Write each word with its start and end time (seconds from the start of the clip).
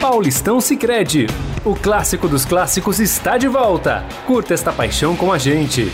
Paulistão 0.00 0.60
Sicredi. 0.62 1.26
O 1.62 1.76
clássico 1.76 2.26
dos 2.26 2.46
clássicos 2.46 3.00
está 3.00 3.36
de 3.36 3.46
volta. 3.46 4.02
Curta 4.26 4.54
esta 4.54 4.72
paixão 4.72 5.14
com 5.14 5.30
a 5.30 5.36
gente. 5.36 5.92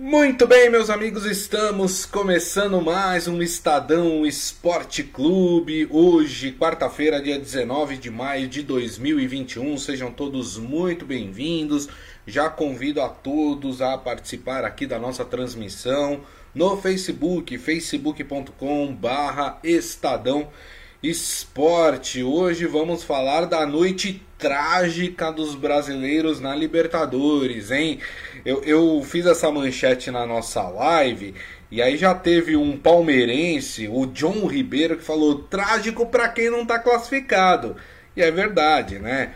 Muito 0.00 0.46
bem, 0.46 0.70
meus 0.70 0.88
amigos, 0.88 1.26
estamos 1.26 2.06
começando 2.06 2.80
mais 2.80 3.28
um 3.28 3.42
Estadão 3.42 4.24
Esporte 4.24 5.02
Clube. 5.02 5.86
Hoje, 5.90 6.52
quarta-feira, 6.52 7.20
dia 7.20 7.38
19 7.38 7.98
de 7.98 8.10
maio 8.10 8.48
de 8.48 8.62
2021. 8.62 9.76
Sejam 9.76 10.10
todos 10.10 10.56
muito 10.56 11.04
bem-vindos. 11.04 11.90
Já 12.26 12.48
convido 12.48 13.02
a 13.02 13.10
todos 13.10 13.82
a 13.82 13.98
participar 13.98 14.64
aqui 14.64 14.86
da 14.86 14.98
nossa 14.98 15.26
transmissão 15.26 16.22
no 16.54 16.74
Facebook, 16.78 17.58
facebook.com/barra 17.58 19.58
Estadão 19.62 20.48
Esporte. 21.04 22.22
Hoje 22.22 22.64
vamos 22.64 23.04
falar 23.04 23.44
da 23.44 23.66
noite 23.66 24.22
trágica 24.38 25.30
dos 25.30 25.54
brasileiros 25.54 26.40
na 26.40 26.54
Libertadores, 26.54 27.70
hein? 27.70 27.98
Eu, 28.42 28.64
eu 28.64 29.02
fiz 29.04 29.26
essa 29.26 29.50
manchete 29.50 30.10
na 30.10 30.24
nossa 30.24 30.62
live 30.62 31.34
e 31.70 31.82
aí 31.82 31.98
já 31.98 32.14
teve 32.14 32.56
um 32.56 32.78
palmeirense, 32.78 33.86
o 33.86 34.06
John 34.06 34.46
Ribeiro, 34.46 34.96
que 34.96 35.04
falou 35.04 35.40
trágico 35.40 36.06
para 36.06 36.26
quem 36.26 36.48
não 36.48 36.64
tá 36.64 36.78
classificado. 36.78 37.76
E 38.16 38.22
é 38.22 38.30
verdade, 38.30 38.98
né? 38.98 39.34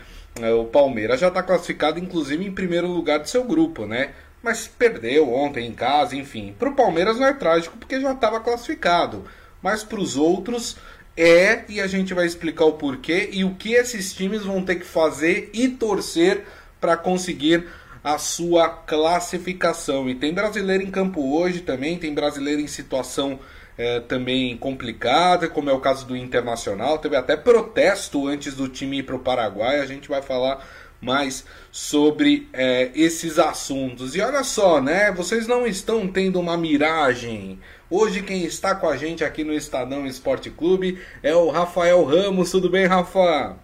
O 0.59 0.65
Palmeiras 0.65 1.19
já 1.19 1.27
está 1.27 1.43
classificado, 1.43 1.99
inclusive, 1.99 2.43
em 2.43 2.51
primeiro 2.51 2.87
lugar 2.87 3.19
do 3.19 3.29
seu 3.29 3.43
grupo, 3.43 3.85
né? 3.85 4.13
Mas 4.41 4.67
perdeu 4.67 5.31
ontem 5.31 5.67
em 5.67 5.73
casa, 5.73 6.15
enfim. 6.15 6.55
Para 6.57 6.69
o 6.69 6.75
Palmeiras 6.75 7.19
não 7.19 7.27
é 7.27 7.33
trágico 7.33 7.77
porque 7.77 8.01
já 8.01 8.11
estava 8.11 8.39
classificado. 8.39 9.25
Mas 9.61 9.83
para 9.83 9.99
os 9.99 10.15
outros 10.15 10.77
é, 11.21 11.65
e 11.67 11.81
a 11.81 11.87
gente 11.87 12.13
vai 12.13 12.25
explicar 12.25 12.63
o 12.63 12.73
porquê 12.73 13.27
e 13.33 13.43
o 13.43 13.53
que 13.53 13.73
esses 13.73 14.13
times 14.13 14.43
vão 14.43 14.63
ter 14.63 14.75
que 14.75 14.85
fazer 14.85 15.49
e 15.53 15.67
torcer 15.67 16.45
para 16.79 16.95
conseguir 16.95 17.67
a 18.01 18.17
sua 18.17 18.69
classificação. 18.69 20.09
E 20.09 20.15
tem 20.15 20.33
brasileiro 20.33 20.81
em 20.81 20.89
campo 20.89 21.37
hoje 21.37 21.59
também, 21.59 21.97
tem 21.97 22.13
brasileiro 22.13 22.61
em 22.61 22.67
situação 22.67 23.37
é, 23.77 23.99
também 23.99 24.55
complicada, 24.55 25.49
como 25.49 25.69
é 25.69 25.73
o 25.73 25.81
caso 25.81 26.07
do 26.07 26.15
Internacional. 26.15 26.97
Teve 26.99 27.17
até 27.17 27.35
protesto 27.35 28.25
antes 28.25 28.53
do 28.55 28.69
time 28.69 28.99
ir 28.99 29.03
para 29.03 29.17
o 29.17 29.19
Paraguai. 29.19 29.81
A 29.81 29.85
gente 29.85 30.07
vai 30.07 30.21
falar 30.21 30.65
mais 31.01 31.45
sobre 31.71 32.47
é, 32.51 32.91
esses 32.93 33.39
assuntos. 33.39 34.15
E 34.15 34.21
olha 34.21 34.43
só, 34.43 34.81
né? 34.81 35.11
Vocês 35.11 35.47
não 35.47 35.65
estão 35.65 36.07
tendo 36.07 36.39
uma 36.39 36.57
miragem. 36.57 37.59
Hoje 37.89 38.21
quem 38.21 38.43
está 38.43 38.75
com 38.75 38.87
a 38.87 38.97
gente 38.97 39.23
aqui 39.23 39.43
no 39.43 39.53
Estadão 39.53 40.05
Esporte 40.05 40.49
Clube 40.49 40.99
é 41.23 41.33
o 41.33 41.49
Rafael 41.49 42.03
Ramos. 42.03 42.51
Tudo 42.51 42.69
bem, 42.69 42.85
Rafa? 42.85 43.57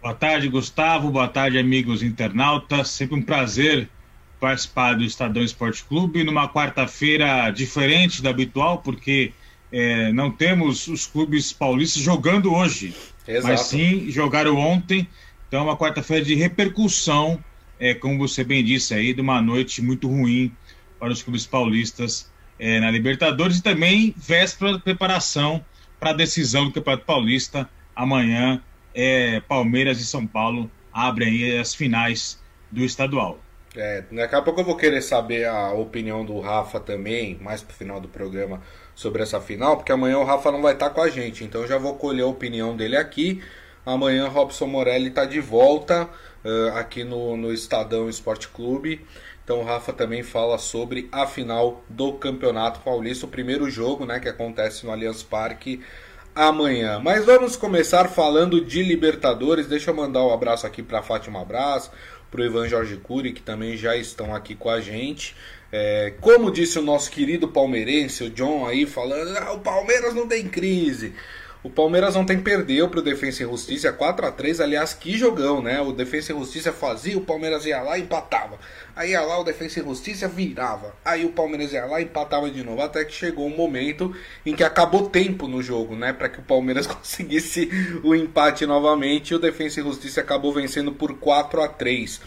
Boa 0.00 0.14
tarde, 0.14 0.48
Gustavo. 0.48 1.10
Boa 1.10 1.28
tarde, 1.28 1.58
amigos 1.58 2.02
internautas. 2.02 2.90
Sempre 2.90 3.16
um 3.16 3.22
prazer 3.22 3.88
participar 4.40 4.94
do 4.94 5.04
Estadão 5.04 5.42
Esporte 5.42 5.84
Clube 5.84 6.22
numa 6.22 6.48
quarta-feira 6.48 7.50
diferente 7.50 8.22
da 8.22 8.30
habitual, 8.30 8.78
porque 8.78 9.32
é, 9.72 10.12
não 10.12 10.30
temos 10.30 10.86
os 10.86 11.06
clubes 11.06 11.52
paulistas 11.52 12.02
jogando 12.02 12.54
hoje, 12.54 12.94
Exato. 13.26 13.46
mas 13.48 13.60
sim 13.62 14.10
jogaram 14.10 14.56
ontem 14.56 15.08
então, 15.48 15.64
uma 15.64 15.76
quarta-feira 15.76 16.24
de 16.24 16.34
repercussão, 16.34 17.42
é, 17.78 17.94
como 17.94 18.18
você 18.18 18.42
bem 18.42 18.64
disse 18.64 18.94
aí, 18.94 19.14
de 19.14 19.20
uma 19.20 19.40
noite 19.40 19.80
muito 19.80 20.08
ruim 20.08 20.52
para 20.98 21.12
os 21.12 21.22
clubes 21.22 21.46
paulistas 21.46 22.30
é, 22.58 22.80
na 22.80 22.90
Libertadores 22.90 23.58
e 23.58 23.62
também 23.62 24.14
véspera 24.16 24.72
de 24.72 24.80
preparação 24.80 25.64
para 26.00 26.10
a 26.10 26.14
decisão 26.14 26.66
do 26.66 26.72
Campeonato 26.72 27.04
Paulista. 27.04 27.68
Amanhã, 27.94 28.62
é, 28.94 29.40
Palmeiras 29.40 30.00
e 30.00 30.06
São 30.06 30.26
Paulo 30.26 30.70
abrem 30.92 31.28
aí 31.28 31.58
as 31.58 31.74
finais 31.74 32.40
do 32.70 32.82
estadual. 32.82 33.38
É, 33.76 34.04
daqui 34.10 34.34
a 34.34 34.40
pouco 34.40 34.60
eu 34.60 34.64
vou 34.64 34.76
querer 34.76 35.02
saber 35.02 35.46
a 35.46 35.70
opinião 35.72 36.24
do 36.24 36.40
Rafa 36.40 36.80
também, 36.80 37.38
mais 37.42 37.62
pro 37.62 37.76
final 37.76 38.00
do 38.00 38.08
programa, 38.08 38.62
sobre 38.94 39.22
essa 39.22 39.38
final, 39.38 39.76
porque 39.76 39.92
amanhã 39.92 40.18
o 40.18 40.24
Rafa 40.24 40.50
não 40.50 40.62
vai 40.62 40.72
estar 40.72 40.88
com 40.90 41.02
a 41.02 41.10
gente, 41.10 41.44
então 41.44 41.60
eu 41.60 41.68
já 41.68 41.76
vou 41.76 41.94
colher 41.96 42.22
a 42.22 42.26
opinião 42.26 42.74
dele 42.74 42.96
aqui. 42.96 43.42
Amanhã 43.86 44.26
Robson 44.26 44.66
Morelli 44.66 45.10
está 45.10 45.24
de 45.24 45.40
volta 45.40 46.08
uh, 46.44 46.76
aqui 46.76 47.04
no, 47.04 47.36
no 47.36 47.52
Estadão 47.52 48.08
Esporte 48.08 48.48
Clube. 48.48 49.00
Então 49.44 49.60
o 49.60 49.64
Rafa 49.64 49.92
também 49.92 50.24
fala 50.24 50.58
sobre 50.58 51.08
a 51.12 51.24
final 51.24 51.84
do 51.88 52.14
Campeonato 52.14 52.80
Paulista, 52.80 53.26
o 53.26 53.28
primeiro 53.28 53.70
jogo 53.70 54.04
né, 54.04 54.18
que 54.18 54.28
acontece 54.28 54.84
no 54.84 54.90
Allianz 54.90 55.22
Parque 55.22 55.80
amanhã. 56.34 56.98
Mas 56.98 57.24
vamos 57.24 57.54
começar 57.54 58.08
falando 58.08 58.60
de 58.60 58.82
Libertadores. 58.82 59.68
Deixa 59.68 59.92
eu 59.92 59.94
mandar 59.94 60.26
um 60.26 60.32
abraço 60.32 60.66
aqui 60.66 60.82
para 60.82 61.00
Fátima 61.00 61.44
Braz, 61.44 61.88
para 62.28 62.40
o 62.40 62.44
Ivan 62.44 62.66
Jorge 62.66 62.96
Cury, 62.96 63.32
que 63.32 63.40
também 63.40 63.76
já 63.76 63.96
estão 63.96 64.34
aqui 64.34 64.56
com 64.56 64.68
a 64.68 64.80
gente. 64.80 65.36
É, 65.70 66.12
como 66.20 66.50
disse 66.50 66.78
o 66.78 66.82
nosso 66.82 67.08
querido 67.10 67.46
palmeirense, 67.46 68.24
o 68.24 68.30
John 68.30 68.66
aí, 68.66 68.84
falando: 68.84 69.36
ah, 69.38 69.52
o 69.52 69.60
Palmeiras 69.60 70.12
não 70.12 70.26
tem 70.26 70.48
crise. 70.48 71.14
O 71.66 71.70
Palmeiras 71.70 72.14
ontem 72.14 72.40
perdeu 72.40 72.88
para 72.88 73.00
o 73.00 73.02
Defensa 73.02 73.42
e 73.42 73.46
Justiça 73.46 73.92
4 73.92 74.24
a 74.24 74.30
3 74.30 74.60
aliás, 74.60 74.94
que 74.94 75.18
jogão, 75.18 75.60
né? 75.60 75.80
O 75.80 75.90
Defensa 75.90 76.32
e 76.32 76.38
Justiça 76.38 76.72
fazia, 76.72 77.18
o 77.18 77.22
Palmeiras 77.22 77.66
ia 77.66 77.82
lá 77.82 77.98
e 77.98 78.02
empatava. 78.02 78.56
Aí 78.94 79.10
ia 79.10 79.20
lá, 79.22 79.36
o 79.40 79.42
Defensa 79.42 79.80
e 79.80 79.82
Justiça 79.82 80.28
virava. 80.28 80.94
Aí 81.04 81.24
o 81.24 81.32
Palmeiras 81.32 81.72
ia 81.72 81.84
lá 81.84 82.00
e 82.00 82.04
empatava 82.04 82.48
de 82.48 82.62
novo. 82.62 82.80
Até 82.82 83.04
que 83.04 83.12
chegou 83.12 83.48
um 83.48 83.56
momento 83.56 84.14
em 84.46 84.54
que 84.54 84.62
acabou 84.62 85.10
tempo 85.10 85.48
no 85.48 85.60
jogo, 85.60 85.96
né? 85.96 86.12
Para 86.12 86.28
que 86.28 86.38
o 86.38 86.42
Palmeiras 86.42 86.86
conseguisse 86.86 87.68
o 88.04 88.14
empate 88.14 88.64
novamente. 88.64 89.32
E 89.32 89.34
o 89.34 89.40
Defensa 89.40 89.80
e 89.80 89.82
Justiça 89.82 90.20
acabou 90.20 90.52
vencendo 90.54 90.92
por 90.92 91.18
4 91.18 91.60
a 91.60 91.66
3 91.66 92.20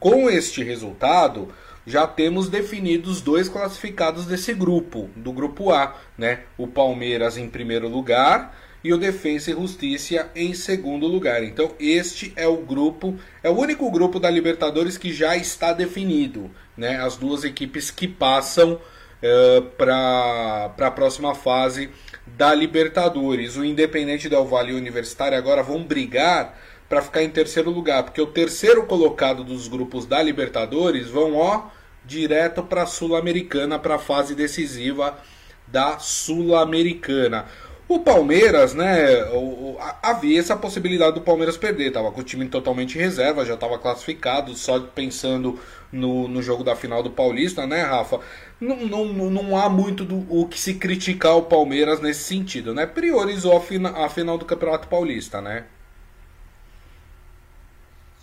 Com 0.00 0.30
este 0.30 0.64
resultado, 0.64 1.52
já 1.86 2.06
temos 2.06 2.48
definidos 2.48 3.20
dois 3.20 3.46
classificados 3.46 4.24
desse 4.24 4.54
grupo, 4.54 5.10
do 5.14 5.34
grupo 5.34 5.70
A, 5.70 5.94
né? 6.16 6.44
O 6.56 6.66
Palmeiras 6.66 7.36
em 7.36 7.46
primeiro 7.46 7.88
lugar 7.88 8.64
e 8.82 8.92
o 8.92 8.98
Defensa 8.98 9.50
e 9.50 9.54
Justiça 9.54 10.30
em 10.34 10.54
segundo 10.54 11.06
lugar. 11.06 11.42
Então, 11.42 11.72
este 11.78 12.32
é 12.36 12.46
o 12.46 12.58
grupo, 12.58 13.16
é 13.42 13.50
o 13.50 13.58
único 13.58 13.90
grupo 13.90 14.20
da 14.20 14.30
Libertadores 14.30 14.96
que 14.96 15.12
já 15.12 15.36
está 15.36 15.72
definido, 15.72 16.50
né? 16.76 17.00
As 17.00 17.16
duas 17.16 17.44
equipes 17.44 17.90
que 17.90 18.06
passam 18.06 18.74
uh, 18.74 18.80
eh, 19.22 19.62
para 19.76 20.72
a 20.78 20.90
próxima 20.90 21.34
fase 21.34 21.90
da 22.26 22.54
Libertadores. 22.54 23.56
O 23.56 23.64
Independente 23.64 24.28
Del 24.28 24.44
Valle 24.44 24.72
e 24.72 24.74
o 24.74 24.78
Universitário 24.78 25.36
agora 25.36 25.62
vão 25.62 25.82
brigar 25.82 26.58
para 26.88 27.02
ficar 27.02 27.22
em 27.22 27.30
terceiro 27.30 27.70
lugar, 27.70 28.04
porque 28.04 28.20
o 28.20 28.26
terceiro 28.26 28.84
colocado 28.84 29.42
dos 29.42 29.66
grupos 29.66 30.06
da 30.06 30.22
Libertadores 30.22 31.08
vão 31.08 31.34
ó 31.34 31.64
direto 32.04 32.62
para 32.62 32.82
a 32.82 32.86
Sul-Americana, 32.86 33.78
para 33.78 33.96
a 33.96 33.98
fase 33.98 34.34
decisiva 34.34 35.18
da 35.66 35.98
Sul-Americana. 35.98 37.46
O 37.88 38.00
Palmeiras, 38.00 38.74
né, 38.74 39.24
o, 39.32 39.76
havia 40.02 40.40
essa 40.40 40.56
possibilidade 40.56 41.14
do 41.14 41.20
Palmeiras 41.20 41.56
perder, 41.56 41.92
tava 41.92 42.10
com 42.10 42.20
o 42.20 42.24
time 42.24 42.48
totalmente 42.48 42.98
reserva, 42.98 43.44
já 43.44 43.54
estava 43.54 43.78
classificado, 43.78 44.56
só 44.56 44.80
pensando 44.80 45.58
no, 45.92 46.26
no 46.26 46.42
jogo 46.42 46.64
da 46.64 46.74
final 46.74 47.00
do 47.00 47.10
Paulista, 47.10 47.64
né, 47.64 47.82
Rafa? 47.82 48.20
Não, 48.60 48.76
não, 48.86 49.06
não 49.30 49.56
há 49.56 49.68
muito 49.68 50.04
do, 50.04 50.26
o 50.28 50.48
que 50.48 50.58
se 50.58 50.74
criticar 50.74 51.36
o 51.36 51.42
Palmeiras 51.42 52.00
nesse 52.00 52.24
sentido, 52.24 52.74
né? 52.74 52.86
Priorizou 52.86 53.56
a, 53.56 53.60
fina, 53.60 53.90
a 53.90 54.08
final 54.08 54.36
do 54.36 54.44
Campeonato 54.44 54.88
Paulista, 54.88 55.40
né? 55.40 55.64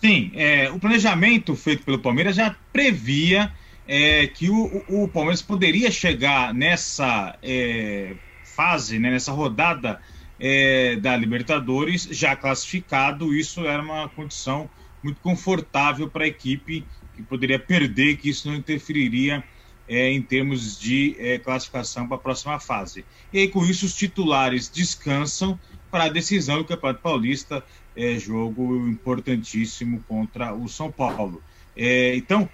Sim, 0.02 0.32
é, 0.36 0.70
o 0.70 0.78
planejamento 0.78 1.56
feito 1.56 1.84
pelo 1.86 2.00
Palmeiras 2.00 2.36
já 2.36 2.54
previa 2.74 3.50
é, 3.88 4.28
que 4.28 4.50
o, 4.50 4.84
o, 4.90 5.08
Palmeiras 5.08 5.42
poderia 5.42 5.90
chegar 5.90 6.54
nessa 6.54 7.38
é, 7.42 8.14
fase, 8.56 9.00
né, 9.00 9.12
nessa 9.12 9.32
rodada 9.32 10.00
é, 10.40 10.96
da 10.98 11.16
Libertadores, 11.16 12.08
já 12.12 12.36
classificado, 12.36 13.34
isso 13.34 13.66
era 13.66 13.82
uma 13.82 14.10
condição 14.10 14.70
muito 15.02 15.20
confortável 15.22 16.10
para 16.10 16.24
a 16.24 16.28
equipe 16.28 16.86
que 17.16 17.22
poderia 17.24 17.60
perder, 17.60 18.18
que 18.18 18.30
isso 18.30 18.48
não 18.48 18.56
interferiria 18.56 19.44
é, 19.88 20.12
em 20.12 20.22
termos 20.22 20.80
de 20.80 21.16
é, 21.20 21.38
classificação 21.38 22.08
para 22.08 22.16
a 22.18 22.20
próxima 22.20 22.60
fase. 22.60 23.06
E 23.32 23.40
aí, 23.40 23.48
com 23.48 23.66
isso, 23.66 23.86
os 23.86 23.94
titulares 23.94 24.70
descansam 24.70 25.60
para 25.92 26.06
a 26.06 26.10
decisão 26.10 26.58
do 26.58 26.66
Campeonato 26.66 27.02
Paulista, 27.02 27.64
é, 27.96 28.18
jogo 28.18 28.88
importantíssimo 28.88 30.04
contra 30.08 30.54
o 30.54 30.68
São 30.68 30.92
Paulo. 30.92 31.44
É, 31.76 32.16
então, 32.16 32.50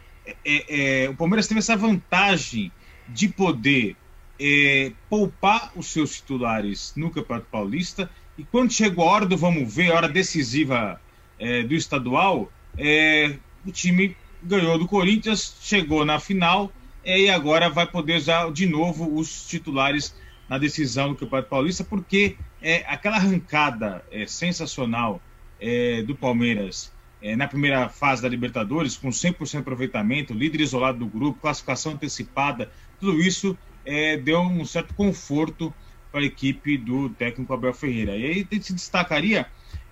é, 0.45 1.03
é, 1.05 1.09
o 1.09 1.15
Palmeiras 1.15 1.47
teve 1.47 1.59
essa 1.59 1.77
vantagem 1.77 2.71
de 3.07 3.29
poder 3.29 3.95
é, 4.39 4.91
poupar 5.09 5.71
os 5.75 5.87
seus 5.87 6.15
titulares 6.15 6.93
no 6.95 7.11
Campeonato 7.11 7.47
Paulista. 7.51 8.09
E 8.37 8.43
quando 8.43 8.71
chegou 8.71 9.07
a 9.07 9.11
hora 9.11 9.25
do 9.25 9.35
vamos 9.35 9.73
ver, 9.73 9.91
a 9.91 9.95
hora 9.95 10.07
decisiva 10.07 10.99
é, 11.37 11.63
do 11.63 11.73
estadual, 11.73 12.51
é, 12.77 13.35
o 13.65 13.71
time 13.71 14.15
ganhou 14.41 14.79
do 14.79 14.87
Corinthians, 14.87 15.57
chegou 15.61 16.05
na 16.05 16.19
final 16.19 16.71
é, 17.03 17.19
e 17.19 17.29
agora 17.29 17.69
vai 17.69 17.85
poder 17.85 18.15
usar 18.15 18.49
de 18.51 18.65
novo 18.65 19.13
os 19.13 19.47
titulares 19.47 20.15
na 20.47 20.57
decisão 20.57 21.09
do 21.09 21.15
Campeonato 21.15 21.49
Paulista, 21.49 21.83
porque 21.83 22.37
é, 22.61 22.83
aquela 22.87 23.17
arrancada 23.17 24.03
é, 24.11 24.25
sensacional 24.25 25.21
é, 25.59 26.01
do 26.03 26.15
Palmeiras 26.15 26.97
na 27.35 27.49
primeira 27.49 27.89
fase 27.89 28.21
da 28.21 28.29
Libertadores, 28.29 28.95
com 28.95 29.09
100% 29.09 29.51
de 29.51 29.57
aproveitamento, 29.57 30.33
líder 30.33 30.61
isolado 30.61 30.99
do 30.99 31.05
grupo, 31.05 31.41
classificação 31.41 31.91
antecipada, 31.91 32.71
tudo 32.97 33.19
isso 33.19 33.57
é, 33.89 34.17
deu 34.17 34.39
um 34.39 34.63
certo 34.65 34.93
conforto 34.93 35.73
para 36.11 36.21
a 36.21 36.25
equipe 36.25 36.77
do 36.77 37.09
técnico 37.09 37.51
Abel 37.51 37.73
Ferreira. 37.73 38.15
E 38.15 38.25
aí 38.25 38.47
se 38.61 38.71
destacaria 38.71 39.47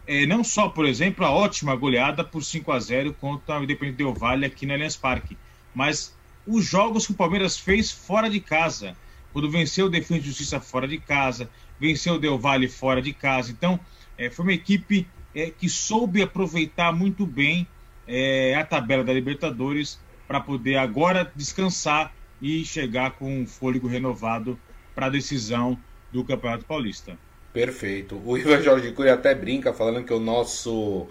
é, 0.05 0.25
não 0.27 0.43
só, 0.43 0.69
por 0.69 0.85
exemplo, 0.85 1.25
a 1.25 1.31
ótima 1.31 1.75
goleada 1.75 2.23
por 2.23 2.43
5 2.43 2.71
a 2.71 2.79
0 2.79 3.13
contra 3.13 3.59
o 3.59 3.63
Independente 3.63 3.97
Del 3.97 4.13
Valle 4.13 4.45
aqui 4.45 4.65
no 4.67 4.73
Allianz 4.73 4.95
Parque, 4.95 5.35
mas 5.73 6.15
os 6.45 6.63
jogos 6.63 7.07
que 7.07 7.11
o 7.11 7.15
Palmeiras 7.15 7.57
fez 7.57 7.91
fora 7.91 8.29
de 8.29 8.39
casa, 8.39 8.95
quando 9.33 9.49
venceu 9.49 9.87
o 9.87 9.89
Defesa 9.89 10.19
de 10.19 10.27
Justiça 10.27 10.59
fora 10.61 10.87
de 10.87 10.99
casa, 10.99 11.49
venceu 11.79 12.13
o 12.13 12.19
Del 12.19 12.37
Valle 12.37 12.69
fora 12.69 13.01
de 13.01 13.11
casa. 13.13 13.51
Então, 13.51 13.79
é, 14.15 14.29
foi 14.29 14.45
uma 14.45 14.53
equipe 14.53 15.07
é, 15.35 15.49
que 15.49 15.67
soube 15.67 16.21
aproveitar 16.21 16.93
muito 16.93 17.25
bem 17.25 17.67
é, 18.07 18.55
a 18.55 18.63
tabela 18.63 19.03
da 19.03 19.11
Libertadores 19.11 19.99
para 20.27 20.39
poder 20.39 20.77
agora 20.77 21.29
descansar 21.35 22.13
e 22.41 22.63
chegar 22.65 23.11
com 23.11 23.41
um 23.41 23.47
fôlego 23.47 23.87
renovado 23.87 24.59
para 24.93 25.07
a 25.07 25.09
decisão 25.09 25.77
do 26.11 26.23
Campeonato 26.23 26.65
Paulista. 26.65 27.17
Perfeito. 27.53 28.21
O 28.23 28.37
Ivan 28.37 28.61
Jorge 28.61 28.91
Cury 28.91 29.09
até 29.09 29.33
brinca 29.33 29.73
falando 29.73 30.03
que 30.03 30.13
o 30.13 30.19
nosso, 30.19 31.07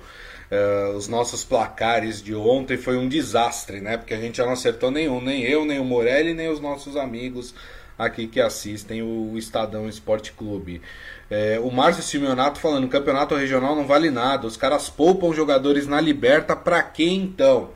uh, 0.51 0.97
os 0.97 1.09
nossos 1.09 1.45
placares 1.45 2.23
de 2.23 2.35
ontem 2.35 2.77
foi 2.77 2.97
um 2.97 3.09
desastre, 3.09 3.81
né? 3.81 3.97
Porque 3.97 4.15
a 4.15 4.21
gente 4.21 4.41
não 4.41 4.53
acertou 4.53 4.91
nenhum, 4.91 5.21
nem 5.21 5.43
eu, 5.43 5.65
nem 5.65 5.81
o 5.81 5.85
Morelli, 5.85 6.35
nem 6.35 6.49
os 6.49 6.61
nossos 6.61 6.97
amigos 6.97 7.55
aqui 7.99 8.27
que 8.27 8.41
assistem 8.41 9.03
o 9.03 9.37
Estadão 9.37 9.89
Esporte 9.89 10.33
Clube. 10.33 10.83
É, 11.31 11.59
o 11.61 11.71
Márcio 11.71 12.03
Simeonato 12.03 12.61
falando, 12.61 12.85
o 12.85 12.89
campeonato 12.89 13.35
regional 13.35 13.75
não 13.75 13.87
vale 13.87 14.11
nada, 14.11 14.47
os 14.47 14.57
caras 14.57 14.89
poupam 14.89 15.33
jogadores 15.33 15.87
na 15.87 16.01
liberta, 16.01 16.55
pra 16.55 16.83
quê 16.83 17.09
então? 17.09 17.71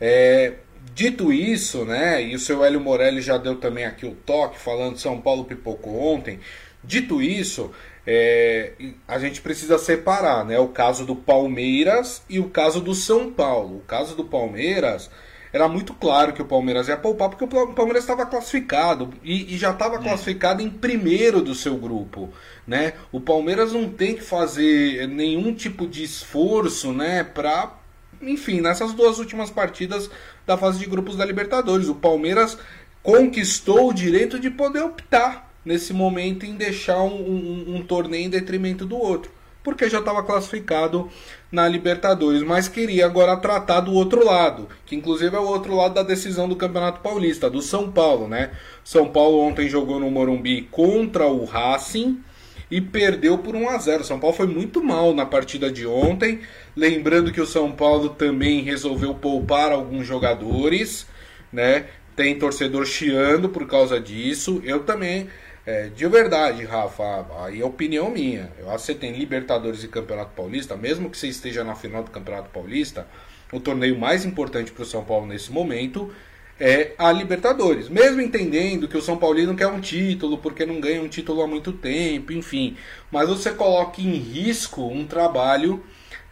É, 0.00 0.54
dito 0.94 1.32
isso, 1.32 1.84
né, 1.84 2.22
e 2.22 2.34
o 2.34 2.38
seu 2.38 2.64
Hélio 2.64 2.80
Morelli 2.80 3.20
já 3.20 3.36
deu 3.36 3.56
também 3.56 3.84
aqui 3.84 4.06
o 4.06 4.14
toque, 4.14 4.58
falando 4.58 4.98
São 4.98 5.20
Paulo 5.20 5.44
pipocou 5.44 6.14
ontem, 6.14 6.40
dito 6.82 7.20
isso, 7.20 7.70
é, 8.06 8.72
a 9.08 9.18
gente 9.18 9.40
precisa 9.40 9.78
separar, 9.78 10.44
né, 10.44 10.58
o 10.58 10.68
caso 10.68 11.04
do 11.04 11.16
Palmeiras 11.16 12.22
e 12.28 12.38
o 12.38 12.48
caso 12.48 12.80
do 12.80 12.94
São 12.94 13.32
Paulo. 13.32 13.78
O 13.78 13.80
caso 13.80 14.14
do 14.14 14.24
Palmeiras 14.24 15.10
era 15.52 15.68
muito 15.68 15.94
claro 15.94 16.32
que 16.32 16.42
o 16.42 16.44
Palmeiras 16.44 16.86
ia 16.86 16.96
poupar, 16.96 17.30
porque 17.30 17.44
o 17.44 17.72
Palmeiras 17.72 18.04
estava 18.04 18.26
classificado 18.26 19.12
e, 19.24 19.54
e 19.54 19.58
já 19.58 19.70
estava 19.70 19.96
é. 19.96 19.98
classificado 19.98 20.62
em 20.62 20.70
primeiro 20.70 21.40
do 21.40 21.54
seu 21.54 21.76
grupo. 21.76 22.30
Né? 22.66 22.92
O 23.10 23.20
Palmeiras 23.20 23.72
não 23.72 23.88
tem 23.88 24.14
que 24.14 24.22
fazer 24.22 25.08
nenhum 25.08 25.54
tipo 25.54 25.86
de 25.86 26.04
esforço 26.04 26.92
né, 26.92 27.24
para. 27.24 27.74
Enfim, 28.22 28.60
nessas 28.60 28.92
duas 28.92 29.18
últimas 29.18 29.50
partidas 29.50 30.10
da 30.46 30.56
fase 30.56 30.78
de 30.78 30.86
grupos 30.86 31.16
da 31.16 31.24
Libertadores. 31.24 31.88
O 31.88 31.94
Palmeiras 31.94 32.58
conquistou 33.02 33.90
o 33.90 33.94
direito 33.94 34.38
de 34.38 34.50
poder 34.50 34.82
optar 34.82 35.52
nesse 35.64 35.92
momento 35.92 36.46
em 36.46 36.54
deixar 36.54 37.02
um, 37.02 37.16
um, 37.16 37.76
um 37.76 37.82
torneio 37.82 38.26
em 38.26 38.30
detrimento 38.30 38.86
do 38.86 38.96
outro 38.96 39.30
porque 39.66 39.90
já 39.90 39.98
estava 39.98 40.22
classificado 40.22 41.10
na 41.50 41.66
Libertadores, 41.66 42.40
mas 42.44 42.68
queria 42.68 43.04
agora 43.04 43.36
tratar 43.36 43.80
do 43.80 43.92
outro 43.94 44.24
lado, 44.24 44.68
que 44.86 44.94
inclusive 44.94 45.34
é 45.34 45.40
o 45.40 45.48
outro 45.48 45.74
lado 45.74 45.94
da 45.94 46.04
decisão 46.04 46.48
do 46.48 46.54
Campeonato 46.54 47.00
Paulista, 47.00 47.50
do 47.50 47.60
São 47.60 47.90
Paulo, 47.90 48.28
né? 48.28 48.52
São 48.84 49.08
Paulo 49.08 49.40
ontem 49.40 49.68
jogou 49.68 49.98
no 49.98 50.08
Morumbi 50.08 50.68
contra 50.70 51.26
o 51.26 51.44
Racing 51.44 52.22
e 52.70 52.80
perdeu 52.80 53.38
por 53.38 53.54
1 53.54 53.68
a 53.68 53.78
0. 53.78 54.04
São 54.04 54.18
Paulo 54.18 54.36
foi 54.36 54.46
muito 54.46 54.82
mal 54.82 55.14
na 55.14 55.24
partida 55.24 55.70
de 55.70 55.86
ontem, 55.86 56.40
lembrando 56.74 57.32
que 57.32 57.40
o 57.40 57.46
São 57.46 57.72
Paulo 57.72 58.10
também 58.10 58.62
resolveu 58.62 59.14
poupar 59.14 59.72
alguns 59.72 60.06
jogadores, 60.06 61.06
né? 61.52 61.86
Tem 62.14 62.38
torcedor 62.38 62.86
chiando 62.86 63.48
por 63.48 63.66
causa 63.66 64.00
disso. 64.00 64.60
Eu 64.64 64.80
também 64.80 65.28
é, 65.66 65.88
de 65.88 66.06
verdade, 66.06 66.64
Rafa, 66.64 67.26
aí 67.44 67.60
é 67.60 67.64
opinião 67.64 68.08
minha. 68.08 68.52
Eu 68.56 68.70
acho 68.70 68.86
que 68.86 68.92
você 68.92 68.94
tem 68.94 69.12
Libertadores 69.12 69.82
e 69.82 69.88
Campeonato 69.88 70.30
Paulista, 70.30 70.76
mesmo 70.76 71.10
que 71.10 71.18
você 71.18 71.26
esteja 71.26 71.64
na 71.64 71.74
final 71.74 72.04
do 72.04 72.10
Campeonato 72.12 72.50
Paulista, 72.50 73.08
o 73.52 73.58
torneio 73.58 73.98
mais 73.98 74.24
importante 74.24 74.70
para 74.70 74.84
o 74.84 74.86
São 74.86 75.04
Paulo 75.04 75.26
nesse 75.26 75.50
momento 75.50 76.12
é 76.58 76.92
a 76.98 77.12
Libertadores. 77.12 77.88
Mesmo 77.88 78.20
entendendo 78.20 78.88
que 78.88 78.96
o 78.96 79.02
São 79.02 79.16
Paulino 79.16 79.54
quer 79.54 79.66
um 79.66 79.80
título, 79.80 80.38
porque 80.38 80.64
não 80.64 80.80
ganha 80.80 81.02
um 81.02 81.08
título 81.08 81.42
há 81.42 81.46
muito 81.46 81.72
tempo, 81.72 82.32
enfim. 82.32 82.76
Mas 83.10 83.28
você 83.28 83.50
coloca 83.50 84.00
em 84.00 84.14
risco 84.14 84.86
um 84.86 85.06
trabalho 85.06 85.82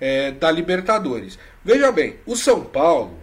é, 0.00 0.32
da 0.32 0.50
Libertadores. 0.50 1.38
Veja 1.64 1.92
bem, 1.92 2.16
o 2.26 2.36
São 2.36 2.62
Paulo 2.64 3.18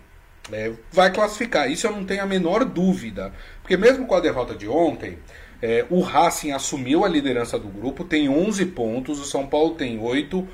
é, 0.52 0.72
vai 0.92 1.12
classificar, 1.12 1.70
isso 1.70 1.88
eu 1.88 1.92
não 1.92 2.06
tenho 2.06 2.24
a 2.24 2.26
menor 2.26 2.64
dúvida. 2.66 3.34
Porque 3.62 3.78
mesmo 3.78 4.06
com 4.06 4.16
a 4.16 4.20
derrota 4.20 4.56
de 4.56 4.68
ontem, 4.68 5.18
é, 5.62 5.86
o 5.90 6.02
Racing 6.02 6.52
assumiu 6.52 7.06
a 7.06 7.10
liderança 7.10 7.58
do 7.60 7.68
grupo, 7.68 8.04
tem 8.04 8.30
11 8.30 8.66
pontos, 8.68 9.20
o 9.20 9.26
São 9.26 9.46
Paulo 9.46 9.76
tem 9.76 10.00
8, 10.00 10.48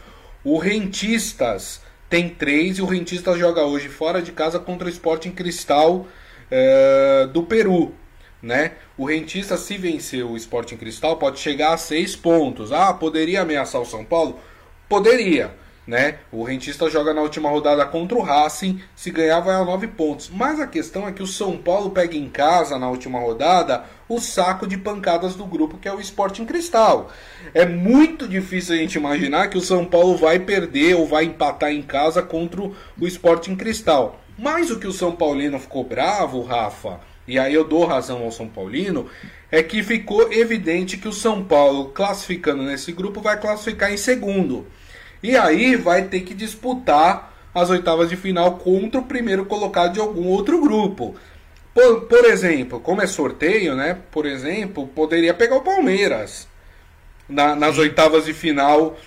o 0.44 0.58
Rentistas 0.58 1.82
tem 2.10 2.30
3 2.30 2.78
e 2.78 2.82
o 2.82 2.86
Rentistas 2.86 3.38
joga 3.38 3.64
hoje 3.64 3.90
fora 3.90 4.22
de 4.22 4.32
casa 4.32 4.60
contra 4.60 4.88
o 4.88 4.90
Sporting 4.90 5.32
Cristal 5.32 6.08
é, 6.50 7.28
do 7.32 7.44
Peru. 7.44 7.94
Né? 8.42 8.74
O 8.98 9.06
Rentistas, 9.06 9.62
se 9.62 9.78
vencer 9.78 10.24
o 10.24 10.38
Sporting 10.38 10.78
Cristal, 10.78 11.18
pode 11.18 11.40
chegar 11.40 11.74
a 11.74 11.78
6 11.78 12.16
pontos. 12.16 12.72
Ah, 12.72 12.94
poderia 12.94 13.42
ameaçar 13.42 13.82
o 13.82 13.86
São 13.86 14.06
Paulo? 14.06 14.40
Poderia 14.88 15.52
né? 15.88 16.18
O 16.32 16.44
Rentista 16.44 16.90
joga 16.90 17.14
na 17.14 17.22
última 17.22 17.50
rodada 17.50 17.86
contra 17.86 18.18
o 18.18 18.22
Racing, 18.22 18.82
se 18.94 19.10
ganhar 19.10 19.40
vai 19.40 19.56
a 19.56 19.64
9 19.64 19.88
pontos. 19.88 20.30
Mas 20.30 20.60
a 20.60 20.68
questão 20.68 21.08
é 21.08 21.14
que 21.14 21.24
o 21.24 21.28
São 21.28 21.58
Paulo 21.58 21.92
pega 21.92 22.16
em 22.18 22.30
casa 22.30 22.78
na 22.78 22.90
última 22.90 23.20
rodada 23.20 23.86
o 24.10 24.20
saco 24.20 24.68
de 24.68 24.78
pancadas 24.78 25.36
do 25.36 25.46
grupo 25.46 25.78
que 25.78 25.88
é 25.88 25.94
o 25.94 26.02
Sporting 26.02 26.46
Cristal. 26.46 27.10
É 27.54 27.66
muito 27.66 28.28
difícil 28.28 28.76
a 28.76 28.78
gente 28.78 28.96
imaginar 28.96 29.48
que 29.48 29.58
o 29.58 29.62
São 29.62 29.86
Paulo 29.86 30.18
vai 30.18 30.40
perder 30.40 30.96
ou 30.96 31.08
vai 31.08 31.24
empatar 31.24 31.72
em 31.72 31.82
casa 31.82 32.22
contra 32.22 32.62
o 32.62 32.74
Sporting 33.08 33.56
Cristal. 33.56 34.20
Mas 34.38 34.70
o 34.70 34.80
que 34.80 34.88
o 34.88 34.94
São 34.94 35.16
Paulino 35.16 35.60
ficou 35.60 35.84
bravo, 35.84 36.44
Rafa, 36.44 37.00
e 37.28 37.40
aí 37.40 37.54
eu 37.54 37.64
dou 37.64 37.86
razão 37.86 38.24
ao 38.24 38.32
São 38.32 38.48
Paulino, 38.48 39.10
é 39.52 39.64
que 39.64 39.84
ficou 39.84 40.32
evidente 40.32 40.98
que 40.98 41.08
o 41.08 41.14
São 41.14 41.44
Paulo, 41.44 41.90
classificando 41.90 42.64
nesse 42.64 42.92
grupo, 42.92 43.22
vai 43.22 43.40
classificar 43.40 43.92
em 43.92 43.98
segundo. 43.98 44.68
E 45.22 45.36
aí 45.36 45.76
vai 45.76 46.04
ter 46.04 46.22
que 46.22 46.34
disputar 46.34 47.34
as 47.54 47.70
oitavas 47.70 48.10
de 48.10 48.16
final 48.16 48.58
contra 48.58 49.00
o 49.00 49.06
primeiro 49.06 49.46
colocado 49.46 49.94
de 49.94 50.00
algum 50.00 50.28
outro 50.28 50.62
grupo. 50.62 51.16
Por, 51.74 52.02
por 52.02 52.26
exemplo, 52.26 52.80
como 52.80 53.02
é 53.02 53.08
sorteio, 53.08 53.76
né? 53.76 53.98
Por 54.12 54.26
exemplo, 54.26 54.88
poderia 54.88 55.34
pegar 55.34 55.56
o 55.58 55.62
Palmeiras 55.62 56.48
na, 57.28 57.56
nas 57.56 57.78
oitavas 57.78 58.26
de 58.26 58.34
final 58.34 58.98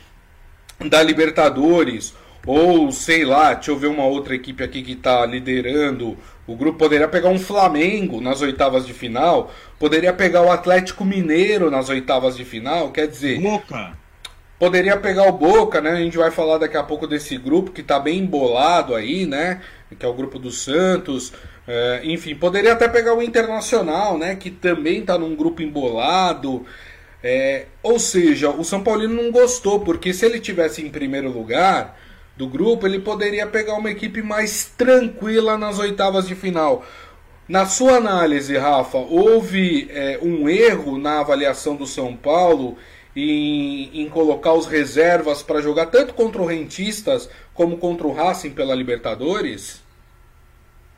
da 0.78 1.02
Libertadores. 1.02 2.14
Ou 2.46 2.90
sei 2.90 3.24
lá, 3.24 3.52
deixa 3.54 3.70
eu 3.70 3.76
ver 3.76 3.88
uma 3.88 4.04
outra 4.04 4.34
equipe 4.34 4.62
aqui 4.62 4.82
que 4.82 4.92
está 4.92 5.26
liderando. 5.26 6.16
O 6.46 6.56
grupo 6.56 6.78
poderia 6.78 7.06
pegar 7.06 7.28
um 7.28 7.38
Flamengo 7.38 8.20
nas 8.20 8.40
oitavas 8.40 8.86
de 8.86 8.94
final. 8.94 9.52
Poderia 9.78 10.12
pegar 10.12 10.42
o 10.42 10.50
Atlético 10.50 11.04
Mineiro 11.04 11.70
nas 11.70 11.88
oitavas 11.88 12.36
de 12.36 12.44
final. 12.44 12.90
Quer 12.90 13.06
dizer. 13.06 13.40
Boca. 13.40 13.92
Poderia 14.58 14.96
pegar 14.96 15.28
o 15.28 15.32
Boca, 15.32 15.80
né? 15.80 15.92
A 15.92 16.00
gente 16.00 16.18
vai 16.18 16.30
falar 16.30 16.58
daqui 16.58 16.76
a 16.76 16.82
pouco 16.82 17.06
desse 17.06 17.36
grupo 17.36 17.70
que 17.70 17.82
tá 17.82 17.98
bem 17.98 18.18
embolado 18.18 18.94
aí, 18.94 19.26
né? 19.26 19.60
Que 19.98 20.04
é 20.04 20.08
o 20.08 20.14
grupo 20.14 20.38
do 20.38 20.50
Santos. 20.50 21.32
É, 21.68 22.00
enfim, 22.04 22.34
poderia 22.34 22.72
até 22.72 22.88
pegar 22.88 23.14
o 23.14 23.22
Internacional, 23.22 24.18
né? 24.18 24.34
Que 24.34 24.50
também 24.50 25.02
tá 25.02 25.16
num 25.16 25.36
grupo 25.36 25.62
embolado. 25.62 26.66
É, 27.22 27.66
ou 27.82 27.98
seja, 27.98 28.50
o 28.50 28.64
São 28.64 28.82
Paulino 28.82 29.22
não 29.22 29.30
gostou, 29.30 29.80
porque 29.80 30.12
se 30.12 30.24
ele 30.24 30.40
tivesse 30.40 30.82
em 30.82 30.90
primeiro 30.90 31.30
lugar 31.30 31.99
do 32.40 32.48
grupo, 32.48 32.86
ele 32.86 32.98
poderia 32.98 33.46
pegar 33.46 33.74
uma 33.74 33.90
equipe 33.90 34.22
mais 34.22 34.64
tranquila 34.64 35.58
nas 35.58 35.78
oitavas 35.78 36.26
de 36.26 36.34
final. 36.34 36.82
Na 37.46 37.66
sua 37.66 37.96
análise, 37.96 38.56
Rafa, 38.56 38.96
houve 38.96 39.88
é, 39.90 40.18
um 40.22 40.48
erro 40.48 40.96
na 40.96 41.20
avaliação 41.20 41.76
do 41.76 41.86
São 41.86 42.16
Paulo 42.16 42.78
em, 43.14 43.90
em 43.92 44.08
colocar 44.08 44.54
os 44.54 44.66
reservas 44.66 45.42
para 45.42 45.60
jogar 45.60 45.86
tanto 45.86 46.14
contra 46.14 46.40
o 46.40 46.46
Rentistas 46.46 47.28
como 47.52 47.76
contra 47.76 48.06
o 48.06 48.12
Racing 48.12 48.52
pela 48.52 48.74
Libertadores? 48.74 49.82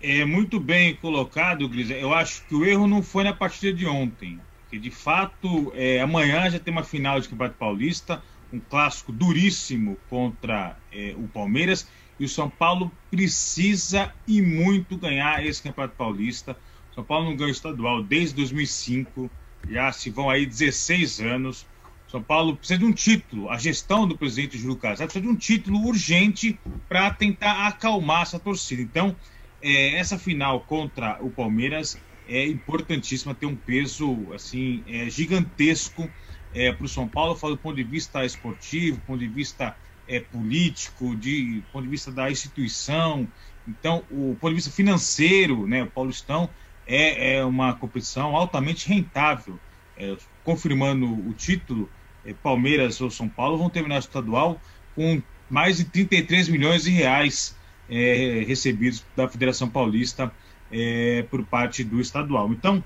É 0.01 0.25
muito 0.25 0.61
bem 0.61 0.95
colocado, 0.95 1.69
Gris. 1.69 1.91
Eu 1.91 2.15
acho 2.15 2.45
que 2.47 2.55
o 2.55 2.65
erro 2.65 2.87
não 2.87 3.03
foi 3.03 3.25
na 3.25 3.33
partida 3.33 3.73
de 3.73 3.87
ontem. 3.87 4.39
Que 4.71 4.79
de 4.79 4.91
fato, 4.91 5.73
é, 5.75 6.01
amanhã 6.01 6.49
já 6.49 6.61
tem 6.61 6.73
uma 6.73 6.85
final 6.85 7.19
de 7.19 7.29
Campeonato 7.29 7.59
Paulista, 7.59 8.23
um 8.53 8.61
clássico 8.61 9.13
duríssimo 9.13 9.97
contra 10.09 10.77
é, 10.93 11.15
o 11.17 11.27
Palmeiras. 11.29 11.87
E 12.21 12.25
o 12.25 12.29
São 12.29 12.49
Paulo 12.49 12.91
precisa 13.11 14.13
e 14.29 14.43
muito 14.43 14.97
ganhar 14.97 15.45
esse 15.45 15.63
Campeonato 15.63 15.97
Paulista. 15.97 16.57
O 16.91 16.95
São 16.95 17.05
Paulo 17.05 17.31
não 17.31 17.37
ganha 17.37 17.51
estadual 17.51 18.03
desde 18.03 18.37
2005, 18.37 19.31
já 19.69 19.91
se 19.93 20.11
vão 20.11 20.29
aí 20.29 20.45
16 20.45 21.21
anos. 21.21 21.67
São 22.13 22.23
Paulo 22.23 22.57
precisa 22.57 22.79
de 22.79 22.85
um 22.85 22.93
título, 22.93 23.49
a 23.49 23.57
gestão 23.57 24.07
do 24.07 24.19
presidente 24.19 24.59
Júlio 24.59 24.79
César 24.79 25.05
precisa 25.05 25.25
de 25.25 25.29
um 25.29 25.35
título 25.35 25.87
urgente 25.87 26.61
para 26.87 27.11
tentar 27.11 27.67
acalmar 27.67 28.21
essa 28.21 28.39
torcida. 28.39 28.83
Então, 28.83 29.17
é, 29.63 29.99
essa 29.99 30.19
final 30.19 30.61
contra 30.61 31.17
o 31.23 31.31
Palmeiras 31.31 31.99
é 32.29 32.47
importantíssima, 32.47 33.35
tem 33.35 33.49
um 33.49 33.57
peso 33.57 34.31
assim 34.35 34.85
é, 34.87 35.09
gigantesco 35.09 36.07
é, 36.55 36.73
para 36.73 36.85
o 36.85 36.89
São 36.89 37.09
Paulo, 37.09 37.35
do 37.35 37.57
ponto 37.57 37.77
de 37.77 37.83
vista 37.83 38.25
esportivo, 38.25 39.01
ponto 39.07 39.19
de 39.19 39.29
vista 39.29 39.77
é, 40.07 40.21
político, 40.21 41.17
de, 41.17 41.63
ponto 41.73 41.85
de 41.85 41.91
vista 41.91 42.11
da 42.11 42.31
instituição. 42.31 43.27
Então, 43.67 44.03
o 44.11 44.37
ponto 44.41 44.51
de 44.51 44.57
vista 44.57 44.71
financeiro, 44.71 45.67
né, 45.67 45.83
o 45.83 45.87
Paulistão 45.87 46.49
é, 46.87 47.37
é 47.37 47.45
uma 47.45 47.75
competição 47.75 48.37
altamente 48.37 48.89
rentável. 48.89 49.59
É, 49.97 50.17
confirmando 50.43 51.07
o 51.07 51.33
título, 51.33 51.89
é, 52.25 52.33
Palmeiras 52.35 53.01
ou 53.01 53.11
São 53.11 53.29
Paulo 53.29 53.59
vão 53.59 53.71
terminar 53.71 53.97
o 53.97 53.99
estadual 53.99 54.61
com 54.95 55.23
mais 55.49 55.77
de 55.77 55.85
33 55.85 56.49
milhões 56.49 56.85
de 56.85 56.91
reais 56.91 57.57
é, 57.89 58.45
recebidos 58.47 59.05
da 59.15 59.29
Federação 59.29 59.69
Paulista 59.69 60.33
é, 60.71 61.25
por 61.31 61.45
parte 61.45 61.85
do 61.85 62.01
estadual. 62.01 62.51
Então, 62.51 62.83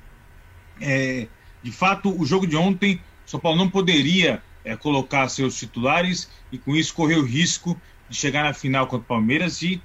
é, 0.80 1.28
de 1.62 1.70
fato, 1.70 2.10
o 2.20 2.26
jogo 2.26 2.46
de 2.46 2.56
ontem, 2.56 3.00
São 3.26 3.40
Paulo 3.40 3.58
não 3.58 3.68
poderia 3.68 4.42
é, 4.64 4.76
colocar 4.76 5.28
seus 5.28 5.58
titulares 5.58 6.30
e 6.50 6.58
com 6.58 6.74
isso 6.74 6.94
correr 6.94 7.16
o 7.16 7.24
risco 7.24 7.78
de 8.08 8.16
chegar 8.16 8.44
na 8.44 8.54
final 8.54 8.86
contra 8.86 9.04
o 9.04 9.08
Palmeiras 9.08 9.60
e 9.62 9.82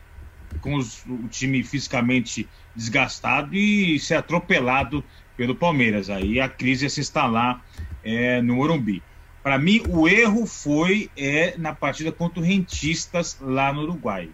com 0.62 0.76
os, 0.76 1.04
o 1.06 1.28
time 1.28 1.64
fisicamente 1.64 2.48
desgastado 2.76 3.56
e 3.56 4.00
ser 4.00 4.16
atropelado 4.16 5.04
pelo 5.36 5.56
Palmeiras. 5.56 6.10
Aí 6.10 6.40
a 6.40 6.48
crise 6.48 6.86
ia 6.86 6.90
se 6.90 7.02
instalar 7.02 7.66
é, 8.04 8.42
no 8.42 8.56
Morumbi. 8.56 9.02
Para 9.42 9.58
mim, 9.58 9.82
o 9.88 10.08
erro 10.08 10.46
foi 10.46 11.10
é, 11.18 11.58
na 11.58 11.74
partida 11.74 12.12
contra 12.12 12.40
o 12.40 12.44
Rentistas 12.44 13.38
lá 13.42 13.74
no 13.74 13.82
Uruguai. 13.82 14.30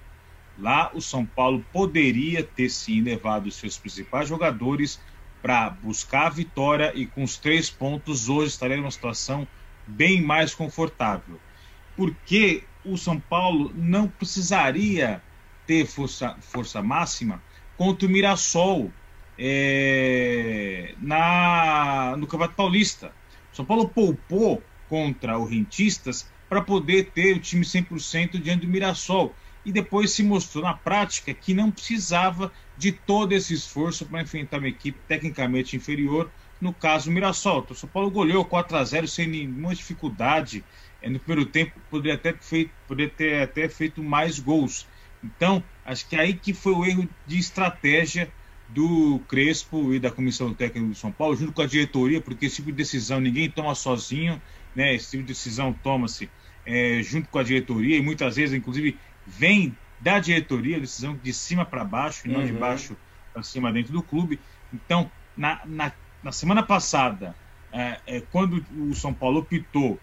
Lá 0.59 0.91
o 0.93 1.01
São 1.01 1.25
Paulo 1.25 1.63
poderia 1.71 2.43
ter 2.43 2.69
sim 2.69 3.01
levado 3.01 3.47
os 3.47 3.55
seus 3.55 3.77
principais 3.77 4.27
jogadores 4.27 4.99
para 5.41 5.69
buscar 5.69 6.27
a 6.27 6.29
vitória 6.29 6.91
e 6.95 7.05
com 7.05 7.23
os 7.23 7.37
três 7.37 7.69
pontos 7.69 8.29
hoje 8.29 8.47
estaria 8.47 8.77
numa 8.77 8.91
situação 8.91 9.47
bem 9.85 10.21
mais 10.21 10.53
confortável. 10.53 11.39
Porque 11.95 12.63
o 12.83 12.97
São 12.97 13.19
Paulo 13.19 13.71
não 13.75 14.07
precisaria 14.07 15.21
ter 15.65 15.85
força, 15.85 16.35
força 16.39 16.81
máxima 16.81 17.41
contra 17.75 18.07
o 18.07 18.09
Mirassol 18.09 18.91
é, 19.37 20.95
na, 20.99 22.15
no 22.17 22.25
Campeonato 22.25 22.55
Paulista. 22.55 23.11
São 23.51 23.65
Paulo 23.65 23.87
poupou 23.89 24.63
contra 24.89 25.37
o 25.37 25.45
Rentistas 25.45 26.29
para 26.49 26.61
poder 26.61 27.11
ter 27.11 27.35
o 27.35 27.39
time 27.39 27.65
100% 27.65 28.41
diante 28.41 28.65
do 28.65 28.71
Mirassol. 28.71 29.35
E 29.65 29.71
depois 29.71 30.11
se 30.11 30.23
mostrou 30.23 30.63
na 30.63 30.73
prática 30.73 31.33
que 31.33 31.53
não 31.53 31.69
precisava 31.69 32.51
de 32.77 32.91
todo 32.91 33.33
esse 33.33 33.53
esforço 33.53 34.05
para 34.05 34.21
enfrentar 34.21 34.59
uma 34.59 34.67
equipe 34.67 34.99
tecnicamente 35.07 35.75
inferior, 35.75 36.29
no 36.61 36.73
caso 36.73 37.11
Mirassol. 37.11 37.59
Então, 37.59 37.73
o 37.73 37.75
São 37.75 37.89
Paulo 37.89 38.11
goleou 38.11 38.45
4 38.45 38.77
a 38.77 38.83
0 38.83 39.07
sem 39.07 39.27
nenhuma 39.27 39.73
dificuldade. 39.73 40.63
É, 41.01 41.09
no 41.09 41.19
primeiro 41.19 41.49
tempo 41.49 41.79
poderia 41.89 42.15
até, 42.15 42.33
feito, 42.33 42.71
poderia 42.87 43.11
ter 43.11 43.41
até 43.41 43.67
feito 43.67 44.03
mais 44.03 44.39
gols. 44.39 44.87
Então, 45.23 45.63
acho 45.85 46.07
que 46.07 46.15
aí 46.15 46.33
que 46.33 46.53
foi 46.53 46.73
o 46.73 46.85
erro 46.85 47.09
de 47.25 47.37
estratégia 47.37 48.31
do 48.69 49.19
Crespo 49.27 49.93
e 49.93 49.99
da 49.99 50.11
Comissão 50.11 50.53
Técnica 50.53 50.87
do 50.87 50.95
São 50.95 51.11
Paulo, 51.11 51.35
junto 51.35 51.53
com 51.53 51.61
a 51.61 51.67
diretoria, 51.67 52.19
porque 52.19 52.45
esse 52.45 52.57
tipo 52.57 52.69
de 52.69 52.77
decisão 52.77 53.19
ninguém 53.19 53.49
toma 53.49 53.73
sozinho, 53.73 54.41
né? 54.75 54.93
Esse 54.93 55.11
tipo 55.11 55.23
de 55.23 55.29
decisão 55.29 55.73
toma-se 55.73 56.29
é, 56.65 57.01
junto 57.01 57.29
com 57.29 57.39
a 57.39 57.43
diretoria 57.43 57.97
e 57.97 58.01
muitas 58.01 58.35
vezes, 58.35 58.53
inclusive, 58.53 58.97
vem 59.25 59.75
da 59.99 60.19
diretoria, 60.19 60.79
decisão 60.79 61.15
de 61.21 61.33
cima 61.33 61.65
para 61.65 61.83
baixo 61.83 62.27
e 62.27 62.31
não 62.31 62.41
uhum. 62.41 62.45
de 62.45 62.53
baixo 62.53 62.97
para 63.33 63.43
cima 63.43 63.71
dentro 63.71 63.93
do 63.93 64.01
clube. 64.01 64.39
Então, 64.73 65.09
na, 65.35 65.61
na, 65.65 65.91
na 66.23 66.31
semana 66.31 66.63
passada, 66.63 67.35
é, 67.71 67.99
é, 68.05 68.21
quando 68.31 68.63
o 68.77 68.93
São 68.93 69.13
Paulo 69.13 69.39
optou 69.39 69.99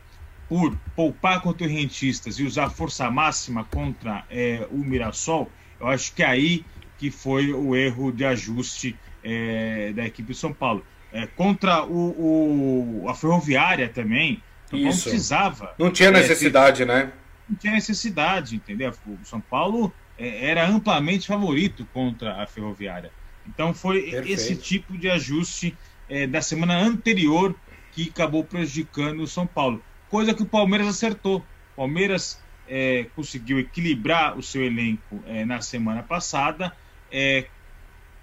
por 0.49 0.77
poupar 0.95 1.41
contra 1.41 1.67
os 1.67 1.73
rentistas 1.73 2.39
e 2.39 2.45
usar 2.45 2.71
força 2.71 3.11
máxima 3.11 3.65
contra 3.65 4.25
é, 4.31 4.67
o 4.71 4.79
Mirassol, 4.79 5.51
eu 5.81 5.89
acho 5.89 6.13
que 6.15 6.23
é 6.23 6.27
aí 6.27 6.65
que 6.99 7.11
foi 7.11 7.53
o 7.53 7.75
erro 7.75 8.13
de 8.13 8.25
ajuste 8.25 8.97
é, 9.23 9.93
da 9.93 10.05
equipe 10.05 10.33
de 10.33 10.39
São 10.39 10.53
Paulo. 10.53 10.85
É, 11.13 11.27
contra 11.27 11.85
o, 11.85 13.03
o, 13.05 13.09
a 13.09 13.15
Ferroviária 13.15 13.89
também, 13.89 14.43
não 14.73 14.81
precisava. 14.81 15.75
Não 15.79 15.91
tinha 15.91 16.11
necessidade, 16.11 16.79
ter, 16.79 16.87
né? 16.87 17.13
Não 17.49 17.57
tinha 17.57 17.73
necessidade, 17.73 18.57
entendeu? 18.57 18.93
O 19.07 19.25
São 19.25 19.41
Paulo 19.41 19.93
é, 20.19 20.51
era 20.51 20.67
amplamente 20.67 21.27
favorito 21.27 21.87
contra 21.93 22.43
a 22.43 22.47
Ferroviária. 22.47 23.11
Então 23.47 23.75
foi 23.75 24.03
Perfeito. 24.03 24.29
esse 24.29 24.57
tipo 24.57 24.97
de 24.97 25.11
ajuste 25.11 25.77
é, 26.09 26.27
da 26.27 26.41
semana 26.41 26.79
anterior 26.79 27.55
que 27.93 28.09
acabou 28.09 28.45
prejudicando 28.45 29.21
o 29.21 29.27
São 29.27 29.47
Paulo. 29.47 29.83
Coisa 30.09 30.33
que 30.35 30.43
o 30.43 30.47
Palmeiras 30.47 30.89
acertou. 30.89 31.39
O 31.73 31.77
Palmeiras 31.77 32.43
é, 32.67 33.07
conseguiu 33.15 33.59
equilibrar 33.59 34.39
o 34.39 34.43
seu 34.43 34.65
elenco 34.65 35.23
é, 35.27 35.45
na 35.45 35.61
semana 35.61 36.03
passada 36.03 36.73
é, 37.15 37.47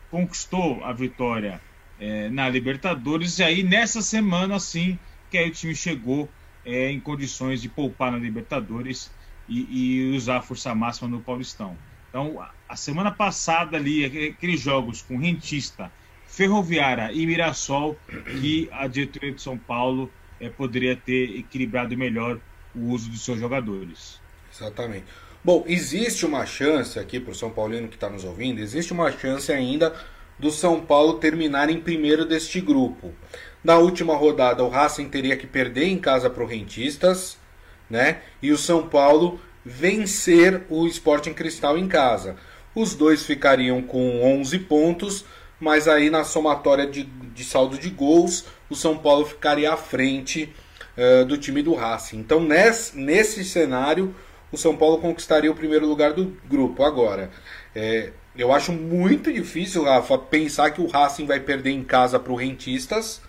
conquistou 0.09 0.83
a 0.83 0.91
vitória 0.91 1.61
é, 1.97 2.29
na 2.29 2.49
Libertadores, 2.49 3.39
e 3.39 3.43
aí 3.43 3.63
nessa 3.63 4.01
semana, 4.01 4.59
sim, 4.59 4.99
que 5.29 5.37
aí 5.37 5.47
o 5.47 5.53
time 5.53 5.73
chegou 5.73 6.29
é, 6.65 6.91
em 6.91 6.99
condições 6.99 7.61
de 7.61 7.69
poupar 7.69 8.11
na 8.11 8.17
Libertadores 8.17 9.11
e, 9.47 9.67
e, 9.69 10.15
usar 10.15 10.37
a 10.37 10.41
força 10.41 10.73
máxima 10.73 11.09
no 11.09 11.19
Paulistão. 11.19 11.77
Então, 12.09 12.45
a 12.67 12.75
semana 12.75 13.11
passada 13.11 13.77
ali, 13.77 14.05
aqueles 14.29 14.59
jogos 14.59 15.01
com 15.01 15.17
Rentista, 15.17 15.91
Ferroviária 16.27 17.11
e 17.11 17.25
Mirassol, 17.25 17.97
que 18.39 18.69
a 18.71 18.87
diretoria 18.87 19.31
de 19.31 19.41
São 19.41 19.57
Paulo 19.57 20.11
é, 20.39 20.49
poderia 20.49 20.95
ter 20.95 21.37
equilibrado 21.37 21.95
melhor 21.97 22.39
o 22.75 22.89
uso 22.89 23.09
dos 23.09 23.23
seus 23.23 23.39
jogadores. 23.39 24.19
Exatamente. 24.53 25.05
Bom, 25.43 25.63
existe 25.67 26.25
uma 26.25 26.45
chance 26.45 26.99
aqui 26.99 27.19
para 27.19 27.31
o 27.31 27.35
São 27.35 27.49
Paulino 27.49 27.87
que 27.87 27.95
está 27.95 28.09
nos 28.09 28.23
ouvindo, 28.23 28.59
existe 28.59 28.93
uma 28.93 29.11
chance 29.11 29.51
ainda 29.51 29.93
do 30.37 30.51
São 30.51 30.81
Paulo 30.81 31.15
terminar 31.15 31.69
em 31.69 31.79
primeiro 31.79 32.25
deste 32.25 32.59
grupo. 32.61 33.13
Na 33.63 33.77
última 33.77 34.15
rodada, 34.15 34.63
o 34.63 34.69
Racing 34.69 35.09
teria 35.09 35.37
que 35.37 35.45
perder 35.45 35.85
em 35.85 35.97
casa 35.97 36.29
para 36.29 36.43
o 36.43 36.47
Rentistas, 36.47 37.37
né? 37.89 38.21
E 38.41 38.51
o 38.51 38.57
São 38.57 38.87
Paulo 38.87 39.39
vencer 39.63 40.63
o 40.69 40.87
Sporting 40.87 41.33
Cristal 41.33 41.77
em 41.77 41.87
casa. 41.87 42.35
Os 42.73 42.95
dois 42.95 43.23
ficariam 43.23 43.81
com 43.81 44.21
11 44.39 44.59
pontos, 44.59 45.25
mas 45.59 45.87
aí 45.87 46.09
na 46.09 46.23
somatória 46.23 46.87
de, 46.87 47.03
de 47.03 47.43
saldo 47.43 47.77
de 47.77 47.89
gols, 47.89 48.45
o 48.69 48.75
São 48.75 48.97
Paulo 48.97 49.25
ficaria 49.25 49.71
à 49.71 49.77
frente 49.77 50.53
uh, 50.97 51.25
do 51.25 51.37
time 51.37 51.61
do 51.61 51.75
Racing. 51.75 52.17
Então, 52.17 52.39
nesse, 52.39 52.97
nesse 52.97 53.45
cenário, 53.45 54.15
o 54.51 54.57
São 54.57 54.75
Paulo 54.75 54.97
conquistaria 54.97 55.51
o 55.51 55.55
primeiro 55.55 55.85
lugar 55.87 56.13
do 56.13 56.35
grupo. 56.49 56.83
Agora, 56.83 57.29
é, 57.75 58.11
eu 58.35 58.51
acho 58.51 58.71
muito 58.71 59.31
difícil, 59.31 59.83
Rafa, 59.83 60.17
pensar 60.17 60.71
que 60.71 60.81
o 60.81 60.87
Racing 60.87 61.25
vai 61.25 61.39
perder 61.39 61.71
em 61.71 61.83
casa 61.83 62.19
para 62.19 62.33
o 62.33 62.35
Rentistas, 62.35 63.21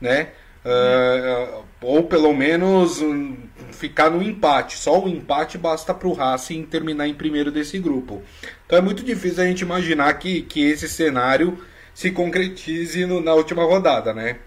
né? 0.00 0.30
Uh, 0.64 1.64
ou 1.80 2.04
pelo 2.04 2.34
menos 2.34 3.00
um, 3.00 3.36
ficar 3.72 4.10
no 4.10 4.22
empate. 4.22 4.76
Só 4.76 5.02
o 5.02 5.08
empate 5.08 5.56
basta 5.56 5.94
para 5.94 6.08
o 6.08 6.12
Racing 6.12 6.64
terminar 6.64 7.08
em 7.08 7.14
primeiro 7.14 7.50
desse 7.50 7.78
grupo. 7.78 8.22
Então 8.66 8.78
é 8.78 8.82
muito 8.82 9.02
difícil 9.02 9.42
a 9.42 9.46
gente 9.46 9.62
imaginar 9.62 10.12
que, 10.14 10.42
que 10.42 10.60
esse 10.60 10.88
cenário 10.88 11.58
se 11.94 12.10
concretize 12.10 13.06
no, 13.06 13.20
na 13.20 13.34
última 13.34 13.64
rodada, 13.64 14.12
né? 14.12 14.38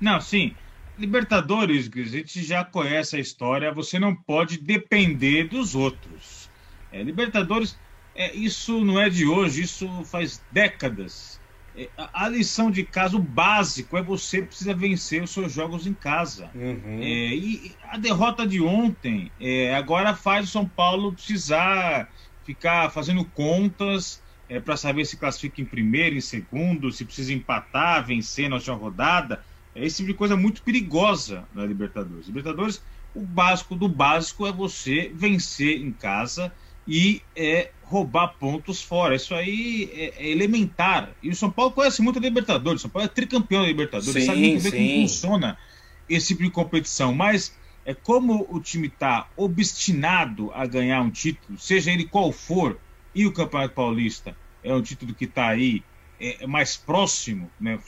Não, 0.00 0.20
sim. 0.20 0.54
Libertadores, 0.98 1.88
a 1.94 2.02
gente 2.02 2.42
já 2.42 2.64
conhece 2.64 3.16
a 3.16 3.20
história, 3.20 3.72
você 3.72 3.98
não 3.98 4.14
pode 4.14 4.58
depender 4.58 5.44
dos 5.44 5.74
outros. 5.74 6.50
É, 6.92 7.02
Libertadores, 7.02 7.78
é, 8.14 8.34
isso 8.34 8.84
não 8.84 9.00
é 9.00 9.08
de 9.08 9.26
hoje, 9.26 9.62
isso 9.62 9.88
faz 10.04 10.42
décadas. 10.52 11.39
A, 11.96 12.28
lição 12.28 12.70
de 12.70 12.82
caso 12.84 13.18
básico 13.18 13.96
é 13.96 14.02
você 14.02 14.42
precisa 14.42 14.74
vencer 14.74 15.22
os 15.22 15.30
seus 15.30 15.52
jogos 15.52 15.86
em 15.86 15.94
casa. 15.94 16.50
Uhum. 16.54 16.98
É, 17.00 17.34
e 17.34 17.74
a 17.88 17.96
derrota 17.96 18.46
de 18.46 18.60
ontem 18.60 19.30
é, 19.40 19.74
agora 19.74 20.14
faz 20.14 20.48
o 20.48 20.52
São 20.52 20.66
Paulo 20.66 21.12
precisar 21.12 22.10
ficar 22.44 22.90
fazendo 22.90 23.24
contas 23.24 24.22
é, 24.48 24.58
para 24.58 24.76
saber 24.76 25.04
se 25.04 25.16
classifica 25.16 25.60
em 25.60 25.64
primeiro, 25.64 26.16
em 26.16 26.20
segundo, 26.20 26.90
se 26.90 27.04
precisa 27.04 27.32
empatar, 27.32 28.04
vencer 28.04 28.48
na 28.48 28.56
última 28.56 28.76
rodada. 28.76 29.44
É 29.74 29.84
esse 29.84 29.98
tipo 29.98 30.08
de 30.08 30.14
coisa 30.14 30.36
muito 30.36 30.62
perigosa 30.62 31.44
na 31.54 31.64
Libertadores. 31.64 32.26
Libertadores, 32.26 32.82
o 33.14 33.20
básico 33.20 33.76
do 33.76 33.88
básico 33.88 34.46
é 34.46 34.52
você 34.52 35.10
vencer 35.14 35.80
em 35.80 35.92
casa 35.92 36.52
e 36.86 37.22
é 37.36 37.70
roubar 37.82 38.34
pontos 38.38 38.80
fora. 38.82 39.16
Isso 39.16 39.34
aí 39.34 39.90
é, 39.92 40.24
é 40.24 40.30
elementar. 40.30 41.10
E 41.22 41.28
o 41.28 41.36
São 41.36 41.50
Paulo 41.50 41.72
conhece 41.72 42.00
muito 42.02 42.18
a 42.18 42.22
Libertadores. 42.22 42.80
O 42.80 42.82
São 42.82 42.90
Paulo 42.90 43.06
é 43.06 43.08
tricampeão 43.08 43.62
da 43.62 43.68
Libertadores, 43.68 44.12
sim, 44.12 44.26
sabe 44.26 44.40
muito 44.40 44.62
bem 44.62 44.72
como 44.72 45.08
funciona 45.08 45.58
esse 46.08 46.28
tipo 46.28 46.42
de 46.42 46.50
competição, 46.50 47.14
mas 47.14 47.54
é 47.84 47.94
como 47.94 48.46
o 48.50 48.60
time 48.60 48.88
está 48.88 49.28
obstinado 49.36 50.50
a 50.52 50.66
ganhar 50.66 51.00
um 51.00 51.10
título, 51.10 51.58
seja 51.58 51.90
ele 51.90 52.04
qual 52.04 52.32
for, 52.32 52.78
e 53.14 53.26
o 53.26 53.32
Campeonato 53.32 53.74
Paulista 53.74 54.36
é 54.62 54.74
um 54.74 54.82
título 54.82 55.14
que 55.14 55.24
está 55.24 55.48
aí 55.48 55.82
é, 56.18 56.44
é, 56.44 56.46
mais 56.46 56.76
próximo, 56.76 57.50
né? 57.60 57.78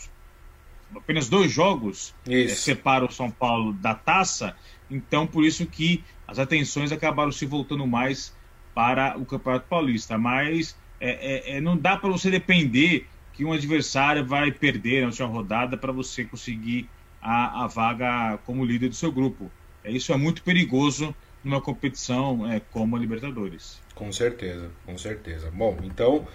apenas 0.94 1.28
dois 1.28 1.50
jogos 1.50 2.14
é, 2.26 2.48
separam 2.48 3.06
o 3.06 3.12
São 3.12 3.30
Paulo 3.30 3.72
da 3.72 3.94
taça, 3.94 4.56
então 4.90 5.26
por 5.26 5.44
isso 5.44 5.66
que 5.66 6.04
as 6.26 6.38
atenções 6.38 6.92
acabaram 6.92 7.32
se 7.32 7.44
voltando 7.44 7.86
mais 7.86 8.34
para 8.74 9.18
o 9.18 9.24
Campeonato 9.24 9.66
Paulista. 9.68 10.16
Mas 10.18 10.76
é, 11.00 11.54
é, 11.54 11.56
é 11.56 11.60
não 11.60 11.76
dá 11.76 11.96
para 11.96 12.10
você 12.10 12.30
depender 12.30 13.06
que 13.32 13.44
um 13.44 13.52
adversário 13.52 14.24
vai 14.24 14.52
perder 14.52 15.00
na 15.00 15.06
última 15.08 15.28
rodada 15.28 15.76
para 15.76 15.92
você 15.92 16.24
conseguir 16.24 16.88
a, 17.20 17.64
a, 17.64 17.66
vaga 17.66 18.38
como 18.44 18.64
líder 18.64 18.88
do 18.88 18.94
seu 18.94 19.10
grupo. 19.10 19.50
É, 19.82 19.90
isso 19.90 20.12
é 20.12 20.16
muito 20.16 20.42
perigoso 20.42 21.14
numa 21.42 21.60
competição 21.60 22.50
é, 22.50 22.60
como 22.60 22.96
a 22.96 22.98
Libertadores. 22.98 23.80
Com 23.94 24.12
certeza, 24.12 24.70
com 24.84 24.96
certeza. 24.98 25.50
Bom, 25.50 25.78
então 25.82 26.26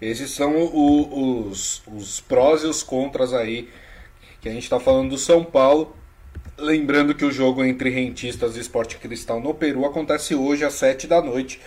esses 0.00 0.30
são 0.30 0.56
o, 0.56 1.48
os, 1.48 1.82
os 1.86 2.20
prós 2.20 2.62
e 2.62 2.66
os 2.66 2.82
contras 2.82 3.32
aí 3.32 3.68
que 4.40 4.48
a 4.48 4.52
gente 4.52 4.64
está 4.64 4.78
falando 4.78 5.10
do 5.10 5.18
São 5.18 5.44
Paulo. 5.44 5.96
Lembrando 6.58 7.14
que 7.14 7.24
o 7.24 7.32
jogo 7.32 7.64
entre 7.64 7.90
Rentistas 7.90 8.56
e 8.56 8.60
Esporte 8.60 8.96
Cristal 8.98 9.40
no 9.40 9.54
Peru 9.54 9.84
acontece 9.84 10.34
hoje 10.34 10.64
às 10.64 10.74
7 10.74 11.06
da 11.06 11.20
noite. 11.20 11.60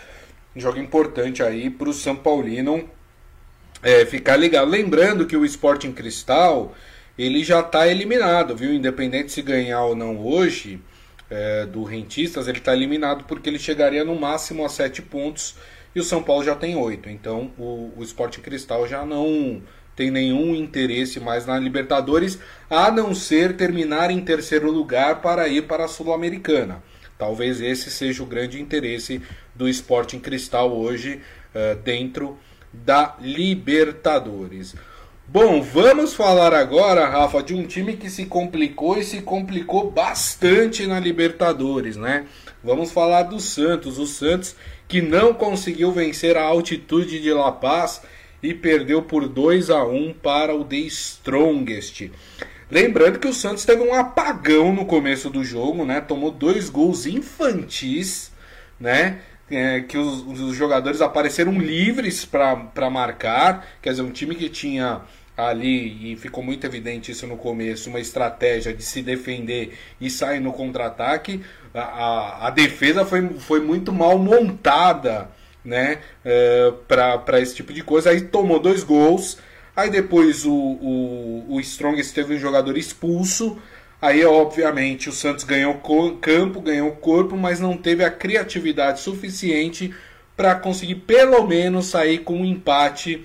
Jogo 0.59 0.79
importante 0.79 1.43
aí 1.43 1.69
para 1.69 1.89
o 1.89 1.93
São 1.93 2.15
Paulino 2.15 2.89
é, 3.81 4.05
ficar 4.05 4.37
ligado. 4.37 4.69
Lembrando 4.69 5.25
que 5.25 5.37
o 5.37 5.45
Sporting 5.45 5.91
Cristal 5.91 6.75
ele 7.17 7.43
já 7.43 7.61
está 7.61 7.87
eliminado, 7.87 8.55
viu? 8.55 8.73
Independente 8.73 9.31
se 9.31 9.41
ganhar 9.41 9.83
ou 9.83 9.95
não 9.95 10.19
hoje 10.19 10.79
é, 11.29 11.65
do 11.65 11.83
Rentistas, 11.83 12.47
ele 12.47 12.59
está 12.59 12.73
eliminado 12.73 13.25
porque 13.25 13.49
ele 13.49 13.59
chegaria 13.59 14.03
no 14.03 14.15
máximo 14.15 14.63
a 14.63 14.69
7 14.69 15.01
pontos 15.01 15.55
e 15.95 15.99
o 15.99 16.03
São 16.03 16.21
Paulo 16.21 16.43
já 16.43 16.55
tem 16.55 16.75
8. 16.75 17.09
Então 17.09 17.51
o, 17.57 17.91
o 17.97 18.03
Sporting 18.03 18.41
Cristal 18.41 18.87
já 18.87 19.05
não 19.05 19.61
tem 19.95 20.11
nenhum 20.11 20.53
interesse 20.55 21.19
mais 21.19 21.47
na 21.47 21.57
Libertadores, 21.57 22.37
a 22.69 22.91
não 22.91 23.15
ser 23.15 23.57
terminar 23.57 24.11
em 24.11 24.21
terceiro 24.21 24.71
lugar 24.71 25.21
para 25.21 25.47
ir 25.47 25.63
para 25.63 25.85
a 25.85 25.87
Sul-Americana. 25.87 26.83
Talvez 27.17 27.61
esse 27.61 27.89
seja 27.89 28.23
o 28.23 28.25
grande 28.25 28.61
interesse 28.61 29.21
do 29.55 29.67
Sporting 29.67 30.19
Cristal 30.19 30.71
hoje 30.71 31.21
uh, 31.53 31.75
dentro 31.77 32.37
da 32.71 33.15
Libertadores. 33.19 34.75
Bom, 35.29 35.61
vamos 35.61 36.13
falar 36.13 36.53
agora, 36.53 37.05
Rafa, 37.05 37.43
de 37.43 37.53
um 37.53 37.67
time 37.67 37.97
que 37.97 38.09
se 38.09 38.25
complicou 38.27 38.97
e 38.97 39.03
se 39.03 39.21
complicou 39.21 39.91
bastante 39.91 40.87
na 40.87 41.01
Libertadores, 41.01 41.97
né? 41.97 42.25
Vamos 42.63 42.91
falar 42.91 43.23
do 43.23 43.39
Santos, 43.39 43.97
o 43.97 44.07
Santos 44.07 44.55
que 44.87 45.01
não 45.01 45.33
conseguiu 45.33 45.91
vencer 45.91 46.37
a 46.37 46.43
altitude 46.43 47.21
de 47.21 47.33
La 47.33 47.51
Paz 47.51 48.01
e 48.41 48.53
perdeu 48.53 49.01
por 49.01 49.27
2 49.27 49.69
a 49.69 49.83
1 49.83 50.13
para 50.13 50.55
o 50.55 50.63
The 50.63 50.77
Strongest. 50.77 52.09
Lembrando 52.69 53.19
que 53.19 53.27
o 53.27 53.33
Santos 53.33 53.63
teve 53.63 53.81
um 53.81 53.93
apagão 53.93 54.73
no 54.73 54.85
começo 54.85 55.29
do 55.29 55.43
jogo, 55.43 55.85
né? 55.85 56.01
Tomou 56.01 56.31
dois 56.31 56.69
gols 56.69 57.05
infantis, 57.05 58.31
né? 58.79 59.19
É, 59.49 59.79
que 59.79 59.97
os, 59.97 60.27
os, 60.27 60.55
jogadores 60.55 61.01
apareceram 61.01 61.57
livres 61.57 62.25
para 62.25 62.89
marcar. 62.89 63.65
Quer 63.81 63.91
dizer, 63.91 64.01
um 64.01 64.11
time 64.11 64.35
que 64.35 64.49
tinha 64.49 65.01
ali, 65.37 66.11
e 66.11 66.15
ficou 66.17 66.43
muito 66.43 66.65
evidente 66.65 67.11
isso 67.11 67.25
no 67.25 67.37
começo, 67.37 67.89
uma 67.89 67.99
estratégia 67.99 68.73
de 68.73 68.83
se 68.83 69.01
defender 69.01 69.77
e 70.01 70.09
sair 70.09 70.41
no 70.41 70.51
contra-ataque. 70.51 71.41
A, 71.73 71.79
a, 71.79 72.47
a 72.47 72.49
defesa 72.49 73.05
foi, 73.05 73.29
foi 73.39 73.61
muito 73.61 73.93
mal 73.93 74.17
montada 74.19 75.29
né, 75.63 75.99
é, 76.25 76.73
para 76.87 77.39
esse 77.39 77.55
tipo 77.55 77.71
de 77.71 77.83
coisa. 77.83 78.09
Aí 78.09 78.21
tomou 78.21 78.59
dois 78.59 78.83
gols. 78.83 79.37
Aí 79.77 79.91
depois 79.91 80.43
o, 80.43 80.51
o, 80.51 81.45
o 81.49 81.59
Strongest 81.59 82.11
teve 82.11 82.33
um 82.33 82.39
jogador 82.39 82.75
expulso. 82.75 83.59
Aí, 84.01 84.25
obviamente, 84.25 85.07
o 85.07 85.11
Santos 85.11 85.43
ganhou 85.43 85.79
campo, 86.19 86.59
ganhou 86.59 86.91
corpo, 86.93 87.37
mas 87.37 87.59
não 87.59 87.77
teve 87.77 88.03
a 88.03 88.09
criatividade 88.09 89.01
suficiente 89.01 89.93
para 90.35 90.55
conseguir 90.55 90.95
pelo 90.95 91.45
menos 91.45 91.85
sair 91.85 92.19
com 92.19 92.37
um 92.41 92.45
empate 92.45 93.23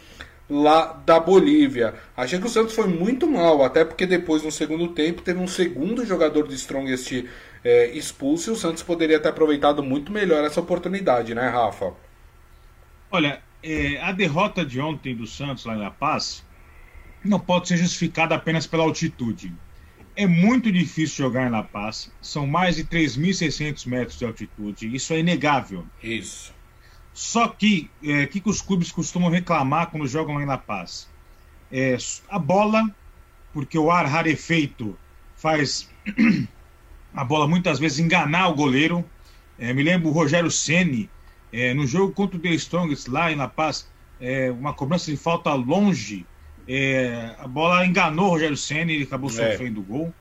lá 0.49 1.03
da 1.07 1.19
Bolívia. 1.19 1.95
Achei 2.15 2.39
que 2.39 2.47
o 2.47 2.51
Santos 2.51 2.75
foi 2.75 2.87
muito 2.87 3.27
mal, 3.27 3.65
até 3.65 3.83
porque 3.83 4.05
depois, 4.05 4.43
no 4.43 4.53
segundo 4.53 4.89
tempo, 4.89 5.23
teve 5.23 5.41
um 5.41 5.49
segundo 5.49 6.05
jogador 6.05 6.47
do 6.47 6.53
Strongest 6.53 7.25
é, 7.65 7.87
expulso 7.93 8.51
e 8.51 8.53
o 8.53 8.57
Santos 8.57 8.83
poderia 8.83 9.19
ter 9.19 9.31
aproveitado 9.31 9.83
muito 9.83 10.13
melhor 10.13 10.45
essa 10.45 10.61
oportunidade, 10.61 11.35
né, 11.35 11.49
Rafa? 11.49 11.95
Olha, 13.11 13.41
é, 13.63 14.01
a 14.01 14.13
derrota 14.13 14.65
de 14.65 14.81
ontem 14.81 15.15
do 15.15 15.27
Santos 15.27 15.65
lá 15.65 15.75
em 15.75 15.79
La 15.79 15.91
Paz 15.91 16.45
não 17.25 17.39
pode 17.39 17.69
ser 17.69 17.77
justificada 17.77 18.35
apenas 18.35 18.67
pela 18.67 18.83
altitude. 18.83 19.55
É 20.15 20.27
muito 20.27 20.71
difícil 20.71 21.25
jogar 21.25 21.47
em 21.47 21.51
La 21.51 21.63
Paz, 21.63 22.13
são 22.21 22.47
mais 22.47 22.77
de 22.77 22.85
3.600 22.85 23.87
metros 23.87 24.19
de 24.19 24.25
altitude, 24.25 24.95
isso 24.95 25.13
é 25.13 25.21
inegável. 25.21 25.87
Isso. 26.03 26.53
Só 27.15 27.49
que, 27.49 27.91
é, 28.03 28.27
que, 28.27 28.41
que 28.41 28.49
os 28.49 28.61
clubes 28.61 28.91
costumam 28.91 29.31
reclamar 29.31 29.91
quando 29.91 30.07
jogam 30.07 30.35
lá 30.35 30.43
em 30.43 30.47
La 30.47 30.59
Paz? 30.59 31.09
É, 31.71 31.97
a 32.29 32.39
bola, 32.39 32.91
porque 33.53 33.79
o 33.79 33.91
ar 33.91 34.07
rarefeito 34.07 34.99
faz 35.37 35.89
a 37.15 37.25
bola 37.25 37.47
muitas 37.47 37.79
vezes 37.79 37.99
enganar 37.99 38.49
o 38.49 38.55
goleiro. 38.55 39.05
É, 39.59 39.73
me 39.73 39.83
lembro 39.83 40.09
o 40.09 40.13
Rogério 40.13 40.51
Ceni 40.51 41.09
é, 41.53 41.75
no 41.75 41.87
jogo 41.87 42.13
contra 42.13 42.37
o 42.37 42.41
The 42.41 42.51
Strongest, 42.51 43.09
lá 43.09 43.31
em 43.31 43.37
La 43.37 43.49
Paz, 43.49 43.89
é, 44.21 44.51
uma 44.51 44.73
cobrança 44.73 45.11
de 45.11 45.17
falta 45.17 45.53
longe, 45.53 46.25
é, 46.67 47.35
a 47.39 47.47
bola 47.47 47.85
enganou 47.85 48.27
o 48.27 48.31
Rogério 48.31 48.57
Senna 48.57 48.93
e 48.93 48.95
ele 48.95 49.05
acabou 49.05 49.29
é. 49.31 49.33
sofrendo 49.33 49.81
o 49.81 49.83
gol. 49.83 50.15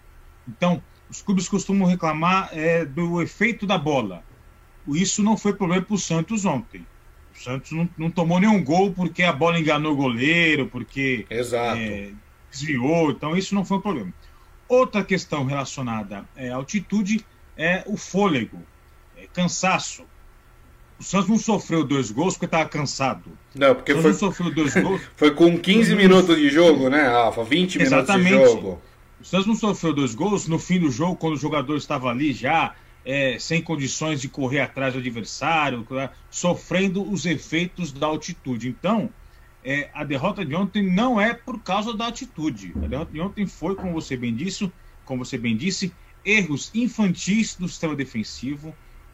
Então, 0.47 0.81
os 1.09 1.21
clubes 1.21 1.47
costumam 1.47 1.87
reclamar 1.87 2.49
é, 2.51 2.83
do 2.83 3.21
efeito 3.21 3.65
da 3.65 3.77
bola. 3.77 4.23
Isso 4.87 5.21
não 5.21 5.37
foi 5.37 5.53
problema 5.53 5.83
para 5.83 5.93
o 5.93 5.99
Santos 5.99 6.45
ontem. 6.45 6.85
O 7.33 7.39
Santos 7.39 7.71
não, 7.71 7.87
não, 7.97 8.11
tomou 8.11 8.39
nenhum 8.39 8.63
gol 8.63 8.91
porque 8.91 9.23
a 9.23 9.31
bola 9.31 9.59
enganou 9.59 9.93
o 9.93 9.95
goleiro, 9.95 10.67
porque 10.67 11.25
é, 11.77 12.11
desviou. 12.49 13.11
Então, 13.11 13.37
isso 13.37 13.53
não 13.53 13.63
foi 13.63 13.77
um 13.77 13.81
problema. 13.81 14.13
Outra 14.67 15.03
questão 15.03 15.45
relacionada 15.45 16.25
à 16.35 16.55
altitude 16.55 17.23
é 17.55 17.83
o 17.85 17.97
fôlego, 17.97 18.61
cansaço. 19.33 20.05
O 21.01 21.03
Santos 21.03 21.29
não 21.29 21.37
sofreu 21.39 21.83
dois 21.83 22.11
gols 22.11 22.35
porque 22.35 22.45
estava 22.45 22.69
cansado. 22.69 23.31
Não, 23.55 23.73
porque 23.73 23.95
foi, 23.95 24.11
não 24.11 24.13
sofreu 24.13 24.53
dois 24.53 24.71
gols. 24.79 25.01
foi 25.15 25.31
com 25.31 25.57
15 25.57 25.95
minutos 25.95 26.37
de 26.37 26.47
jogo, 26.47 26.89
né, 26.89 27.01
Rafa? 27.01 27.43
20 27.43 27.81
Exatamente. 27.81 28.29
minutos 28.29 28.49
de 28.49 28.61
jogo. 28.61 28.81
O 29.19 29.25
Santos 29.25 29.47
não 29.47 29.55
sofreu 29.55 29.95
dois 29.95 30.13
gols 30.13 30.47
no 30.47 30.59
fim 30.59 30.79
do 30.79 30.91
jogo, 30.91 31.15
quando 31.15 31.33
o 31.33 31.37
jogador 31.37 31.75
estava 31.75 32.07
ali 32.07 32.31
já 32.31 32.75
é, 33.03 33.35
sem 33.39 33.63
condições 33.63 34.21
de 34.21 34.29
correr 34.29 34.59
atrás 34.59 34.93
do 34.93 34.99
adversário, 34.99 35.87
sofrendo 36.29 37.01
os 37.11 37.25
efeitos 37.25 37.91
da 37.91 38.05
altitude. 38.05 38.69
Então, 38.69 39.09
é, 39.63 39.89
a 39.95 40.03
derrota 40.03 40.45
de 40.45 40.53
ontem 40.53 40.87
não 40.87 41.19
é 41.19 41.33
por 41.33 41.59
causa 41.63 41.95
da 41.95 42.05
altitude. 42.05 42.73
A 42.75 42.87
derrota 42.87 43.11
de 43.11 43.19
ontem 43.19 43.47
foi, 43.47 43.73
como 43.73 43.93
você 43.93 44.15
bem 44.15 44.35
disse, 44.35 44.71
como 45.03 45.25
você 45.25 45.35
bem 45.35 45.57
disse, 45.57 45.91
erros 46.23 46.69
infantis 46.75 47.55
do 47.55 47.67
sistema 47.67 47.95
defensivo 47.95 48.71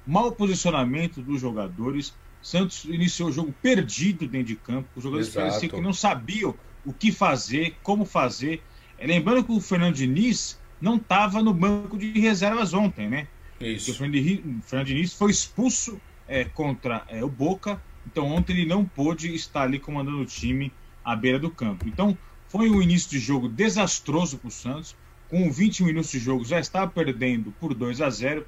mau 0.07 0.31
posicionamento 0.31 1.21
dos 1.21 1.39
jogadores. 1.41 2.15
Santos 2.41 2.85
iniciou 2.85 3.29
o 3.29 3.31
jogo 3.31 3.53
perdido 3.61 4.27
dentro 4.27 4.47
de 4.47 4.55
campo. 4.55 4.87
Os 4.95 5.03
jogadores 5.03 5.27
Exato. 5.27 5.47
pareciam 5.47 5.69
que 5.69 5.81
não 5.81 5.93
sabiam 5.93 6.55
o 6.85 6.93
que 6.93 7.11
fazer, 7.11 7.75
como 7.83 8.05
fazer. 8.05 8.63
É, 8.97 9.05
lembrando 9.05 9.43
que 9.43 9.51
o 9.51 9.59
Fernando 9.59 9.95
Diniz 9.95 10.57
não 10.79 10.95
estava 10.95 11.43
no 11.43 11.53
banco 11.53 11.97
de 11.97 12.17
reservas 12.19 12.73
ontem, 12.73 13.09
né? 13.09 13.27
Isso. 13.59 13.91
o 13.91 13.95
Fernando 13.95 14.87
Diniz 14.87 15.13
foi 15.13 15.31
expulso 15.31 15.99
é, 16.27 16.45
contra 16.45 17.03
é, 17.07 17.23
o 17.23 17.29
Boca, 17.29 17.81
então 18.05 18.27
ontem 18.27 18.53
ele 18.53 18.65
não 18.65 18.85
pôde 18.85 19.33
estar 19.33 19.63
ali 19.63 19.79
comandando 19.79 20.21
o 20.21 20.25
time 20.25 20.71
à 21.03 21.15
beira 21.15 21.39
do 21.39 21.49
campo. 21.49 21.87
Então 21.87 22.17
foi 22.47 22.69
um 22.69 22.81
início 22.81 23.09
de 23.09 23.19
jogo 23.19 23.49
desastroso 23.49 24.37
para 24.37 24.47
o 24.47 24.51
Santos. 24.51 24.95
Com 25.29 25.51
20 25.51 25.83
minutos 25.83 26.11
de 26.11 26.19
jogo 26.19 26.45
já 26.45 26.59
estava 26.59 26.89
perdendo 26.89 27.51
por 27.59 27.73
2 27.73 27.99
a 27.99 28.09
0 28.09 28.45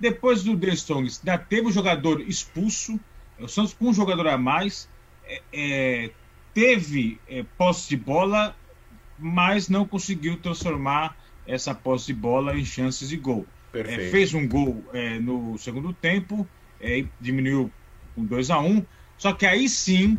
depois 0.00 0.42
do 0.42 0.56
The 0.56 0.70
Strongs, 0.70 1.20
ainda 1.20 1.38
teve 1.38 1.68
um 1.68 1.72
jogador 1.72 2.20
expulso, 2.22 2.98
o 3.38 3.46
Santos 3.46 3.74
com 3.74 3.90
um 3.90 3.94
jogador 3.94 4.26
a 4.28 4.38
mais, 4.38 4.88
é, 5.24 5.42
é, 5.52 6.10
teve 6.54 7.20
é, 7.28 7.44
posse 7.56 7.90
de 7.90 7.96
bola, 7.96 8.56
mas 9.18 9.68
não 9.68 9.86
conseguiu 9.86 10.38
transformar 10.38 11.16
essa 11.46 11.74
posse 11.74 12.06
de 12.06 12.14
bola 12.14 12.56
em 12.56 12.64
chances 12.64 13.10
de 13.10 13.16
gol. 13.16 13.46
É, 13.74 14.10
fez 14.10 14.34
um 14.34 14.48
gol 14.48 14.82
é, 14.92 15.20
no 15.20 15.56
segundo 15.58 15.92
tempo, 15.92 16.48
é, 16.80 17.04
diminuiu 17.20 17.70
com 18.14 18.24
2 18.24 18.50
a 18.50 18.58
1 18.58 18.66
um, 18.66 18.86
só 19.18 19.32
que 19.32 19.44
aí 19.44 19.68
sim, 19.68 20.18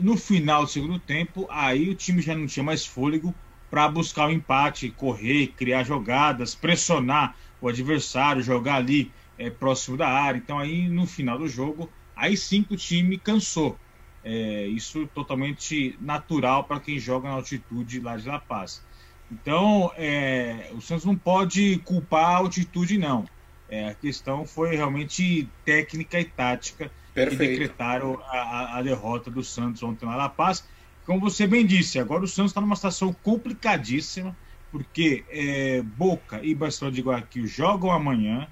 no 0.00 0.16
final 0.16 0.64
do 0.64 0.70
segundo 0.70 0.98
tempo, 0.98 1.46
aí 1.50 1.88
o 1.88 1.94
time 1.94 2.20
já 2.20 2.34
não 2.34 2.46
tinha 2.46 2.64
mais 2.64 2.84
fôlego, 2.84 3.32
para 3.70 3.88
buscar 3.88 4.28
o 4.28 4.32
empate, 4.32 4.90
correr, 4.90 5.48
criar 5.48 5.84
jogadas, 5.84 6.54
pressionar 6.54 7.36
o 7.60 7.68
adversário, 7.68 8.42
jogar 8.42 8.76
ali 8.76 9.10
é, 9.38 9.50
próximo 9.50 9.96
da 9.96 10.08
área. 10.08 10.38
Então 10.38 10.58
aí 10.58 10.88
no 10.88 11.06
final 11.06 11.38
do 11.38 11.48
jogo, 11.48 11.90
aí 12.16 12.36
sim 12.36 12.62
que 12.62 12.74
o 12.74 12.76
time 12.76 13.18
cansou. 13.18 13.78
É, 14.24 14.66
isso 14.66 15.06
totalmente 15.14 15.96
natural 16.00 16.64
para 16.64 16.80
quem 16.80 16.98
joga 16.98 17.28
na 17.28 17.36
altitude 17.36 18.00
lá 18.00 18.16
de 18.16 18.28
La 18.28 18.38
Paz. 18.38 18.82
Então, 19.30 19.92
é, 19.96 20.70
o 20.72 20.80
Santos 20.80 21.04
não 21.04 21.16
pode 21.16 21.78
culpar 21.84 22.30
a 22.30 22.36
altitude, 22.36 22.98
não. 22.98 23.26
É, 23.68 23.90
a 23.90 23.94
questão 23.94 24.46
foi 24.46 24.74
realmente 24.74 25.48
técnica 25.64 26.18
e 26.18 26.24
tática 26.24 26.90
Perfeito. 27.12 27.38
que 27.38 27.46
decretaram 27.46 28.18
a, 28.26 28.78
a, 28.78 28.82
derrota 28.82 29.30
do 29.30 29.44
Santos 29.44 29.82
ontem 29.82 30.06
na 30.06 30.16
La 30.16 30.28
Paz. 30.28 30.66
Como 31.08 31.20
você 31.20 31.46
bem 31.46 31.64
disse, 31.64 31.98
agora 31.98 32.22
o 32.22 32.28
Santos 32.28 32.50
está 32.50 32.60
numa 32.60 32.76
situação 32.76 33.14
complicadíssima, 33.22 34.36
porque 34.70 35.24
é, 35.30 35.80
Boca 35.80 36.38
e 36.42 36.54
Barcelona 36.54 36.94
de 36.94 37.00
Guayaquil 37.00 37.46
jogam 37.46 37.90
amanhã. 37.90 38.46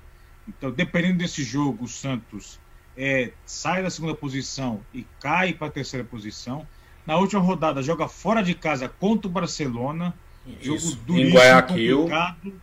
Então, 0.48 0.70
dependendo 0.70 1.18
desse 1.18 1.44
jogo, 1.44 1.84
o 1.84 1.86
Santos 1.86 2.58
é, 2.96 3.32
sai 3.44 3.82
da 3.82 3.90
segunda 3.90 4.14
posição 4.14 4.80
e 4.94 5.06
cai 5.20 5.52
para 5.52 5.66
a 5.66 5.70
terceira 5.70 6.02
posição. 6.02 6.66
Na 7.04 7.18
última 7.18 7.42
rodada, 7.42 7.82
joga 7.82 8.08
fora 8.08 8.42
de 8.42 8.54
casa 8.54 8.88
contra 8.88 9.28
o 9.28 9.30
Barcelona. 9.30 10.14
Jogo 10.58 10.80
duríssimo, 11.04 11.18
em 11.18 11.32
Guayaquil. 11.34 11.96
complicado 11.98 12.60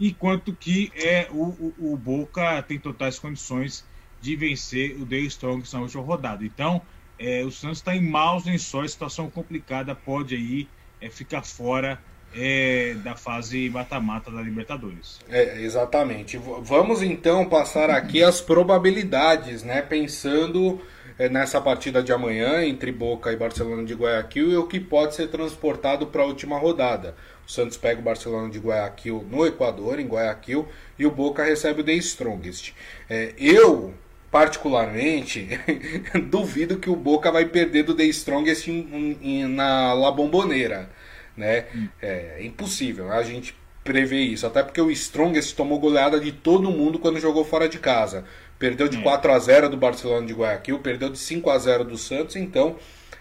enquanto 0.00 0.54
que 0.54 0.90
é 0.94 1.28
o, 1.30 1.42
o, 1.42 1.92
o, 1.92 1.96
Boca 1.98 2.62
tem 2.62 2.78
totais 2.78 3.18
condições 3.18 3.84
de 4.22 4.34
vencer 4.36 4.96
o 4.98 5.04
The 5.04 5.18
Strong 5.18 5.68
na 5.70 5.80
última 5.80 6.02
rodada. 6.02 6.46
Então, 6.46 6.80
é, 7.18 7.44
o 7.44 7.50
Santos 7.50 7.78
está 7.78 7.94
em 7.94 8.02
maus 8.02 8.44
lençóis, 8.44 8.92
situação 8.92 9.28
complicada, 9.30 9.94
pode 9.94 10.34
aí 10.34 10.68
é, 11.00 11.10
ficar 11.10 11.42
fora 11.42 11.98
é, 12.34 12.94
da 13.02 13.16
fase 13.16 13.68
mata-mata 13.70 14.30
da 14.30 14.40
Libertadores. 14.40 15.20
É, 15.28 15.60
exatamente. 15.62 16.36
Vamos 16.36 17.02
então 17.02 17.48
passar 17.48 17.90
aqui 17.90 18.22
as 18.22 18.40
probabilidades, 18.40 19.62
né? 19.62 19.82
Pensando 19.82 20.80
é, 21.18 21.28
nessa 21.28 21.60
partida 21.60 22.02
de 22.02 22.12
amanhã 22.12 22.64
entre 22.64 22.92
Boca 22.92 23.32
e 23.32 23.36
Barcelona 23.36 23.84
de 23.84 23.94
Guayaquil 23.94 24.50
e 24.52 24.56
o 24.56 24.66
que 24.66 24.78
pode 24.78 25.14
ser 25.14 25.28
transportado 25.28 26.06
para 26.06 26.22
a 26.22 26.26
última 26.26 26.58
rodada. 26.58 27.16
O 27.46 27.50
Santos 27.50 27.78
pega 27.78 28.00
o 28.00 28.04
Barcelona 28.04 28.50
de 28.50 28.58
Guayaquil 28.58 29.26
no 29.30 29.46
Equador, 29.46 29.98
em 29.98 30.06
Guayaquil, 30.06 30.68
e 30.98 31.06
o 31.06 31.10
Boca 31.10 31.42
recebe 31.42 31.80
o 31.80 31.84
The 31.84 31.94
Strongest. 31.94 32.74
É, 33.08 33.32
eu, 33.38 33.94
particularmente, 34.30 35.48
duvido 36.28 36.78
que 36.78 36.90
o 36.90 36.96
Boca 36.96 37.30
vai 37.30 37.46
perder 37.46 37.84
do 37.84 37.94
The 37.94 38.04
Strongest 38.04 38.68
em, 38.68 39.18
em, 39.22 39.46
na 39.46 39.92
La 39.92 40.10
Bombonera. 40.10 40.90
Né? 41.36 41.66
Hum. 41.74 41.88
É, 42.02 42.38
impossível 42.44 43.12
a 43.12 43.22
gente 43.22 43.56
prever 43.84 44.20
isso, 44.20 44.46
até 44.46 44.62
porque 44.62 44.80
o 44.80 44.90
Strongest 44.90 45.56
tomou 45.56 45.78
goleada 45.78 46.20
de 46.20 46.32
todo 46.32 46.70
mundo 46.70 46.98
quando 46.98 47.18
jogou 47.20 47.44
fora 47.44 47.68
de 47.68 47.78
casa. 47.78 48.24
Perdeu 48.58 48.88
de 48.88 48.98
hum. 48.98 49.02
4 49.02 49.32
a 49.32 49.38
0 49.38 49.68
do 49.70 49.76
Barcelona 49.76 50.26
de 50.26 50.34
Guayaquil, 50.34 50.80
perdeu 50.80 51.08
de 51.08 51.18
5 51.18 51.48
a 51.48 51.58
0 51.58 51.84
do 51.84 51.96
Santos, 51.96 52.36
então 52.36 52.76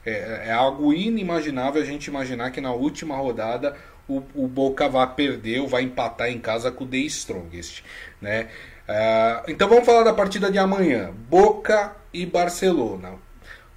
é, 0.05 0.47
é 0.47 0.51
algo 0.51 0.93
inimaginável 0.93 1.81
a 1.81 1.85
gente 1.85 2.07
imaginar 2.07 2.51
que 2.51 2.59
na 2.59 2.73
última 2.73 3.15
rodada 3.15 3.77
o, 4.07 4.23
o 4.33 4.47
Boca 4.47 4.89
vai 4.89 5.07
perder 5.13 5.59
ou 5.59 5.67
vai 5.67 5.83
empatar 5.83 6.29
em 6.29 6.39
casa 6.39 6.71
com 6.71 6.83
o 6.83 6.87
The 6.87 6.97
Strongest. 6.97 7.83
Né? 8.21 8.47
Uh, 8.87 9.43
então 9.49 9.67
vamos 9.67 9.85
falar 9.85 10.03
da 10.03 10.13
partida 10.13 10.51
de 10.51 10.57
amanhã. 10.57 11.11
Boca 11.29 11.95
e 12.13 12.25
Barcelona. 12.25 13.13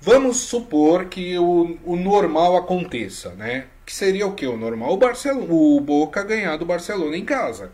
Vamos 0.00 0.38
supor 0.38 1.06
que 1.06 1.36
o, 1.38 1.78
o 1.84 1.96
normal 1.96 2.56
aconteça, 2.56 3.30
né? 3.34 3.66
Que 3.84 3.94
seria 3.94 4.26
o 4.26 4.34
que? 4.34 4.46
O 4.46 4.56
normal? 4.56 4.92
O, 4.92 4.96
Barcelona, 4.96 5.46
o 5.50 5.80
Boca 5.80 6.22
ganhar 6.22 6.56
do 6.56 6.64
Barcelona 6.64 7.16
em 7.16 7.24
casa, 7.24 7.72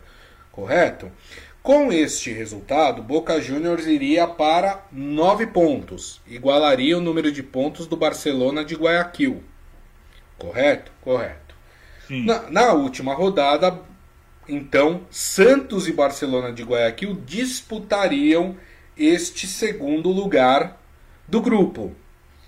correto? 0.51 1.11
Com 1.63 1.91
este 1.91 2.31
resultado, 2.31 3.03
Boca 3.03 3.39
Juniors 3.39 3.85
iria 3.85 4.25
para 4.25 4.85
9 4.91 5.47
pontos, 5.47 6.21
igualaria 6.25 6.97
o 6.97 7.01
número 7.01 7.31
de 7.31 7.43
pontos 7.43 7.87
do 7.87 7.95
Barcelona 7.95 8.63
de 8.63 8.73
Guayaquil. 8.75 9.43
Correto? 10.37 10.91
Correto. 11.01 11.55
Na, 12.09 12.49
na, 12.49 12.73
última 12.73 13.13
rodada, 13.13 13.81
então, 14.47 15.01
Santos 15.09 15.87
e 15.87 15.91
Barcelona 15.91 16.51
de 16.51 16.63
Guayaquil 16.63 17.21
disputariam 17.25 18.55
este 18.97 19.45
segundo 19.45 20.09
lugar 20.09 20.81
do 21.27 21.41
grupo. 21.41 21.93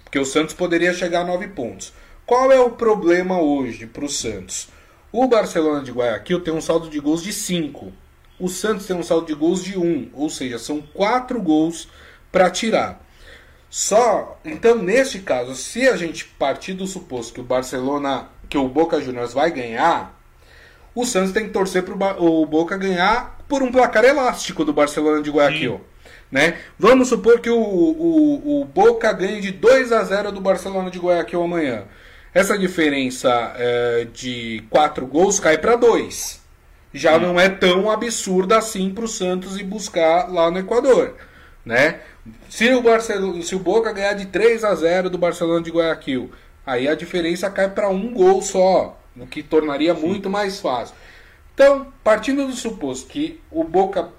Porque 0.03 0.19
o 0.19 0.25
Santos 0.25 0.53
poderia 0.53 0.93
chegar 0.93 1.21
a 1.21 1.25
nove 1.25 1.49
pontos. 1.49 1.93
Qual 2.25 2.51
é 2.51 2.59
o 2.59 2.71
problema 2.71 3.41
hoje 3.41 3.85
para 3.85 4.05
o 4.05 4.09
Santos? 4.09 4.69
O 5.11 5.27
Barcelona 5.27 5.83
de 5.83 5.91
Guayaquil 5.91 6.41
tem 6.41 6.53
um 6.53 6.61
saldo 6.61 6.89
de 6.89 6.99
gols 6.99 7.23
de 7.23 7.33
5. 7.33 7.91
O 8.39 8.47
Santos 8.47 8.85
tem 8.85 8.95
um 8.95 9.03
saldo 9.03 9.27
de 9.27 9.33
gols 9.33 9.63
de 9.63 9.77
1. 9.77 9.81
Um, 9.81 10.09
ou 10.13 10.29
seja, 10.29 10.57
são 10.57 10.81
quatro 10.81 11.41
gols 11.41 11.89
para 12.31 12.49
tirar. 12.49 13.05
Só, 13.69 14.39
então, 14.43 14.75
neste 14.75 15.19
caso, 15.19 15.53
se 15.53 15.87
a 15.87 15.95
gente 15.95 16.25
partir 16.25 16.73
do 16.73 16.87
suposto 16.87 17.33
que 17.33 17.41
o 17.41 17.43
Barcelona 17.43 18.29
que 18.49 18.57
o 18.57 18.67
Boca 18.67 18.99
Juniors 18.99 19.33
vai 19.33 19.51
ganhar, 19.51 20.18
o 20.93 21.05
Santos 21.05 21.31
tem 21.31 21.45
que 21.45 21.51
torcer 21.51 21.83
para 21.83 22.21
o 22.21 22.45
Boca 22.45 22.77
ganhar 22.77 23.37
por 23.47 23.63
um 23.63 23.71
placar 23.71 24.03
elástico 24.03 24.63
do 24.65 24.73
Barcelona 24.73 25.21
de 25.21 25.29
Guayaquil. 25.29 25.81
Né? 26.31 26.57
Vamos 26.77 27.09
supor 27.09 27.39
que 27.39 27.49
o, 27.49 27.59
o, 27.59 28.61
o, 28.61 28.65
Boca 28.65 29.11
ganhe 29.11 29.41
de 29.41 29.51
2 29.51 29.91
a 29.91 30.03
0 30.03 30.31
do 30.31 30.39
Barcelona 30.39 30.91
de 30.91 30.99
Guayaquil 30.99 31.41
amanhã. 31.41 31.83
Essa 32.33 32.57
diferença 32.57 33.53
é, 33.55 34.07
de 34.13 34.63
4 34.69 35.07
gols 35.07 35.39
cai 35.39 35.57
para 35.57 35.75
2. 35.75 36.39
Já 36.93 37.17
hum. 37.17 37.19
não 37.19 37.39
é 37.39 37.49
tão 37.49 37.89
absurda 37.89 38.57
assim 38.57 38.91
para 38.91 39.05
o 39.05 39.07
Santos 39.07 39.57
ir 39.57 39.63
buscar 39.63 40.31
lá 40.31 40.51
no 40.51 40.59
Equador. 40.59 41.15
Né? 41.65 41.99
Se, 42.47 42.71
o 42.73 42.81
Barcelona, 42.81 43.41
se 43.41 43.55
o 43.55 43.59
Boca 43.59 43.91
ganhar 43.91 44.13
de 44.13 44.27
3 44.27 44.63
a 44.63 44.75
0 44.75 45.09
do 45.09 45.17
Barcelona 45.17 45.63
de 45.63 45.71
Guayaquil 45.71 46.29
Aí 46.69 46.87
a 46.87 46.93
diferença 46.93 47.49
cai 47.49 47.67
para 47.67 47.89
um 47.89 48.13
gol 48.13 48.43
só, 48.43 48.98
o 49.23 49.27
que 49.27 49.43
tornaria 49.43 49.95
Sim. 49.95 50.07
muito 50.07 50.29
mais 50.29 50.59
fácil. 50.59 50.95
Então, 51.53 51.91
partindo 52.03 52.45
do 52.45 52.53
suposto 52.53 53.07
que 53.07 53.41
o 53.51 53.63
Boca 53.63 54.09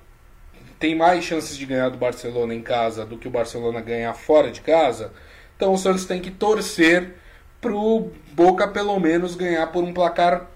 tem 0.79 0.95
mais 0.95 1.25
chances 1.25 1.57
de 1.57 1.67
ganhar 1.67 1.89
do 1.91 1.99
Barcelona 1.99 2.55
em 2.55 2.63
casa 2.63 3.05
do 3.05 3.19
que 3.19 3.29
o 3.29 3.31
Barcelona 3.31 3.81
ganhar 3.81 4.15
fora 4.15 4.51
de 4.51 4.61
casa, 4.61 5.13
então 5.57 5.73
o 5.73 5.79
Santos 5.79 6.05
tem 6.05 6.21
que 6.21 6.31
torcer 6.31 7.15
para 7.61 7.73
o 7.73 8.11
Boca 8.33 8.67
pelo 8.69 8.99
menos 8.99 9.35
ganhar 9.35 9.67
por 9.69 9.85
um 9.85 9.93
placar 9.93 10.49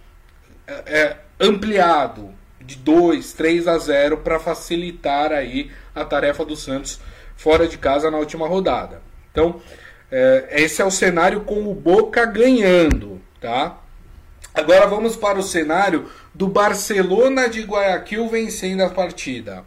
é, 0.67 0.99
é 0.99 1.17
ampliado 1.39 2.33
de 2.61 2.77
2, 2.77 3.33
3 3.35 3.69
a 3.69 3.79
0 3.79 4.19
para 4.19 4.39
facilitar 4.39 5.33
aí 5.33 5.71
a 5.95 6.05
tarefa 6.05 6.45
do 6.45 6.57
Santos 6.57 7.01
fora 7.37 7.69
de 7.69 7.77
casa 7.77 8.11
na 8.11 8.19
última 8.19 8.49
rodada. 8.49 9.03
Então, 9.31 9.61
é, 10.11 10.49
esse 10.63 10.81
é 10.81 10.85
o 10.85 10.91
cenário 10.91 11.43
com 11.43 11.69
o 11.69 11.75
Boca 11.75 12.25
ganhando, 12.25 13.21
tá? 13.41 13.79
Agora 14.55 14.87
vamos 14.87 15.17
para 15.17 15.37
o 15.37 15.43
cenário 15.43 16.09
do 16.33 16.47
Barcelona 16.47 17.49
de 17.49 17.63
Guayaquil 17.63 18.29
vencendo 18.29 18.83
a 18.83 18.89
partida. 18.89 19.65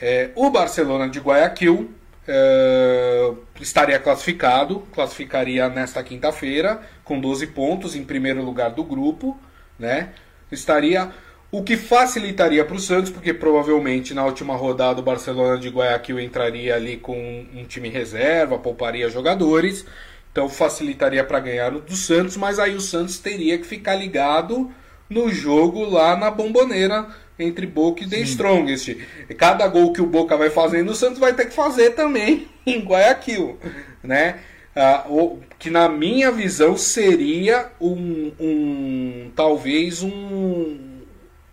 É, 0.00 0.30
o 0.36 0.48
Barcelona 0.48 1.08
de 1.08 1.18
Guayaquil 1.18 1.90
é, 2.26 3.32
estaria 3.60 3.98
classificado, 3.98 4.86
classificaria 4.94 5.68
nesta 5.68 6.04
quinta-feira 6.04 6.80
com 7.02 7.20
12 7.20 7.48
pontos 7.48 7.96
em 7.96 8.04
primeiro 8.04 8.40
lugar 8.44 8.70
do 8.70 8.84
grupo, 8.84 9.36
né? 9.76 10.10
Estaria 10.52 11.10
o 11.50 11.64
que 11.64 11.76
facilitaria 11.76 12.64
para 12.64 12.76
o 12.76 12.78
Santos, 12.78 13.10
porque 13.10 13.34
provavelmente 13.34 14.14
na 14.14 14.24
última 14.24 14.54
rodada 14.54 15.00
o 15.00 15.02
Barcelona 15.02 15.58
de 15.58 15.68
Guayaquil 15.68 16.20
entraria 16.20 16.76
ali 16.76 16.96
com 16.96 17.44
um 17.52 17.64
time 17.64 17.88
reserva, 17.88 18.56
pouparia 18.56 19.10
jogadores, 19.10 19.84
então 20.32 20.48
facilitaria 20.48 21.24
para 21.24 21.40
ganhar 21.40 21.74
o 21.74 21.80
do 21.80 21.96
Santos, 21.96 22.36
mas 22.36 22.58
aí 22.58 22.74
o 22.74 22.80
Santos 22.80 23.18
teria 23.18 23.58
que 23.58 23.66
ficar 23.66 23.94
ligado 23.94 24.70
no 25.08 25.28
jogo 25.30 25.84
lá 25.84 26.16
na 26.16 26.30
bomboneira 26.30 27.08
entre 27.38 27.66
Boca 27.66 28.04
e 28.04 28.08
The 28.08 28.20
Strongest. 28.20 28.96
Cada 29.36 29.66
gol 29.66 29.92
que 29.92 30.00
o 30.00 30.06
Boca 30.06 30.36
vai 30.36 30.50
fazendo, 30.50 30.90
o 30.90 30.94
Santos 30.94 31.18
vai 31.18 31.32
ter 31.32 31.46
que 31.46 31.54
fazer 31.54 31.90
também 31.90 32.48
em 32.64 32.80
Guayaquil, 32.80 33.58
né? 34.02 34.38
Ah, 34.76 35.04
o, 35.08 35.40
que 35.58 35.68
na 35.68 35.88
minha 35.88 36.30
visão 36.30 36.76
seria 36.76 37.72
um, 37.80 38.32
um 38.38 39.32
talvez 39.34 40.00
um 40.02 41.00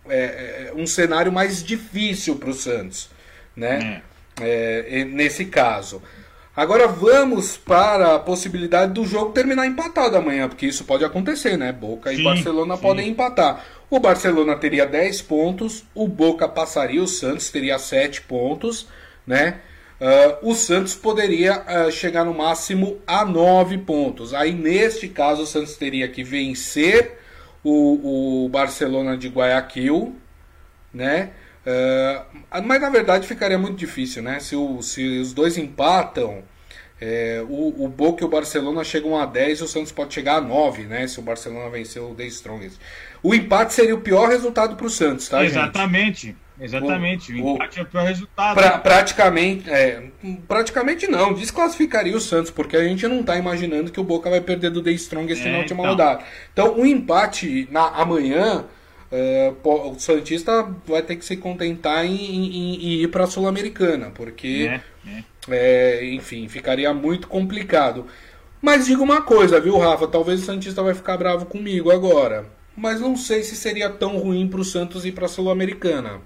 é, 0.08 0.70
é, 0.70 0.72
um 0.74 0.86
cenário 0.86 1.32
mais 1.32 1.62
difícil 1.62 2.36
para 2.36 2.50
o 2.50 2.54
Santos, 2.54 3.10
né? 3.56 4.02
É. 4.40 5.00
é 5.00 5.04
nesse 5.04 5.46
caso. 5.46 6.00
Agora 6.58 6.88
vamos 6.88 7.56
para 7.56 8.16
a 8.16 8.18
possibilidade 8.18 8.92
do 8.92 9.06
jogo 9.06 9.30
terminar 9.30 9.64
empatado 9.64 10.16
amanhã, 10.16 10.48
porque 10.48 10.66
isso 10.66 10.84
pode 10.84 11.04
acontecer, 11.04 11.56
né? 11.56 11.70
Boca 11.70 12.10
sim, 12.10 12.18
e 12.18 12.24
Barcelona 12.24 12.74
sim. 12.74 12.82
podem 12.82 13.08
empatar. 13.08 13.64
O 13.88 14.00
Barcelona 14.00 14.56
teria 14.56 14.84
10 14.84 15.22
pontos, 15.22 15.84
o 15.94 16.08
Boca 16.08 16.48
passaria, 16.48 17.00
o 17.00 17.06
Santos 17.06 17.48
teria 17.50 17.78
7 17.78 18.22
pontos, 18.22 18.88
né? 19.24 19.60
Uh, 20.00 20.50
o 20.50 20.54
Santos 20.56 20.96
poderia 20.96 21.60
uh, 21.60 21.92
chegar 21.92 22.24
no 22.24 22.34
máximo 22.34 22.98
a 23.06 23.24
9 23.24 23.78
pontos. 23.78 24.34
Aí, 24.34 24.52
neste 24.52 25.06
caso, 25.06 25.42
o 25.42 25.46
Santos 25.46 25.76
teria 25.76 26.08
que 26.08 26.24
vencer 26.24 27.20
o, 27.62 28.46
o 28.46 28.48
Barcelona 28.48 29.16
de 29.16 29.28
Guayaquil, 29.28 30.16
né? 30.92 31.30
Uh, 31.68 32.62
mas 32.64 32.80
na 32.80 32.88
verdade 32.88 33.26
ficaria 33.26 33.58
muito 33.58 33.76
difícil, 33.76 34.22
né? 34.22 34.40
Se, 34.40 34.56
o, 34.56 34.80
se 34.80 35.18
os 35.18 35.34
dois 35.34 35.58
empatam, 35.58 36.42
é, 37.00 37.44
o, 37.46 37.84
o 37.84 37.88
Boca 37.88 38.24
e 38.24 38.26
o 38.26 38.28
Barcelona 38.28 38.82
chegam 38.82 39.18
a 39.20 39.26
10 39.26 39.60
e 39.60 39.62
o 39.64 39.68
Santos 39.68 39.92
pode 39.92 40.14
chegar 40.14 40.36
a 40.36 40.40
9, 40.40 40.84
né? 40.84 41.06
Se 41.06 41.18
o 41.18 41.22
Barcelona 41.22 41.68
vencer 41.68 42.02
o 42.02 42.14
The 42.14 42.24
Strongest. 42.26 42.78
O 43.22 43.34
empate 43.34 43.74
seria 43.74 43.94
o 43.94 44.00
pior 44.00 44.28
resultado 44.28 44.76
para 44.76 44.86
o 44.86 44.90
Santos, 44.90 45.28
tá? 45.28 45.44
Exatamente. 45.44 46.28
Gente? 46.28 46.48
Exatamente, 46.60 47.32
o, 47.34 47.44
o 47.44 47.54
empate 47.54 47.78
é 47.78 47.82
o 47.82 47.86
pior 47.86 48.04
resultado. 48.04 48.56
Pra, 48.56 48.78
praticamente, 48.78 49.70
é, 49.70 50.02
praticamente 50.48 51.06
não, 51.06 51.32
desclassificaria 51.32 52.16
o 52.16 52.20
Santos, 52.20 52.50
porque 52.50 52.76
a 52.76 52.82
gente 52.82 53.06
não 53.06 53.20
está 53.20 53.36
imaginando 53.36 53.92
que 53.92 54.00
o 54.00 54.04
Boca 54.04 54.28
vai 54.28 54.40
perder 54.40 54.70
do 54.70 54.82
The 54.82 54.90
Strongest 54.92 55.46
é, 55.46 55.52
na 55.52 55.58
última 55.58 55.80
então. 55.80 55.90
rodada. 55.90 56.24
Então, 56.52 56.76
o 56.76 56.84
empate 56.84 57.68
na 57.70 57.86
amanhã, 57.88 58.64
é, 59.10 59.52
o 59.64 59.98
Santista 59.98 60.62
vai 60.86 61.02
ter 61.02 61.16
que 61.16 61.24
se 61.24 61.36
contentar 61.36 62.04
em, 62.04 62.14
em, 62.14 62.74
em 62.74 63.02
ir 63.02 63.08
para 63.08 63.24
a 63.24 63.26
Sul-Americana, 63.26 64.10
porque, 64.14 64.70
é, 64.70 64.82
é. 65.08 65.24
é, 65.50 66.14
enfim, 66.14 66.48
ficaria 66.48 66.92
muito 66.92 67.28
complicado. 67.28 68.06
Mas 68.60 68.86
diga 68.86 69.02
uma 69.02 69.22
coisa, 69.22 69.60
viu, 69.60 69.78
Rafa? 69.78 70.06
Talvez 70.08 70.42
o 70.42 70.44
Santista 70.44 70.82
vai 70.82 70.94
ficar 70.94 71.16
bravo 71.16 71.46
comigo 71.46 71.90
agora. 71.90 72.46
Mas 72.76 73.00
não 73.00 73.16
sei 73.16 73.42
se 73.42 73.56
seria 73.56 73.88
tão 73.88 74.18
ruim 74.18 74.48
para 74.48 74.60
o 74.60 74.64
Santos 74.64 75.04
ir 75.04 75.12
para 75.12 75.26
a 75.26 75.28
Sul-Americana 75.28 76.20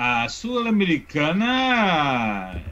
a 0.00 0.28
Sul-Americana 0.28 2.62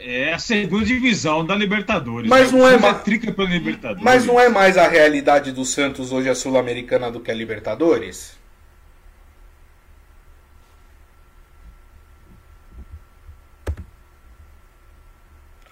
é 0.00 0.32
a 0.32 0.38
segunda 0.38 0.84
divisão 0.84 1.44
da 1.44 1.54
Libertadores. 1.54 2.28
Mas 2.28 2.50
não 2.50 2.66
é, 2.66 2.78
mais 2.78 3.02
trica 3.02 3.30
pela 3.32 3.48
Libertadores. 3.48 4.02
Mas 4.02 4.24
não 4.24 4.40
é 4.40 4.48
mais 4.48 4.78
a 4.78 4.88
realidade 4.88 5.52
do 5.52 5.64
Santos 5.64 6.10
hoje 6.12 6.28
a 6.28 6.34
Sul-Americana 6.34 7.10
do 7.10 7.20
que 7.20 7.30
a 7.30 7.34
Libertadores? 7.34 8.38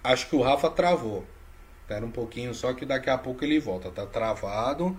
Acho 0.05 0.29
que 0.29 0.37
o 0.37 0.43
Rafa 0.43 0.71
travou. 0.71 1.27
Espera 1.83 2.05
um 2.05 2.11
pouquinho 2.11 2.55
só 2.55 2.73
que 2.73 2.85
daqui 2.85 3.11
a 3.11 3.19
pouco 3.19 3.45
ele 3.45 3.59
volta. 3.59 3.91
Tá 3.91 4.07
travado. 4.07 4.99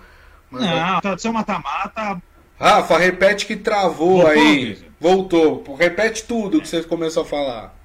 Mas 0.50 0.62
não, 0.62 1.16
tá 1.16 1.32
mata-mata. 1.32 2.22
Rafa, 2.60 2.98
repete 2.98 3.46
que 3.46 3.56
travou 3.56 4.22
Voltou, 4.22 4.32
aí. 4.32 4.86
Voltou. 5.00 5.76
Repete 5.76 6.24
tudo 6.24 6.60
que 6.60 6.68
você 6.68 6.84
começou 6.84 7.24
a 7.24 7.26
falar. 7.26 7.79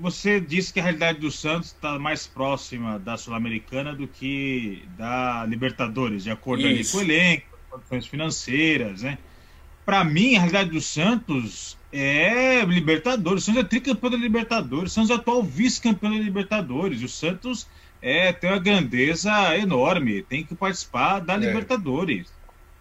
Você 0.00 0.40
disse 0.40 0.72
que 0.72 0.80
a 0.80 0.82
realidade 0.82 1.20
do 1.20 1.30
Santos 1.30 1.68
está 1.68 1.98
mais 1.98 2.26
próxima 2.26 2.98
da 2.98 3.16
Sul-Americana 3.16 3.94
do 3.94 4.06
que 4.06 4.82
da 4.96 5.44
Libertadores, 5.46 6.24
de 6.24 6.30
acordo 6.30 6.66
ali 6.66 6.84
com 6.84 6.98
o 6.98 7.00
elenco, 7.00 7.46
condições 7.70 8.06
financeiras, 8.06 9.02
né? 9.02 9.18
Para 9.84 10.02
mim, 10.04 10.34
a 10.34 10.40
realidade 10.40 10.70
do 10.70 10.80
Santos 10.80 11.78
é 11.92 12.64
Libertadores. 12.64 13.42
O 13.42 13.46
Santos 13.46 13.62
é 13.62 13.64
tricampeão 13.64 14.10
da 14.10 14.16
Libertadores. 14.16 14.92
O 14.92 14.94
Santos 14.94 15.10
é 15.10 15.14
atual 15.14 15.42
vice-campeão 15.42 16.10
da 16.10 16.18
Libertadores. 16.18 17.02
O 17.02 17.08
Santos 17.08 17.68
é, 18.02 18.32
tem 18.32 18.50
uma 18.50 18.58
grandeza 18.58 19.56
enorme. 19.56 20.22
Tem 20.22 20.44
que 20.44 20.56
participar 20.56 21.20
da 21.20 21.34
é. 21.34 21.38
Libertadores 21.38 22.36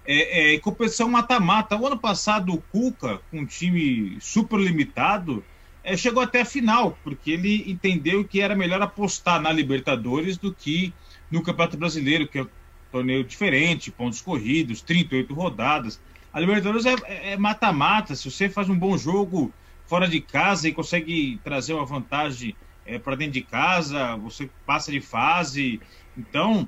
é, 0.06 0.54
é, 0.54 0.60
competição 0.60 1.10
mata-mata. 1.10 1.76
O 1.76 1.86
ano 1.86 1.98
passado, 1.98 2.54
o 2.54 2.62
Cuca, 2.62 3.20
com 3.30 3.40
um 3.40 3.46
time 3.46 4.18
super 4.22 4.60
limitado, 4.60 5.44
é, 5.86 5.96
chegou 5.96 6.24
até 6.24 6.42
a 6.42 6.46
final, 6.46 6.98
porque 7.04 7.30
ele 7.30 7.64
entendeu 7.72 8.26
que 8.26 8.42
era 8.42 8.56
melhor 8.56 8.82
apostar 8.82 9.40
na 9.40 9.52
Libertadores 9.52 10.36
do 10.36 10.52
que 10.52 10.92
no 11.30 11.44
Campeonato 11.44 11.78
Brasileiro, 11.78 12.28
que 12.28 12.40
é 12.40 12.42
um 12.42 12.50
torneio 12.92 13.24
diferente, 13.24 13.92
pontos 13.92 14.20
corridos, 14.20 14.82
38 14.82 15.32
rodadas. 15.32 16.02
A 16.34 16.40
Libertadores 16.40 16.88
é, 16.88 17.34
é 17.34 17.38
mata-mata. 17.38 18.16
Se 18.16 18.30
você 18.30 18.50
faz 18.50 18.68
um 18.68 18.78
bom 18.78 18.98
jogo 18.98 19.54
fora 19.86 20.08
de 20.08 20.20
casa 20.20 20.68
e 20.68 20.74
consegue 20.74 21.40
trazer 21.44 21.74
uma 21.74 21.86
vantagem 21.86 22.56
é, 22.84 22.98
para 22.98 23.16
dentro 23.16 23.34
de 23.34 23.42
casa, 23.42 24.16
você 24.16 24.50
passa 24.66 24.92
de 24.92 25.00
fase. 25.00 25.80
Então, 26.18 26.68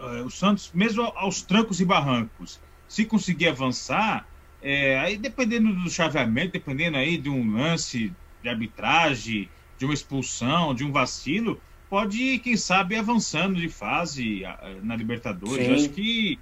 uh, 0.00 0.24
o 0.24 0.30
Santos, 0.30 0.70
mesmo 0.72 1.02
aos 1.02 1.42
trancos 1.42 1.82
e 1.82 1.84
barrancos, 1.84 2.58
se 2.88 3.04
conseguir 3.04 3.48
avançar, 3.48 4.26
é, 4.68 4.98
aí 4.98 5.16
dependendo 5.16 5.72
do 5.72 5.88
chaveamento, 5.88 6.54
dependendo 6.54 6.96
aí 6.96 7.16
de 7.16 7.30
um 7.30 7.54
lance 7.54 8.12
de 8.42 8.48
arbitragem, 8.48 9.48
de 9.78 9.84
uma 9.84 9.94
expulsão, 9.94 10.74
de 10.74 10.82
um 10.82 10.90
vacilo, 10.90 11.60
pode, 11.88 12.40
quem 12.40 12.56
sabe, 12.56 12.96
avançando 12.96 13.60
de 13.60 13.68
fase 13.68 14.42
na 14.82 14.96
Libertadores. 14.96 15.68
Acho 15.68 15.90
que 15.90 16.36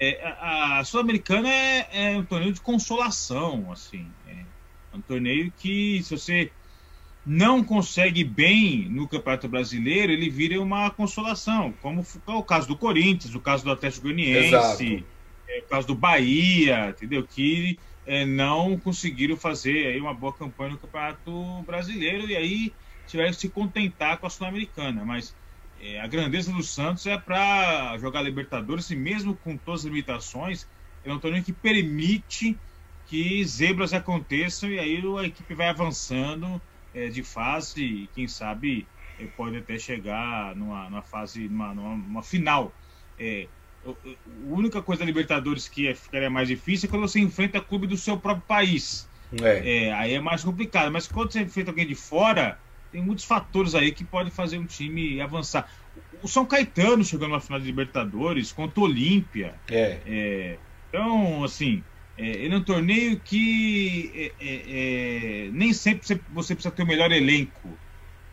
é, 0.00 0.26
a, 0.26 0.78
a 0.78 0.84
Sul-Americana 0.84 1.50
é, 1.50 1.88
é, 1.92 2.16
um 2.16 2.24
torneio 2.24 2.54
de 2.54 2.62
consolação, 2.62 3.70
assim. 3.70 4.06
É 4.26 4.96
um 4.96 5.02
torneio 5.02 5.52
que, 5.58 6.02
se 6.02 6.16
você 6.16 6.50
não 7.26 7.62
consegue 7.62 8.24
bem 8.24 8.88
no 8.88 9.06
Campeonato 9.06 9.48
Brasileiro, 9.48 10.12
ele 10.12 10.30
vira 10.30 10.58
uma 10.62 10.88
consolação, 10.90 11.74
como 11.82 12.06
é 12.26 12.30
o 12.30 12.42
caso 12.42 12.68
do 12.68 12.76
Corinthians, 12.76 13.34
o 13.34 13.40
caso 13.40 13.64
do 13.64 13.70
Atlético 13.70 14.04
Goianiense, 14.04 15.04
é, 15.48 15.60
o 15.60 15.68
caso 15.68 15.86
do 15.86 15.94
Bahia, 15.94 16.90
entendeu? 16.90 17.26
Que 17.26 17.78
é, 18.06 18.24
não 18.24 18.78
conseguiram 18.78 19.36
fazer 19.36 19.88
aí 19.88 20.00
uma 20.00 20.14
boa 20.14 20.32
campanha 20.32 20.70
no 20.70 20.78
Campeonato 20.78 21.62
Brasileiro 21.62 22.28
e 22.28 22.36
aí 22.36 22.72
tiveram 23.06 23.30
que 23.30 23.40
se 23.40 23.48
contentar 23.48 24.18
com 24.18 24.26
a 24.26 24.30
Sul-Americana. 24.30 25.04
Mas 25.04 25.34
é, 25.80 26.00
a 26.00 26.06
grandeza 26.06 26.52
do 26.52 26.62
Santos 26.62 27.06
é 27.06 27.18
para 27.18 27.96
jogar 27.98 28.22
Libertadores 28.22 28.90
e 28.90 28.96
mesmo 28.96 29.34
com 29.36 29.56
todas 29.56 29.80
as 29.80 29.86
limitações, 29.86 30.66
é 31.04 31.12
um 31.12 31.18
torneio 31.18 31.44
que 31.44 31.52
permite 31.52 32.56
que 33.06 33.44
zebras 33.44 33.92
aconteçam 33.92 34.68
e 34.70 34.78
aí 34.78 35.02
a 35.18 35.24
equipe 35.24 35.54
vai 35.54 35.68
avançando 35.68 36.60
é, 36.92 37.08
de 37.08 37.22
fase 37.22 37.84
e 37.84 38.06
quem 38.08 38.26
sabe 38.26 38.86
é, 39.18 39.26
pode 39.26 39.56
até 39.56 39.78
chegar 39.78 40.56
numa, 40.56 40.90
numa 40.90 41.02
fase, 41.02 41.48
numa, 41.48 41.74
numa 41.74 42.22
final. 42.22 42.72
É, 43.18 43.48
a 43.90 44.54
única 44.54 44.82
coisa 44.82 45.00
da 45.00 45.06
Libertadores 45.06 45.68
que 45.68 45.88
é, 45.88 45.94
ficaria 45.94 46.30
mais 46.30 46.48
difícil 46.48 46.88
é 46.88 46.90
quando 46.90 47.02
você 47.02 47.20
enfrenta 47.20 47.60
clube 47.60 47.86
do 47.86 47.96
seu 47.96 48.16
próprio 48.18 48.44
país. 48.46 49.08
É. 49.42 49.86
é. 49.86 49.92
aí 49.92 50.14
é 50.14 50.20
mais 50.20 50.42
complicado. 50.42 50.90
Mas 50.90 51.06
quando 51.06 51.32
você 51.32 51.40
enfrenta 51.40 51.70
alguém 51.70 51.86
de 51.86 51.94
fora, 51.94 52.58
tem 52.90 53.02
muitos 53.02 53.24
fatores 53.24 53.74
aí 53.74 53.92
que 53.92 54.04
podem 54.04 54.30
fazer 54.30 54.58
um 54.58 54.66
time 54.66 55.20
avançar. 55.20 55.70
O 56.22 56.28
São 56.28 56.46
Caetano 56.46 57.04
chegando 57.04 57.32
na 57.32 57.40
final 57.40 57.60
de 57.60 57.66
Libertadores 57.66 58.52
contra 58.52 58.80
o 58.80 58.84
Olímpia. 58.84 59.54
É. 59.68 59.98
é. 60.06 60.58
então, 60.88 61.44
assim, 61.44 61.82
é, 62.18 62.26
ele 62.26 62.54
é 62.54 62.58
um 62.58 62.62
torneio 62.62 63.20
que 63.20 64.10
é, 64.14 64.46
é, 64.46 65.46
é 65.46 65.50
nem 65.52 65.72
sempre 65.72 66.06
você, 66.06 66.20
você, 66.32 66.54
precisa 66.54 66.74
ter 66.74 66.82
o 66.82 66.86
melhor 66.86 67.12
elenco 67.12 67.68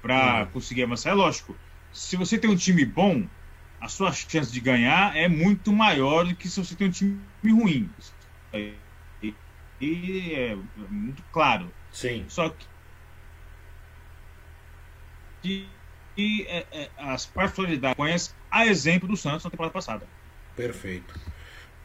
para 0.01 0.41
uhum. 0.41 0.45
conseguir 0.51 0.83
avançar. 0.83 1.11
É 1.11 1.13
lógico, 1.13 1.55
se 1.91 2.15
você 2.15 2.37
tem 2.37 2.49
um 2.49 2.55
time 2.55 2.85
bom, 2.85 3.23
a 3.83 3.89
sua 3.89 4.13
chance 4.13 4.49
de 4.49 4.61
ganhar 4.61 5.13
é 5.13 5.27
muito 5.27 5.73
maior 5.73 6.23
do 6.25 6.33
que 6.33 6.47
se 6.47 6.57
você 6.57 6.73
tem 6.73 6.87
um 6.87 6.91
time 6.91 7.19
ruim. 7.43 7.89
E, 8.53 8.73
e 9.81 10.33
é 10.33 10.57
muito 10.89 11.21
claro. 11.33 11.69
Sim. 11.91 12.23
Só 12.29 12.47
que 12.47 12.65
e, 15.43 15.67
e 16.17 16.43
é, 16.43 16.65
é, 16.71 16.89
as 16.97 17.25
particularidades 17.25 17.97
conhece 17.97 18.31
a 18.49 18.65
exemplo 18.65 19.05
do 19.05 19.17
Santos 19.17 19.43
na 19.43 19.51
temporada 19.51 19.73
passada. 19.73 20.07
Perfeito. 20.55 21.13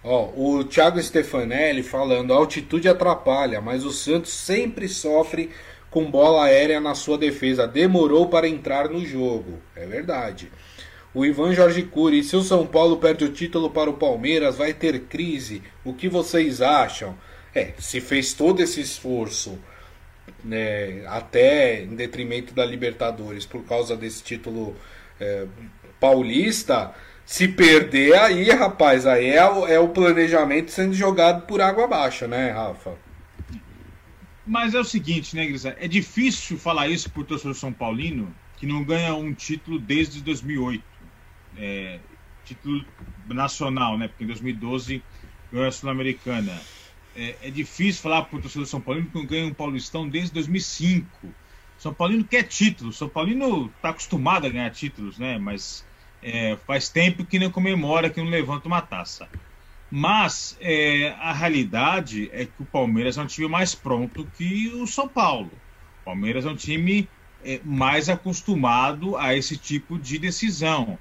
Ó, 0.05 0.31
o 0.37 0.63
Thiago 0.63 1.03
Stefanelli 1.03 1.83
falando, 1.83 2.33
a 2.33 2.37
altitude 2.37 2.89
atrapalha, 2.89 3.61
mas 3.61 3.85
o 3.85 3.91
Santos 3.91 4.33
sempre 4.33 4.89
sofre 4.89 5.51
com 5.91 6.09
bola 6.09 6.45
aérea 6.45 6.81
na 6.81 6.95
sua 6.95 7.19
defesa. 7.19 7.67
Demorou 7.67 8.29
para 8.29 8.47
entrar 8.47 8.89
no 8.89 9.05
jogo. 9.05 9.61
É 9.75 9.85
verdade. 9.85 10.53
O 11.19 11.27
Ivan 11.27 11.53
Jorge 11.53 11.83
Cury, 11.83 12.23
se 12.23 12.37
o 12.37 12.43
São 12.43 12.65
Paulo 12.65 12.99
perde 12.99 13.25
o 13.25 13.33
título 13.33 13.71
para 13.71 13.91
o 13.91 13.95
Palmeiras, 13.95 14.57
vai 14.57 14.73
ter 14.73 15.01
crise. 15.07 15.65
O 15.85 15.93
que 15.93 16.09
vocês 16.09 16.63
acham? 16.63 17.19
É, 17.53 17.73
se 17.77 18.01
fez 18.01 18.33
todo 18.35 18.63
esse 18.63 18.81
esforço, 18.81 19.59
né, 20.45 21.05
até 21.09 21.83
em 21.83 21.97
detrimento 21.97 22.55
da 22.55 22.65
Libertadores, 22.65 23.45
por 23.45 23.65
causa 23.65 23.97
desse 23.97 24.23
título 24.23 24.77
é, 25.19 25.49
paulista, 25.99 26.95
se 27.27 27.49
perder 27.49 28.17
aí, 28.17 28.49
rapaz, 28.51 29.05
aí 29.05 29.31
é, 29.31 29.39
é 29.39 29.81
o 29.81 29.89
planejamento 29.89 30.71
sendo 30.71 30.95
jogado 30.95 31.47
por 31.49 31.61
água 31.61 31.87
abaixo, 31.87 32.29
né, 32.29 32.53
Rafa? 32.53 32.97
Mas 34.47 34.73
é 34.73 34.79
o 34.79 34.85
seguinte, 34.85 35.35
né, 35.35 35.45
Grisa? 35.47 35.77
É 35.81 35.89
difícil 35.89 36.57
falar 36.57 36.87
isso 36.87 37.11
por 37.11 37.27
torcedor 37.27 37.57
São 37.57 37.73
Paulino 37.73 38.33
que 38.57 38.67
não 38.67 38.85
ganha 38.85 39.15
um 39.15 39.35
título 39.35 39.81
desde 39.81 40.21
2008. 40.23 40.88
É, 41.59 41.99
título 42.45 42.85
nacional, 43.27 43.99
né? 43.99 44.09
Porque 44.09 44.25
em 44.25 44.29
2012 44.29 45.03
ganhou 45.53 45.69
a 45.69 45.73
Sul-Americana. 45.73 46.59
É, 47.17 47.35
é, 47.43 47.51
difícil 47.51 48.03
falar 48.03 48.23
por 48.23 48.41
torcedor 48.41 48.67
São 48.67 48.81
Paulino 48.81 49.09
que 49.09 49.19
não 49.19 49.27
ganha 49.27 49.47
um 49.47 49.55
Paulistão 49.55 50.09
desde 50.09 50.33
2005. 50.33 51.29
São 51.77 51.93
Paulino 51.93 52.25
quer 52.25 52.45
título. 52.45 52.93
São 52.93 53.09
Paulino 53.09 53.67
está 53.77 53.91
acostumado 53.91 54.47
a 54.47 54.51
ganhar 54.51 54.71
títulos, 54.71 55.19
né? 55.19 55.39
Mas 55.39 55.85
é, 56.23 56.57
faz 56.67 56.89
tempo 56.89 57.25
que 57.25 57.39
não 57.39 57.51
comemora, 57.51 58.11
que 58.11 58.21
não 58.21 58.29
levanta 58.29 58.69
uma 58.69 58.81
taça. 58.81 59.29
Mas 59.91 60.57
é, 60.61 61.15
a 61.19 61.33
realidade 61.33 62.29
é 62.33 62.45
que 62.45 62.63
o 62.63 62.67
Palmeiras 62.67 63.17
é 63.17 63.23
um 63.23 63.27
time 63.27 63.49
mais 63.49 63.75
pronto 63.75 64.29
que 64.37 64.69
o 64.75 64.87
São 64.87 65.09
Paulo. 65.09 65.51
O 66.03 66.05
Palmeiras 66.05 66.45
é 66.45 66.51
um 66.51 66.57
time 66.57 67.09
é, 67.45 67.61
mais 67.65 68.09
acostumado 68.09 69.17
a 69.17 69.35
esse 69.35 69.57
tipo 69.57 69.99
de 69.99 70.19
decisão. 70.19 70.99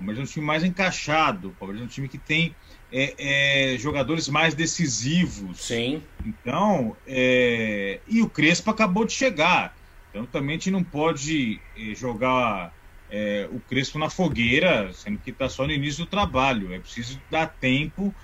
O 0.00 0.02
Palmeiras 0.02 0.20
é 0.20 0.22
um 0.22 0.32
time 0.32 0.46
mais 0.46 0.64
encaixado. 0.64 1.48
O 1.48 1.52
Palmeiras 1.52 1.82
é 1.82 1.84
um 1.84 1.88
time 1.88 2.08
que 2.08 2.16
tem 2.16 2.56
é, 2.90 3.74
é, 3.74 3.78
jogadores 3.78 4.28
mais 4.28 4.54
decisivos. 4.54 5.60
Sim. 5.60 6.02
Então, 6.24 6.96
é, 7.06 8.00
e 8.08 8.22
o 8.22 8.28
Crespo 8.28 8.70
acabou 8.70 9.04
de 9.04 9.12
chegar. 9.12 9.74
Então 10.08 10.24
também 10.24 10.56
a 10.56 10.58
gente 10.58 10.70
não 10.70 10.82
pode 10.82 11.60
é, 11.76 11.94
jogar 11.94 12.72
é, 13.10 13.46
o 13.52 13.60
Crespo 13.60 13.98
na 13.98 14.08
fogueira, 14.08 14.90
sendo 14.94 15.18
que 15.18 15.30
está 15.30 15.50
só 15.50 15.66
no 15.66 15.72
início 15.72 16.06
do 16.06 16.10
trabalho. 16.10 16.72
É 16.72 16.78
preciso 16.78 17.20
dar 17.30 17.46
tempo 17.46 18.14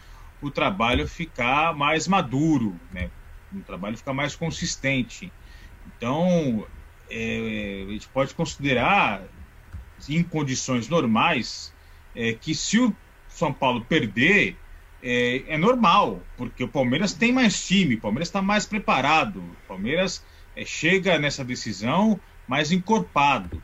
o 0.41 0.51
trabalho 0.51 1.07
ficar 1.07 1.75
mais 1.75 2.09
maduro, 2.09 2.75
né? 2.91 3.11
o 3.53 3.61
trabalho 3.61 3.99
ficar 3.99 4.15
mais 4.15 4.35
consistente. 4.35 5.31
Então, 5.87 6.67
é, 7.11 7.85
a 7.87 7.93
gente 7.93 8.09
pode 8.09 8.35
considerar, 8.35 9.23
em 10.09 10.23
condições 10.23 10.89
normais, 10.89 11.73
é, 12.15 12.33
que 12.33 12.55
se 12.55 12.79
o 12.79 12.95
São 13.29 13.53
Paulo 13.53 13.85
perder, 13.85 14.57
é, 15.03 15.45
é, 15.47 15.59
normal, 15.59 16.23
porque 16.37 16.65
o 16.65 16.69
Palmeiras 16.69 17.13
tem 17.13 17.33
mais 17.33 17.65
time, 17.67 17.95
o 17.95 18.01
Palmeiras 18.01 18.29
está 18.29 18.41
mais 18.43 18.67
preparado, 18.67 19.39
o 19.39 19.69
Palmeiras 19.69 20.25
é, 20.55 20.65
chega 20.65 21.19
nessa 21.19 21.45
decisão 21.45 22.19
mais 22.49 22.73
encorpado. 22.73 23.63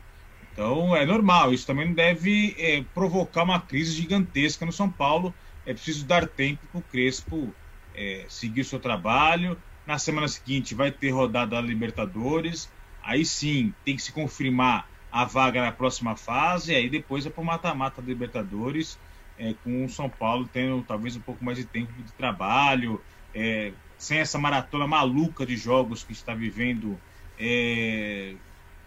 Então 0.51 0.95
é 0.95 1.05
normal, 1.05 1.51
isso 1.51 1.65
também 1.65 1.87
não 1.87 1.93
deve 1.93 2.55
é, 2.57 2.83
provocar 2.93 3.43
uma 3.43 3.59
crise 3.59 3.91
gigantesca 3.93 4.65
no 4.65 4.71
São 4.71 4.89
Paulo. 4.89 5.33
É 5.65 5.73
preciso 5.73 6.05
dar 6.05 6.27
tempo 6.27 6.61
para 6.71 6.79
o 6.79 6.83
Crespo 6.83 7.53
é, 7.95 8.25
seguir 8.29 8.61
o 8.61 8.65
seu 8.65 8.79
trabalho. 8.79 9.57
Na 9.87 9.97
semana 9.97 10.27
seguinte 10.27 10.75
vai 10.75 10.91
ter 10.91 11.09
rodada 11.09 11.55
da 11.55 11.61
Libertadores. 11.61 12.71
Aí 13.01 13.25
sim 13.25 13.73
tem 13.83 13.95
que 13.95 14.01
se 14.01 14.11
confirmar 14.11 14.87
a 15.13 15.25
vaga 15.25 15.61
na 15.61 15.71
próxima 15.71 16.15
fase. 16.15 16.73
Aí 16.73 16.89
depois 16.89 17.23
é 17.23 17.29
para 17.29 17.41
o 17.41 17.45
mata-mata 17.45 18.01
da 18.01 18.07
Libertadores, 18.07 18.97
é, 19.37 19.53
com 19.63 19.85
o 19.85 19.89
São 19.89 20.09
Paulo 20.09 20.49
tendo 20.51 20.81
talvez 20.81 21.15
um 21.15 21.21
pouco 21.21 21.45
mais 21.45 21.59
de 21.59 21.65
tempo 21.65 21.93
de 22.01 22.11
trabalho, 22.13 22.99
é, 23.33 23.71
sem 23.95 24.17
essa 24.17 24.39
maratona 24.39 24.87
maluca 24.87 25.45
de 25.45 25.55
jogos 25.55 26.03
que 26.03 26.11
está 26.11 26.33
vivendo 26.33 26.99
é, 27.39 28.33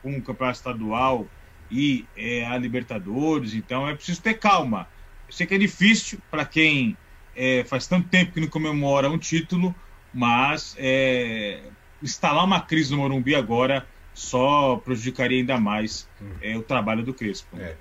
com 0.02 0.16
o 0.16 0.22
campeonato 0.22 0.58
estadual 0.58 1.26
e 1.70 2.04
é, 2.16 2.44
a 2.44 2.58
Libertadores, 2.58 3.54
então 3.54 3.88
é 3.88 3.94
preciso 3.94 4.20
ter 4.20 4.34
calma. 4.34 4.88
Eu 5.28 5.32
sei 5.32 5.46
que 5.46 5.54
é 5.54 5.58
difícil 5.58 6.18
para 6.28 6.44
quem 6.44 6.96
é, 7.36 7.64
faz 7.64 7.86
tanto 7.86 8.08
tempo 8.08 8.32
que 8.32 8.40
não 8.40 8.48
comemora 8.48 9.08
um 9.08 9.18
título, 9.18 9.74
mas 10.12 10.74
é, 10.78 11.62
instalar 12.02 12.44
uma 12.44 12.60
crise 12.60 12.90
no 12.90 12.98
Morumbi 12.98 13.34
agora 13.34 13.86
só 14.16 14.80
prejudicaria 14.84 15.38
ainda 15.38 15.58
mais 15.58 16.08
é, 16.40 16.56
o 16.56 16.62
trabalho 16.62 17.04
do 17.04 17.14
Crespo. 17.14 17.56
É. 17.60 17.74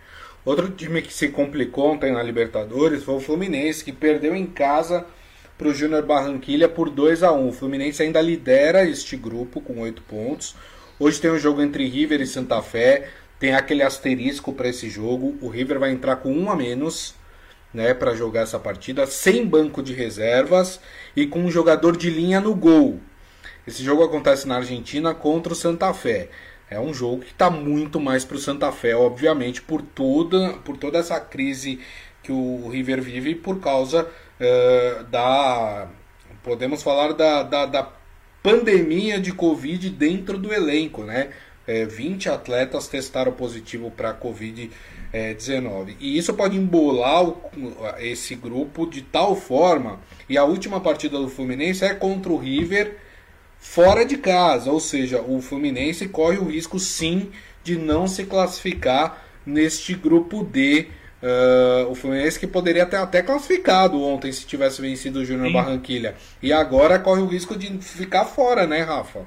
Outro 0.44 0.70
time 0.70 1.02
que 1.02 1.14
se 1.14 1.30
complicou 1.30 1.94
ontem 1.94 2.12
na 2.12 2.22
Libertadores 2.22 3.04
foi 3.04 3.16
o 3.16 3.20
Fluminense, 3.20 3.84
que 3.84 3.92
perdeu 3.92 4.36
em 4.36 4.46
casa 4.46 5.06
para 5.58 5.70
o 5.70 5.74
Júnior 5.74 6.04
Barranquilha 6.04 6.70
por 6.70 6.90
2 6.90 7.24
a 7.24 7.32
1 7.32 7.48
O 7.48 7.52
Fluminense 7.52 8.04
ainda 8.04 8.22
lidera 8.22 8.86
este 8.86 9.16
grupo 9.16 9.62
com 9.62 9.80
8 9.80 10.02
pontos. 10.04 10.56
Hoje 11.00 11.20
tem 11.20 11.32
um 11.32 11.40
jogo 11.40 11.62
entre 11.62 11.88
River 11.88 12.22
e 12.22 12.28
Santa 12.28 12.62
Fé 12.62 13.10
tem 13.40 13.54
aquele 13.54 13.84
asterisco 13.84 14.54
para 14.54 14.70
esse 14.70 14.90
jogo. 14.90 15.38
O 15.42 15.50
River 15.50 15.80
vai 15.80 15.92
entrar 15.92 16.18
com 16.18 16.32
um 16.32 16.50
a 16.50 16.56
menos 16.56 17.14
né, 17.74 17.94
para 17.94 18.16
jogar 18.16 18.42
essa 18.42 18.58
partida, 18.58 19.06
sem 19.06 19.46
banco 19.46 19.84
de 19.84 19.94
reservas 19.94 20.80
e 21.16 21.28
com 21.28 21.40
um 21.40 21.52
jogador 21.52 21.98
de 21.98 22.10
linha 22.10 22.40
no 22.40 22.56
gol. 22.56 23.00
Esse 23.68 23.84
jogo 23.84 24.04
acontece 24.04 24.48
na 24.48 24.58
Argentina 24.58 25.14
contra 25.14 25.54
o 25.54 25.56
Santa 25.56 25.94
Fé. 25.94 26.30
É 26.70 26.80
um 26.80 26.94
jogo 26.94 27.22
que 27.22 27.32
está 27.32 27.50
muito 27.50 28.00
mais 28.00 28.26
para 28.26 28.38
o 28.38 28.40
Santa 28.40 28.72
Fé, 28.72 28.96
obviamente, 28.96 29.62
por 29.62 29.82
toda, 29.82 30.54
por 30.64 30.78
toda 30.78 30.98
essa 30.98 31.20
crise 31.20 31.80
que 32.24 32.32
o 32.32 32.68
River 32.70 33.02
vive 33.02 33.36
por 33.36 33.60
causa 33.60 34.08
uh, 34.08 35.04
da. 35.06 35.88
Podemos 36.44 36.82
falar 36.82 37.14
da, 37.14 37.44
da, 37.44 37.66
da 37.66 37.92
pandemia 38.42 39.20
de 39.20 39.32
Covid 39.32 39.90
dentro 39.90 40.38
do 40.38 40.54
elenco, 40.54 41.04
né? 41.04 41.32
é, 41.68 41.86
20 41.86 42.30
atletas 42.30 42.88
testaram 42.88 43.32
positivo 43.32 43.90
para 43.92 44.12
a 44.12 44.14
Covid-19. 44.14 44.70
É, 45.14 45.96
e 46.00 46.18
isso 46.18 46.34
pode 46.34 46.58
embolar 46.58 47.24
o, 47.24 47.40
esse 48.00 48.36
grupo 48.36 48.86
de 48.86 49.02
tal 49.02 49.36
forma. 49.36 50.00
E 50.30 50.38
a 50.38 50.44
última 50.44 50.80
partida 50.80 51.18
do 51.18 51.28
Fluminense 51.28 51.84
é 51.84 51.94
contra 51.94 52.32
o 52.32 52.38
River 52.38 52.98
fora 53.66 54.06
de 54.06 54.18
casa. 54.18 54.72
Ou 54.72 54.80
seja, 54.80 55.22
o 55.22 55.42
Fluminense 55.42 56.08
corre 56.08 56.38
o 56.38 56.46
risco 56.46 56.80
sim 56.80 57.32
de 57.64 57.76
não 57.78 58.08
se 58.08 58.26
classificar 58.26 59.26
neste 59.46 59.94
grupo 59.96 60.44
D. 60.44 60.88
Uh, 61.22 61.90
o 61.90 61.96
Fluminense 61.96 62.40
que 62.40 62.46
poderia 62.46 62.86
ter 62.86 62.98
até 62.98 63.24
classificado 63.24 64.00
ontem 64.00 64.32
se 64.32 64.46
tivesse 64.46 64.80
vencido 64.80 65.20
o 65.20 65.26
Júnior 65.26 65.52
Barranquilha. 65.52 66.16
E 66.42 66.54
agora 66.54 67.00
corre 67.00 67.22
o 67.22 67.28
risco 67.28 67.58
de 67.58 67.76
ficar 67.80 68.26
fora, 68.26 68.68
né, 68.68 68.82
Rafa? 68.82 69.26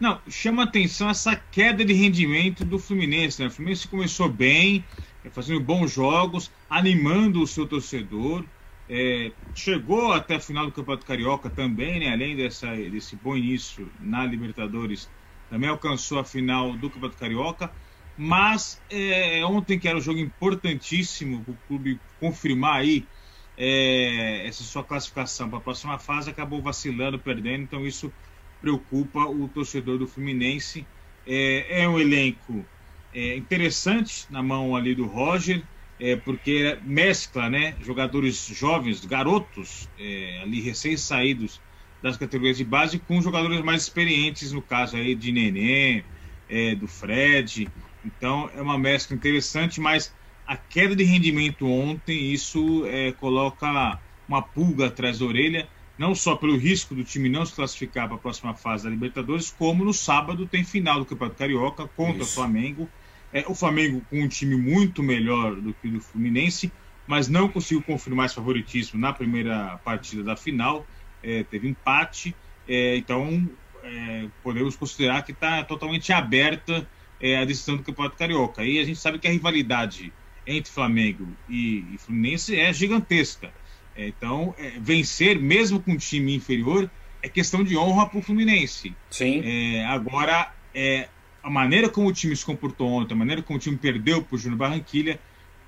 Não, 0.00 0.20
chama 0.28 0.64
atenção 0.64 1.08
essa 1.08 1.40
queda 1.52 1.84
de 1.84 1.92
rendimento 1.92 2.64
do 2.64 2.78
Fluminense. 2.80 3.40
Né? 3.40 3.46
O 3.46 3.50
Fluminense 3.50 3.86
começou 3.86 4.28
bem, 4.28 4.84
fazendo 5.30 5.60
bons 5.60 5.92
jogos, 5.92 6.50
animando 6.68 7.40
o 7.40 7.46
seu 7.46 7.66
torcedor. 7.66 8.44
É, 8.88 9.32
chegou 9.54 10.12
até 10.12 10.36
a 10.36 10.40
final 10.40 10.66
do 10.66 10.72
Campeonato 10.72 11.06
Carioca 11.06 11.50
também, 11.50 12.00
né? 12.00 12.12
além 12.12 12.36
dessa, 12.36 12.74
desse 12.74 13.16
bom 13.16 13.36
início 13.36 13.92
na 13.98 14.26
Libertadores, 14.26 15.10
também 15.48 15.68
alcançou 15.68 16.18
a 16.18 16.24
final 16.24 16.76
do 16.76 16.90
Campeonato 16.90 17.18
Carioca. 17.18 17.74
Mas 18.16 18.82
é, 18.88 19.44
ontem, 19.44 19.78
que 19.78 19.88
era 19.88 19.98
um 19.98 20.00
jogo 20.00 20.20
importantíssimo 20.20 21.44
para 21.44 21.52
o 21.54 21.58
clube 21.66 22.00
confirmar 22.18 22.76
aí 22.80 23.10
é, 23.56 24.46
essa 24.46 24.62
sua 24.64 24.84
classificação 24.84 25.48
para 25.48 25.58
a 25.58 25.62
próxima 25.62 25.98
fase, 25.98 26.30
acabou 26.30 26.62
vacilando, 26.62 27.18
perdendo. 27.20 27.62
Então, 27.64 27.86
isso 27.86 28.14
preocupa 28.60 29.20
o 29.26 29.48
torcedor 29.48 29.98
do 29.98 30.06
Fluminense. 30.06 30.88
É, 31.26 31.82
é 31.82 31.88
um 31.88 31.98
elenco 31.98 32.70
é, 33.12 33.36
interessante 33.36 34.30
na 34.30 34.42
mão 34.42 34.76
ali 34.76 34.94
do 34.94 35.06
Roger, 35.06 35.68
é, 36.00 36.16
porque 36.16 36.78
mescla 36.82 37.48
né, 37.48 37.76
jogadores 37.80 38.46
jovens, 38.46 39.04
garotos, 39.04 39.88
é, 39.98 40.40
ali 40.42 40.60
recém-saídos 40.60 41.60
das 42.02 42.16
categorias 42.16 42.56
de 42.56 42.64
base, 42.64 42.98
com 42.98 43.20
jogadores 43.22 43.62
mais 43.62 43.82
experientes, 43.82 44.52
no 44.52 44.60
caso 44.60 44.96
aí 44.96 45.14
de 45.14 45.32
Nenê, 45.32 46.04
é, 46.48 46.74
do 46.74 46.86
Fred. 46.86 47.68
Então 48.04 48.50
é 48.54 48.60
uma 48.60 48.78
mescla 48.78 49.16
interessante, 49.16 49.80
mas 49.80 50.12
a 50.46 50.56
queda 50.56 50.94
de 50.94 51.04
rendimento 51.04 51.66
ontem, 51.66 52.32
isso 52.32 52.84
é, 52.86 53.12
coloca 53.12 53.98
uma 54.28 54.42
pulga 54.42 54.86
atrás 54.86 55.18
da 55.18 55.24
orelha 55.24 55.68
não 55.96 56.14
só 56.14 56.34
pelo 56.34 56.56
risco 56.56 56.94
do 56.94 57.04
time 57.04 57.28
não 57.28 57.46
se 57.46 57.54
classificar 57.54 58.08
para 58.08 58.16
a 58.16 58.20
próxima 58.20 58.54
fase 58.54 58.84
da 58.84 58.90
Libertadores, 58.90 59.50
como 59.50 59.84
no 59.84 59.92
sábado 59.92 60.46
tem 60.46 60.64
final 60.64 60.98
do 60.98 61.06
Campeonato 61.06 61.38
Carioca 61.38 61.88
contra 61.88 62.24
o 62.24 62.26
Flamengo. 62.26 62.88
É, 63.34 63.44
o 63.48 63.54
Flamengo 63.54 64.00
com 64.08 64.22
um 64.22 64.28
time 64.28 64.54
muito 64.54 65.02
melhor 65.02 65.56
do 65.56 65.74
que 65.74 65.88
o 65.88 65.90
do 65.90 66.00
Fluminense, 66.00 66.72
mas 67.04 67.26
não 67.26 67.48
conseguiu 67.48 67.82
confirmar 67.82 68.26
esse 68.26 68.36
favoritismo 68.36 68.98
na 68.98 69.12
primeira 69.12 69.76
partida 69.84 70.22
da 70.22 70.36
final. 70.36 70.86
É, 71.20 71.42
teve 71.42 71.68
empate, 71.68 72.34
é, 72.68 72.96
então 72.96 73.50
é, 73.82 74.28
podemos 74.40 74.76
considerar 74.76 75.22
que 75.22 75.32
está 75.32 75.64
totalmente 75.64 76.12
aberta 76.12 76.88
é, 77.20 77.38
a 77.38 77.44
decisão 77.44 77.76
do 77.76 77.82
Campeonato 77.82 78.16
Carioca. 78.16 78.64
E 78.64 78.78
a 78.78 78.84
gente 78.84 79.00
sabe 79.00 79.18
que 79.18 79.26
a 79.26 79.32
rivalidade 79.32 80.12
entre 80.46 80.70
Flamengo 80.70 81.26
e, 81.48 81.84
e 81.92 81.98
Fluminense 81.98 82.56
é 82.56 82.72
gigantesca. 82.72 83.52
Então, 83.96 84.54
é, 84.58 84.78
vencer, 84.78 85.40
mesmo 85.40 85.80
com 85.80 85.92
um 85.92 85.96
time 85.96 86.36
inferior, 86.36 86.88
é 87.20 87.28
questão 87.28 87.64
de 87.64 87.76
honra 87.76 88.06
para 88.06 88.18
o 88.18 88.22
Fluminense. 88.22 88.94
Sim. 89.10 89.42
Agora, 89.86 90.52
é, 90.74 91.08
a 91.44 91.50
maneira 91.50 91.90
como 91.90 92.08
o 92.08 92.12
time 92.12 92.34
se 92.34 92.44
comportou 92.44 92.88
ontem, 92.88 93.12
a 93.12 93.16
maneira 93.16 93.42
como 93.42 93.58
o 93.58 93.60
time 93.60 93.76
perdeu 93.76 94.22
para 94.22 94.34
o 94.34 94.38
Júnior 94.38 94.58
Barranquilha, 94.58 95.20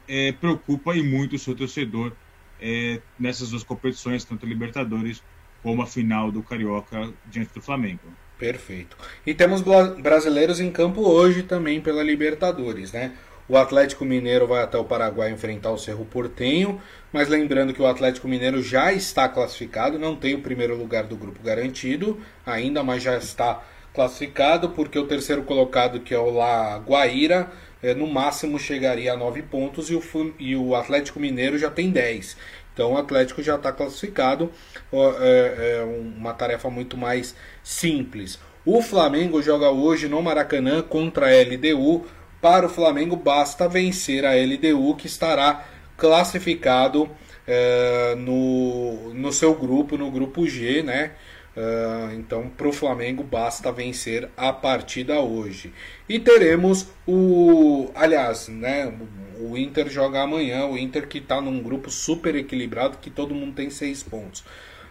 é, 0.08 0.32
preocupa 0.32 0.96
e 0.96 1.02
muito 1.02 1.36
o 1.36 1.38
seu 1.38 1.54
torcedor 1.54 2.12
é, 2.58 3.00
nessas 3.18 3.50
duas 3.50 3.62
competições, 3.62 4.24
tanto 4.24 4.46
a 4.46 4.48
Libertadores 4.48 5.22
como 5.62 5.82
a 5.82 5.86
final 5.86 6.32
do 6.32 6.42
Carioca 6.42 7.12
diante 7.26 7.52
do 7.52 7.60
Flamengo. 7.60 8.00
Perfeito. 8.38 8.96
E 9.26 9.34
temos 9.34 9.62
brasileiros 9.62 10.60
em 10.60 10.70
campo 10.70 11.02
hoje 11.02 11.42
também 11.42 11.80
pela 11.80 12.02
Libertadores, 12.02 12.92
né? 12.92 13.12
O 13.48 13.56
Atlético 13.56 14.04
Mineiro 14.04 14.46
vai 14.46 14.62
até 14.62 14.76
o 14.76 14.84
Paraguai 14.84 15.30
enfrentar 15.30 15.70
o 15.70 15.78
Cerro 15.78 16.04
Portenho, 16.04 16.80
mas 17.12 17.28
lembrando 17.28 17.72
que 17.72 17.80
o 17.80 17.86
Atlético 17.86 18.26
Mineiro 18.26 18.62
já 18.62 18.92
está 18.92 19.28
classificado, 19.28 19.98
não 19.98 20.16
tem 20.16 20.34
o 20.34 20.40
primeiro 20.40 20.76
lugar 20.76 21.04
do 21.04 21.16
grupo 21.16 21.40
garantido 21.42 22.20
ainda, 22.44 22.82
mas 22.82 23.02
já 23.02 23.16
está 23.16 23.62
classificado, 23.96 24.68
porque 24.68 24.98
o 24.98 25.06
terceiro 25.06 25.42
colocado, 25.42 26.00
que 26.00 26.14
é 26.14 26.18
o 26.18 26.30
La 26.30 26.76
Guaíra, 26.76 27.50
é, 27.82 27.94
no 27.94 28.06
máximo 28.06 28.58
chegaria 28.58 29.14
a 29.14 29.16
9 29.16 29.42
pontos 29.42 29.88
e 29.90 29.94
o, 29.94 30.02
e 30.38 30.54
o 30.54 30.74
Atlético 30.74 31.18
Mineiro 31.18 31.58
já 31.58 31.70
tem 31.70 31.90
10. 31.90 32.36
Então 32.74 32.92
o 32.92 32.98
Atlético 32.98 33.42
já 33.42 33.54
está 33.54 33.72
classificado, 33.72 34.52
é, 34.92 35.78
é 35.80 35.84
uma 36.18 36.34
tarefa 36.34 36.68
muito 36.68 36.94
mais 36.94 37.34
simples. 37.64 38.38
O 38.66 38.82
Flamengo 38.82 39.40
joga 39.42 39.70
hoje 39.70 40.08
no 40.08 40.20
Maracanã 40.20 40.82
contra 40.82 41.26
a 41.26 41.42
LDU. 41.42 42.04
Para 42.42 42.66
o 42.66 42.68
Flamengo 42.68 43.16
basta 43.16 43.66
vencer 43.66 44.26
a 44.26 44.32
LDU 44.34 44.94
que 44.94 45.06
estará 45.06 45.64
classificado 45.96 47.08
é, 47.46 48.14
no, 48.18 49.14
no 49.14 49.32
seu 49.32 49.54
grupo, 49.54 49.96
no 49.96 50.10
grupo 50.10 50.46
G, 50.46 50.82
né? 50.82 51.12
Uh, 51.56 52.12
então, 52.12 52.50
para 52.50 52.68
o 52.68 52.72
Flamengo 52.72 53.22
basta 53.22 53.72
vencer 53.72 54.28
a 54.36 54.52
partida 54.52 55.20
hoje. 55.20 55.72
E 56.06 56.18
teremos 56.18 56.88
o. 57.06 57.90
Aliás, 57.94 58.48
né? 58.48 58.92
O 59.40 59.56
Inter 59.56 59.88
joga 59.88 60.20
amanhã. 60.22 60.66
O 60.66 60.76
Inter 60.76 61.08
que 61.08 61.16
está 61.16 61.40
num 61.40 61.62
grupo 61.62 61.90
super 61.90 62.36
equilibrado, 62.36 62.98
que 62.98 63.08
todo 63.08 63.34
mundo 63.34 63.54
tem 63.54 63.70
seis 63.70 64.02
pontos. 64.02 64.44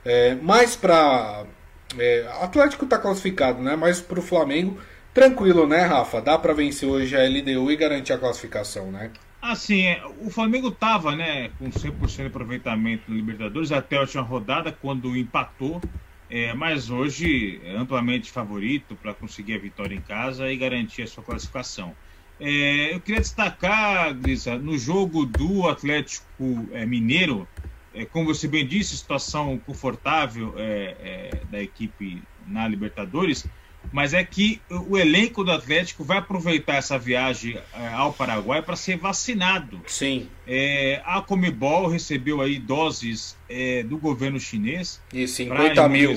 É, 0.03 0.35
mas 0.41 0.75
para. 0.75 1.45
É, 1.99 2.27
Atlético 2.41 2.85
está 2.85 2.97
classificado, 2.97 3.61
né? 3.61 3.75
Mas 3.75 4.01
para 4.01 4.19
o 4.19 4.23
Flamengo, 4.23 4.79
tranquilo, 5.13 5.67
né, 5.67 5.81
Rafa? 5.81 6.19
Dá 6.19 6.35
para 6.35 6.53
vencer 6.53 6.89
hoje 6.89 7.15
a 7.15 7.23
LDU 7.23 7.71
e 7.71 7.75
garantir 7.75 8.11
a 8.11 8.17
classificação, 8.17 8.91
né? 8.91 9.11
Assim, 9.39 9.83
é, 9.83 10.03
o 10.19 10.31
Flamengo 10.31 10.69
estava 10.69 11.15
né, 11.15 11.51
com 11.59 11.69
100% 11.69 12.15
de 12.15 12.25
aproveitamento 12.25 13.03
no 13.07 13.15
Libertadores 13.15 13.71
até 13.71 13.97
a 13.97 14.01
última 14.01 14.23
rodada, 14.23 14.71
quando 14.71 15.15
empatou 15.15 15.79
é, 16.29 16.53
mas 16.53 16.89
hoje 16.89 17.61
é 17.63 17.75
amplamente 17.75 18.31
favorito 18.31 18.95
para 18.95 19.13
conseguir 19.13 19.53
a 19.53 19.59
vitória 19.59 19.95
em 19.95 20.01
casa 20.01 20.51
e 20.51 20.57
garantir 20.57 21.03
a 21.03 21.07
sua 21.07 21.23
classificação. 21.23 21.95
É, 22.39 22.93
eu 22.93 22.99
queria 22.99 23.21
destacar, 23.21 24.13
Grisa, 24.13 24.57
no 24.57 24.77
jogo 24.77 25.25
do 25.25 25.67
Atlético 25.69 26.67
é, 26.71 26.85
Mineiro, 26.85 27.47
é, 27.93 28.03
como 28.03 28.25
você 28.25 28.47
bem 28.47 28.67
disse, 28.67 28.97
situação 28.97 29.57
confortável 29.59 30.53
é, 30.57 30.97
é, 30.99 31.41
da 31.49 31.61
equipe 31.61 32.21
na 32.45 32.67
Libertadores, 32.67 33.47
mas 33.91 34.13
é 34.13 34.23
que 34.23 34.61
o 34.69 34.97
elenco 34.97 35.43
do 35.43 35.51
Atlético 35.51 36.03
vai 36.03 36.17
aproveitar 36.17 36.75
essa 36.75 36.97
viagem 36.97 37.57
é, 37.73 37.87
ao 37.89 38.13
Paraguai 38.13 38.61
para 38.61 38.75
ser 38.75 38.97
vacinado. 38.97 39.81
Sim. 39.87 40.29
É, 40.47 41.01
a 41.05 41.21
Comebol 41.21 41.87
recebeu 41.87 42.41
aí 42.41 42.59
doses 42.59 43.37
é, 43.49 43.83
do 43.83 43.97
governo 43.97 44.39
chinês. 44.39 45.01
E 45.13 45.27
50 45.27 45.89
mil. 45.89 46.15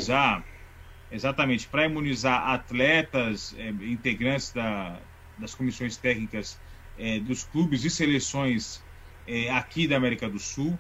Exatamente, 1.11 1.67
para 1.67 1.87
imunizar 1.87 2.51
atletas, 2.51 3.55
é, 3.59 3.69
integrantes 3.69 4.53
da, 4.53 4.99
das 5.39 5.55
comissões 5.55 5.97
técnicas 5.97 6.61
é, 6.99 7.19
dos 7.19 7.45
clubes 7.45 7.85
e 7.85 7.91
seleções 7.91 8.83
é, 9.27 9.51
aqui 9.51 9.87
da 9.87 9.97
América 9.97 10.29
do 10.29 10.39
Sul. 10.39 10.79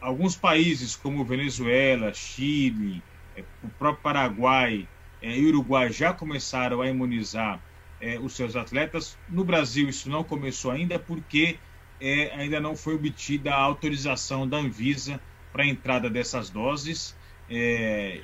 alguns 0.00 0.36
países 0.36 0.94
como 0.94 1.24
Venezuela, 1.24 2.12
Chile, 2.14 3.02
o 3.62 3.68
próprio 3.70 4.02
Paraguai, 4.02 4.88
é, 5.22 5.38
e 5.38 5.46
Uruguai 5.46 5.90
já 5.92 6.12
começaram 6.12 6.82
a 6.82 6.88
imunizar 6.88 7.62
é, 8.00 8.18
os 8.18 8.34
seus 8.34 8.56
atletas. 8.56 9.16
No 9.28 9.44
Brasil, 9.44 9.88
isso 9.88 10.10
não 10.10 10.24
começou 10.24 10.72
ainda 10.72 10.98
porque 10.98 11.56
é, 12.00 12.34
ainda 12.34 12.60
não 12.60 12.74
foi 12.74 12.96
obtida 12.96 13.54
a 13.54 13.60
autorização 13.60 14.46
da 14.46 14.56
Anvisa 14.56 15.20
para 15.52 15.62
a 15.62 15.66
entrada 15.66 16.10
dessas 16.10 16.50
doses. 16.50 17.16
É, 17.48 18.20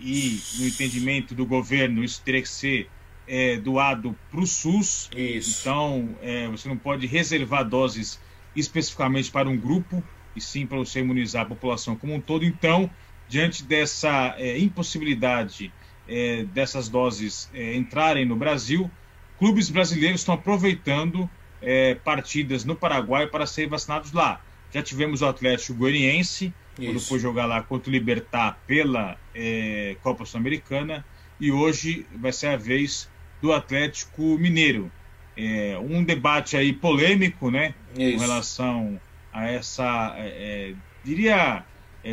e, 0.00 0.40
no 0.58 0.66
entendimento 0.66 1.34
do 1.34 1.44
governo, 1.44 2.02
isso 2.02 2.22
teria 2.24 2.40
que 2.40 2.48
ser 2.48 2.88
é, 3.26 3.58
doado 3.58 4.16
para 4.30 4.40
o 4.40 4.46
SUS. 4.46 5.10
Isso. 5.14 5.60
Então, 5.60 6.16
é, 6.22 6.48
você 6.48 6.66
não 6.66 6.78
pode 6.78 7.06
reservar 7.06 7.68
doses 7.68 8.18
especificamente 8.56 9.30
para 9.30 9.48
um 9.48 9.56
grupo, 9.58 10.02
e 10.34 10.40
sim 10.40 10.66
para 10.66 10.78
você 10.78 11.00
imunizar 11.00 11.42
a 11.42 11.46
população 11.46 11.94
como 11.94 12.14
um 12.14 12.20
todo. 12.20 12.44
Então, 12.46 12.90
diante 13.28 13.62
dessa 13.62 14.36
impossibilidade 14.58 15.70
é, 16.08 16.44
dessas 16.44 16.88
doses 16.88 17.50
é, 17.52 17.76
entrarem 17.76 18.24
no 18.24 18.34
Brasil, 18.34 18.90
clubes 19.38 19.68
brasileiros 19.68 20.22
estão 20.22 20.34
aproveitando 20.34 21.28
é, 21.60 21.94
partidas 21.94 22.64
no 22.64 22.74
Paraguai 22.74 23.26
para 23.26 23.46
serem 23.46 23.68
vacinados 23.68 24.12
lá. 24.12 24.40
Já 24.72 24.82
tivemos 24.82 25.22
o 25.22 25.26
Atlético 25.26 25.78
Goianiense, 25.78 26.52
quando 26.76 27.00
foi 27.00 27.18
jogar 27.18 27.46
lá 27.46 27.60
contra 27.62 27.90
o 27.90 27.92
Libertar 27.92 28.58
pela 28.66 29.16
é, 29.34 29.96
Copa 30.02 30.24
Sul-Americana, 30.24 31.04
e 31.40 31.50
hoje 31.50 32.06
vai 32.14 32.32
ser 32.32 32.48
a 32.48 32.56
vez 32.56 33.08
do 33.42 33.52
Atlético 33.52 34.38
Mineiro. 34.38 34.90
É, 35.36 35.78
um 35.78 36.02
debate 36.02 36.56
aí 36.56 36.72
polêmico, 36.72 37.50
né, 37.50 37.74
Isso. 37.96 38.16
com 38.16 38.20
relação 38.20 39.00
a 39.32 39.48
essa, 39.48 40.14
é, 40.18 40.74
diria, 41.04 41.64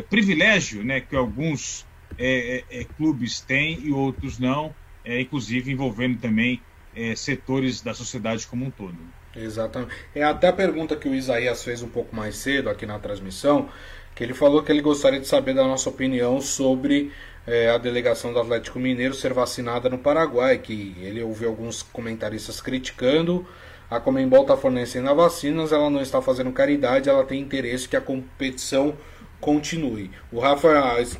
privilégio, 0.08 0.84
né, 0.84 1.00
que 1.00 1.14
alguns 1.14 1.85
é, 2.18 2.64
é, 2.70 2.80
é, 2.80 2.84
clubes 2.84 3.40
têm 3.40 3.80
e 3.80 3.92
outros 3.92 4.38
não, 4.38 4.74
é, 5.04 5.20
inclusive 5.20 5.70
envolvendo 5.70 6.18
também 6.18 6.60
é, 6.94 7.14
setores 7.14 7.80
da 7.80 7.94
sociedade 7.94 8.46
como 8.46 8.64
um 8.64 8.70
todo. 8.70 8.96
Exatamente. 9.34 9.92
É 10.14 10.22
até 10.22 10.48
a 10.48 10.52
pergunta 10.52 10.96
que 10.96 11.08
o 11.08 11.14
Isaías 11.14 11.62
fez 11.62 11.82
um 11.82 11.88
pouco 11.88 12.16
mais 12.16 12.36
cedo 12.36 12.70
aqui 12.70 12.86
na 12.86 12.98
transmissão, 12.98 13.68
que 14.14 14.24
ele 14.24 14.32
falou 14.32 14.62
que 14.62 14.72
ele 14.72 14.80
gostaria 14.80 15.20
de 15.20 15.26
saber 15.26 15.54
da 15.54 15.64
nossa 15.64 15.90
opinião 15.90 16.40
sobre 16.40 17.12
é, 17.46 17.68
a 17.68 17.78
delegação 17.78 18.32
do 18.32 18.40
Atlético 18.40 18.78
Mineiro 18.78 19.14
ser 19.14 19.34
vacinada 19.34 19.90
no 19.90 19.98
Paraguai, 19.98 20.58
que 20.58 20.96
ele 21.00 21.22
ouviu 21.22 21.48
alguns 21.48 21.82
comentaristas 21.82 22.60
criticando. 22.60 23.46
A 23.88 24.00
Comembol 24.00 24.42
está 24.42 24.56
fornecendo 24.56 25.08
as 25.08 25.16
vacinas, 25.16 25.70
ela 25.70 25.88
não 25.88 26.00
está 26.00 26.20
fazendo 26.20 26.50
caridade, 26.50 27.08
ela 27.08 27.24
tem 27.24 27.40
interesse 27.40 27.88
que 27.88 27.94
a 27.94 28.00
competição 28.00 28.96
continue. 29.40 30.10
O 30.32 30.40
Rafa 30.40 30.68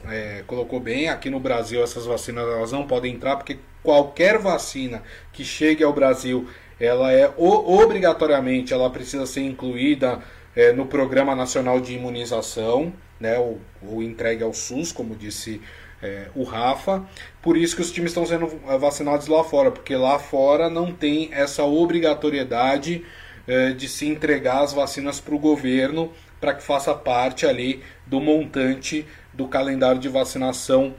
é, 0.09 0.43
colocou 0.47 0.81
bem, 0.81 1.09
aqui 1.09 1.31
no 1.31 1.41
Brasil 1.41 1.83
essas 1.83 2.07
vacinas 2.07 2.45
elas 2.45 2.73
não 2.73 2.87
podem 2.87 3.15
entrar, 3.15 3.37
porque 3.37 3.59
qualquer 3.83 4.39
vacina 4.39 5.03
que 5.33 5.45
chegue 5.45 5.85
ao 5.85 5.93
Brasil, 5.93 6.49
ela 6.81 7.13
é 7.13 7.33
obrigatoriamente, 7.37 8.73
ela 8.73 8.91
precisa 8.91 9.27
ser 9.27 9.43
incluída 9.43 10.21
é, 10.55 10.73
no 10.73 10.87
Programa 10.87 11.35
Nacional 11.35 11.81
de 11.81 11.95
Imunização, 11.95 12.93
né, 13.21 13.39
ou, 13.39 13.61
ou 13.83 14.03
entregue 14.03 14.43
ao 14.43 14.53
SUS, 14.53 14.93
como 14.93 15.15
disse 15.15 15.61
é, 16.03 16.29
o 16.35 16.43
Rafa. 16.43 17.07
Por 17.43 17.57
isso 17.57 17.77
que 17.77 17.83
os 17.83 17.91
times 17.91 18.11
estão 18.11 18.27
sendo 18.27 18.47
vacinados 18.79 19.27
lá 19.27 19.45
fora, 19.45 19.71
porque 19.71 19.95
lá 19.95 20.19
fora 20.19 20.69
não 20.69 20.93
tem 20.93 21.31
essa 21.33 21.63
obrigatoriedade 21.65 23.05
é, 23.47 23.71
de 23.71 23.89
se 23.89 24.07
entregar 24.07 24.63
as 24.63 24.73
vacinas 24.73 25.21
para 25.21 25.35
o 25.35 25.39
governo 25.39 26.11
para 26.41 26.55
que 26.55 26.63
faça 26.63 26.95
parte 26.95 27.47
ali 27.47 27.83
do 28.07 28.21
montante 28.21 29.07
do 29.33 29.47
calendário 29.47 30.01
de 30.01 30.09
vacinação 30.09 30.95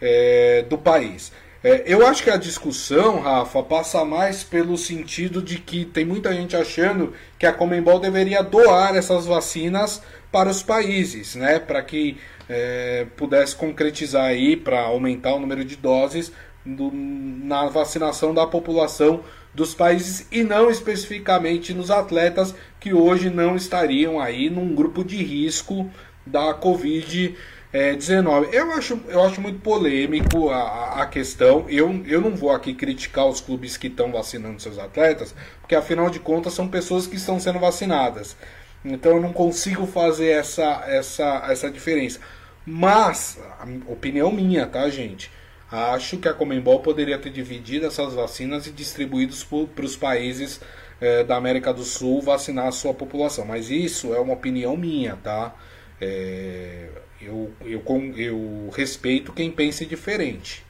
é, 0.00 0.64
do 0.68 0.78
país. 0.78 1.32
É, 1.62 1.82
eu 1.86 2.06
acho 2.06 2.22
que 2.22 2.30
a 2.30 2.38
discussão, 2.38 3.20
Rafa, 3.20 3.62
passa 3.62 4.02
mais 4.04 4.42
pelo 4.42 4.78
sentido 4.78 5.42
de 5.42 5.58
que 5.58 5.84
tem 5.84 6.06
muita 6.06 6.32
gente 6.32 6.56
achando 6.56 7.12
que 7.38 7.44
a 7.44 7.52
Comembol 7.52 8.00
deveria 8.00 8.42
doar 8.42 8.96
essas 8.96 9.26
vacinas 9.26 10.02
para 10.32 10.48
os 10.48 10.62
países, 10.62 11.34
né, 11.34 11.58
para 11.58 11.82
que 11.82 12.16
é, 12.48 13.06
pudesse 13.16 13.54
concretizar 13.54 14.24
aí 14.24 14.56
para 14.56 14.80
aumentar 14.80 15.34
o 15.34 15.38
número 15.38 15.64
de 15.64 15.76
doses 15.76 16.32
do, 16.64 16.90
na 16.92 17.66
vacinação 17.66 18.32
da 18.32 18.46
população 18.46 19.22
dos 19.52 19.74
países 19.74 20.26
e 20.30 20.42
não 20.42 20.70
especificamente 20.70 21.74
nos 21.74 21.90
atletas 21.90 22.54
que 22.78 22.94
hoje 22.94 23.28
não 23.28 23.56
estariam 23.56 24.20
aí 24.20 24.48
num 24.48 24.74
grupo 24.74 25.04
de 25.04 25.22
risco 25.22 25.90
da 26.24 26.54
Covid-19. 26.54 28.48
Eu 28.52 28.72
acho, 28.72 29.00
eu 29.08 29.22
acho 29.22 29.40
muito 29.40 29.60
polêmico 29.60 30.50
a, 30.50 31.02
a 31.02 31.06
questão. 31.06 31.66
Eu, 31.68 32.02
eu 32.06 32.20
não 32.20 32.34
vou 32.34 32.52
aqui 32.52 32.72
criticar 32.74 33.26
os 33.26 33.40
clubes 33.40 33.76
que 33.76 33.88
estão 33.88 34.12
vacinando 34.12 34.62
seus 34.62 34.78
atletas, 34.78 35.34
porque 35.60 35.74
afinal 35.74 36.08
de 36.08 36.20
contas 36.20 36.54
são 36.54 36.68
pessoas 36.68 37.06
que 37.06 37.16
estão 37.16 37.40
sendo 37.40 37.58
vacinadas. 37.58 38.36
Então 38.84 39.12
eu 39.12 39.20
não 39.20 39.32
consigo 39.32 39.86
fazer 39.86 40.28
essa, 40.28 40.84
essa, 40.86 41.44
essa 41.48 41.70
diferença. 41.70 42.20
Mas, 42.64 43.38
opinião 43.86 44.30
minha, 44.30 44.66
tá, 44.66 44.88
gente? 44.88 45.30
Acho 45.70 46.18
que 46.18 46.28
a 46.28 46.34
Comembol 46.34 46.80
poderia 46.80 47.18
ter 47.18 47.30
dividido 47.30 47.86
essas 47.86 48.14
vacinas 48.14 48.66
e 48.66 48.72
distribuído 48.72 49.34
para 49.74 49.84
os 49.84 49.96
países 49.96 50.60
é, 51.00 51.22
da 51.22 51.36
América 51.36 51.72
do 51.72 51.84
Sul 51.84 52.20
vacinar 52.20 52.66
a 52.66 52.72
sua 52.72 52.92
população. 52.92 53.44
Mas 53.44 53.70
isso 53.70 54.12
é 54.12 54.18
uma 54.18 54.34
opinião 54.34 54.76
minha, 54.76 55.16
tá? 55.16 55.54
É, 56.00 56.88
eu, 57.20 57.54
eu, 57.60 57.82
eu 58.16 58.70
respeito 58.74 59.32
quem 59.32 59.50
pense 59.50 59.86
diferente. 59.86 60.64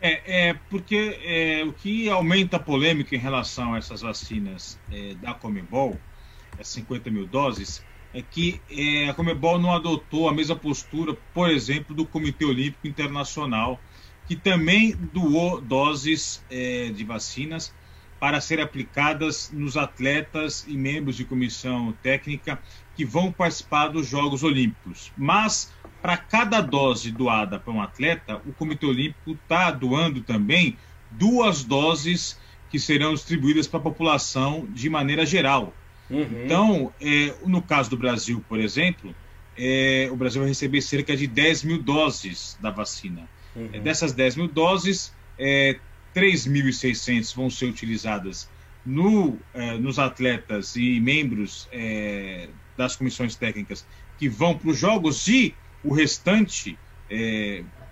É, 0.00 0.48
é 0.50 0.54
porque 0.70 1.18
é, 1.24 1.64
o 1.64 1.72
que 1.72 2.08
aumenta 2.08 2.56
a 2.56 2.60
polêmica 2.60 3.14
em 3.16 3.18
relação 3.18 3.74
a 3.74 3.78
essas 3.78 4.00
vacinas 4.00 4.78
é, 4.90 5.14
da 5.14 5.34
Comebol, 5.34 5.98
as 6.58 6.68
50 6.68 7.10
mil 7.10 7.26
doses, 7.26 7.84
é 8.12 8.22
que 8.22 8.60
é, 8.70 9.08
a 9.08 9.14
Comebol 9.14 9.58
não 9.58 9.72
adotou 9.72 10.28
a 10.28 10.34
mesma 10.34 10.56
postura, 10.56 11.16
por 11.34 11.50
exemplo, 11.50 11.94
do 11.94 12.06
Comitê 12.06 12.44
Olímpico 12.44 12.86
Internacional, 12.86 13.80
que 14.26 14.36
também 14.36 14.94
doou 15.12 15.60
doses 15.60 16.44
é, 16.50 16.90
de 16.90 17.04
vacinas 17.04 17.72
para 18.18 18.40
serem 18.40 18.64
aplicadas 18.64 19.50
nos 19.52 19.76
atletas 19.76 20.64
e 20.66 20.76
membros 20.76 21.16
de 21.16 21.24
comissão 21.24 21.94
técnica 22.02 22.60
que 22.96 23.04
vão 23.04 23.30
participar 23.30 23.88
dos 23.88 24.08
Jogos 24.08 24.42
Olímpicos. 24.42 25.12
Mas, 25.16 25.72
para 26.02 26.16
cada 26.16 26.60
dose 26.60 27.12
doada 27.12 27.60
para 27.60 27.72
um 27.72 27.80
atleta, 27.80 28.42
o 28.44 28.52
Comitê 28.52 28.86
Olímpico 28.86 29.32
está 29.32 29.70
doando 29.70 30.20
também 30.20 30.76
duas 31.10 31.62
doses 31.62 32.38
que 32.70 32.78
serão 32.78 33.14
distribuídas 33.14 33.66
para 33.66 33.78
a 33.78 33.82
população 33.82 34.66
de 34.70 34.90
maneira 34.90 35.24
geral. 35.24 35.72
Uhum. 36.10 36.44
Então, 36.44 36.92
é, 37.00 37.34
no 37.46 37.62
caso 37.62 37.90
do 37.90 37.96
Brasil, 37.96 38.44
por 38.48 38.58
exemplo, 38.58 39.14
é, 39.56 40.08
o 40.10 40.16
Brasil 40.16 40.40
vai 40.40 40.48
receber 40.48 40.80
cerca 40.80 41.16
de 41.16 41.26
10 41.26 41.64
mil 41.64 41.82
doses 41.82 42.56
da 42.60 42.70
vacina. 42.70 43.28
Uhum. 43.54 43.70
É, 43.72 43.80
dessas 43.80 44.12
10 44.12 44.36
mil 44.36 44.48
doses, 44.48 45.12
é, 45.38 45.78
3.600 46.14 47.34
vão 47.34 47.50
ser 47.50 47.66
utilizadas 47.66 48.48
no, 48.84 49.38
é, 49.52 49.76
nos 49.76 49.98
atletas 49.98 50.76
e 50.76 51.00
membros 51.00 51.68
é, 51.72 52.48
das 52.76 52.96
comissões 52.96 53.34
técnicas 53.36 53.86
que 54.18 54.28
vão 54.28 54.56
para 54.56 54.70
os 54.70 54.78
jogos 54.78 55.28
e 55.28 55.54
o 55.84 55.92
restante 55.92 56.78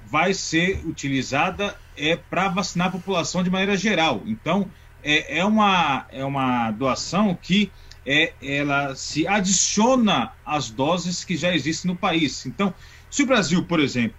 vai 0.06 0.32
ser 0.32 0.84
utilizada 0.86 1.76
é, 1.96 2.16
para 2.16 2.48
vacinar 2.48 2.88
a 2.88 2.90
população 2.90 3.42
de 3.42 3.50
maneira 3.50 3.76
geral. 3.76 4.22
Então, 4.26 4.70
é, 5.02 5.38
é, 5.38 5.44
uma, 5.44 6.06
é 6.10 6.24
uma 6.24 6.70
doação 6.70 7.36
que 7.40 7.70
é, 8.07 8.32
ela 8.40 8.94
se 8.94 9.26
adiciona 9.26 10.32
às 10.44 10.70
doses 10.70 11.24
que 11.24 11.36
já 11.36 11.52
existem 11.52 11.90
no 11.90 11.96
país. 11.96 12.46
Então, 12.46 12.72
se 13.11 13.24
o 13.24 13.26
Brasil, 13.26 13.64
por 13.64 13.80
exemplo, 13.80 14.16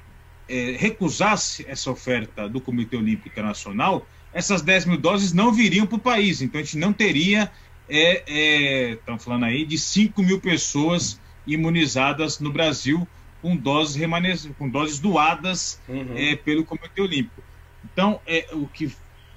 é, 0.49 0.75
recusasse 0.77 1.65
essa 1.67 1.89
oferta 1.89 2.49
do 2.49 2.59
Comitê 2.59 2.97
Olímpico 2.97 3.29
Internacional, 3.29 4.05
essas 4.33 4.61
10 4.61 4.85
mil 4.85 4.97
doses 4.97 5.31
não 5.31 5.53
viriam 5.53 5.87
para 5.87 5.95
o 5.95 5.99
país. 5.99 6.41
Então, 6.41 6.59
a 6.59 6.63
gente 6.63 6.77
não 6.77 6.91
teria, 6.91 7.49
é, 7.89 8.23
é, 8.27 8.91
estamos 8.91 9.23
falando 9.23 9.45
aí, 9.45 9.65
de 9.65 9.77
5 9.77 10.21
mil 10.21 10.41
pessoas 10.41 11.19
imunizadas 11.45 12.39
no 12.39 12.51
Brasil 12.51 13.07
com 13.41 13.55
doses, 13.55 13.95
remanez... 13.95 14.49
com 14.57 14.67
doses 14.67 14.99
doadas 14.99 15.81
uhum. 15.87 16.13
é, 16.17 16.35
pelo 16.35 16.65
Comitê 16.65 17.01
Olímpico. 17.01 17.41
Então, 17.85 18.19
é, 18.27 18.47
o 18.51 18.67
que 18.67 18.91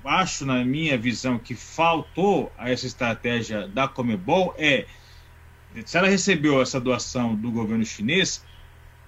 acho, 0.05 0.47
na 0.47 0.65
minha 0.65 0.97
visão, 0.97 1.39
que 1.39 1.55
faltou 1.55 2.53
a 2.57 2.71
essa 2.71 2.87
estratégia 2.87 3.69
da 3.69 3.87
Comebol 3.87 4.55
é, 4.59 4.87
se 5.85 5.97
ela 5.97 6.09
recebeu 6.09 6.61
essa 6.61 6.81
doação 6.81 7.35
do 7.35 7.51
governo 7.51 7.85
chinês, 7.85 8.45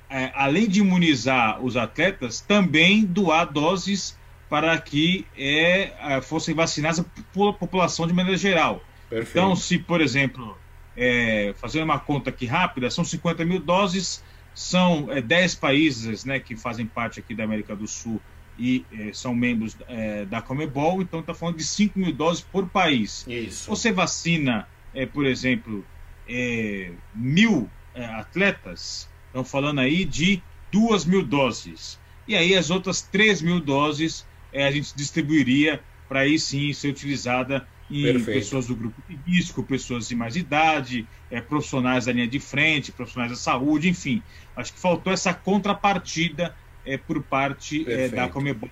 é, 0.09 0.31
além 0.35 0.69
de 0.69 0.81
imunizar 0.81 1.63
os 1.63 1.77
atletas, 1.77 2.41
também 2.41 3.05
doar 3.05 3.51
doses 3.51 4.17
para 4.49 4.77
que 4.79 5.27
é, 5.37 6.17
é 6.17 6.21
fossem 6.21 6.55
vacinadas 6.55 7.01
a 7.01 7.53
população 7.55 8.07
de 8.07 8.13
maneira 8.13 8.37
geral. 8.37 8.83
Perfeito. 9.09 9.31
Então, 9.31 9.57
se, 9.57 9.79
por 9.79 10.01
exemplo, 10.01 10.57
é, 10.97 11.55
fazendo 11.57 11.85
uma 11.85 11.99
conta 11.99 12.31
aqui 12.31 12.47
rápida, 12.47 12.91
são 12.91 13.05
50 13.05 13.45
mil 13.45 13.59
doses, 13.59 14.23
são 14.55 15.11
é, 15.11 15.21
10 15.23 15.55
países 15.55 16.25
né, 16.25 16.39
que 16.39 16.55
fazem 16.55 16.87
parte 16.87 17.19
aqui 17.19 17.35
da 17.35 17.45
América 17.45 17.75
do 17.75 17.89
Sul 17.89 18.21
e 18.63 18.87
é, 18.93 19.13
são 19.13 19.35
membros 19.35 19.77
é, 19.89 20.25
da 20.25 20.41
Comebol, 20.41 21.03
então 21.03 21.19
está 21.19 21.35
falando 21.35 21.57
de 21.57 21.65
5 21.65 21.99
mil 21.99 22.13
doses 22.13 22.45
por 22.45 22.69
país. 22.69 23.27
Isso. 23.27 23.69
Você 23.69 23.91
vacina, 23.91 24.69
é, 24.95 25.05
por 25.05 25.27
exemplo, 25.27 25.85
é, 26.29 26.93
mil 27.13 27.69
é, 27.93 28.05
atletas, 28.05 29.11
estão 29.27 29.45
falando 29.45 29.81
aí 29.81 30.05
de 30.05 30.41
2 30.71 31.05
mil 31.07 31.25
doses. 31.25 31.99
E 32.29 32.37
aí 32.37 32.55
as 32.55 32.71
outras 32.71 33.03
3 33.03 33.43
mil 33.43 33.59
doses 33.59 34.25
é, 34.53 34.65
a 34.65 34.71
gente 34.71 34.95
distribuiria 34.95 35.83
para 36.09 36.21
aí 36.21 36.39
sim 36.39 36.73
ser 36.73 36.91
utilizada 36.91 37.67
em 37.91 38.05
Perfeito. 38.05 38.39
pessoas 38.39 38.69
do 38.69 38.77
grupo 38.77 39.03
de 39.09 39.19
risco, 39.27 39.65
pessoas 39.65 40.07
de 40.07 40.15
mais 40.15 40.37
idade, 40.37 41.05
profissionais 41.49 42.07
da 42.07 42.13
linha 42.13 42.29
de 42.29 42.39
frente, 42.39 42.93
profissionais 42.93 43.33
da 43.33 43.37
saúde, 43.37 43.89
enfim. 43.89 44.23
Acho 44.55 44.73
que 44.73 44.79
faltou 44.79 45.13
essa 45.13 45.35
contrapartida 45.35 46.55
é, 46.85 46.97
por 46.97 47.23
parte 47.23 47.91
é, 47.91 48.09
da 48.09 48.29
Comebol, 48.29 48.71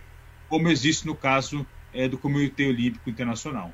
como 0.49 0.69
existe 0.69 1.07
no 1.07 1.15
caso 1.15 1.67
é, 1.93 2.09
do 2.09 2.19
Comitê 2.19 2.67
Olímpico 2.67 3.09
Internacional. 3.09 3.73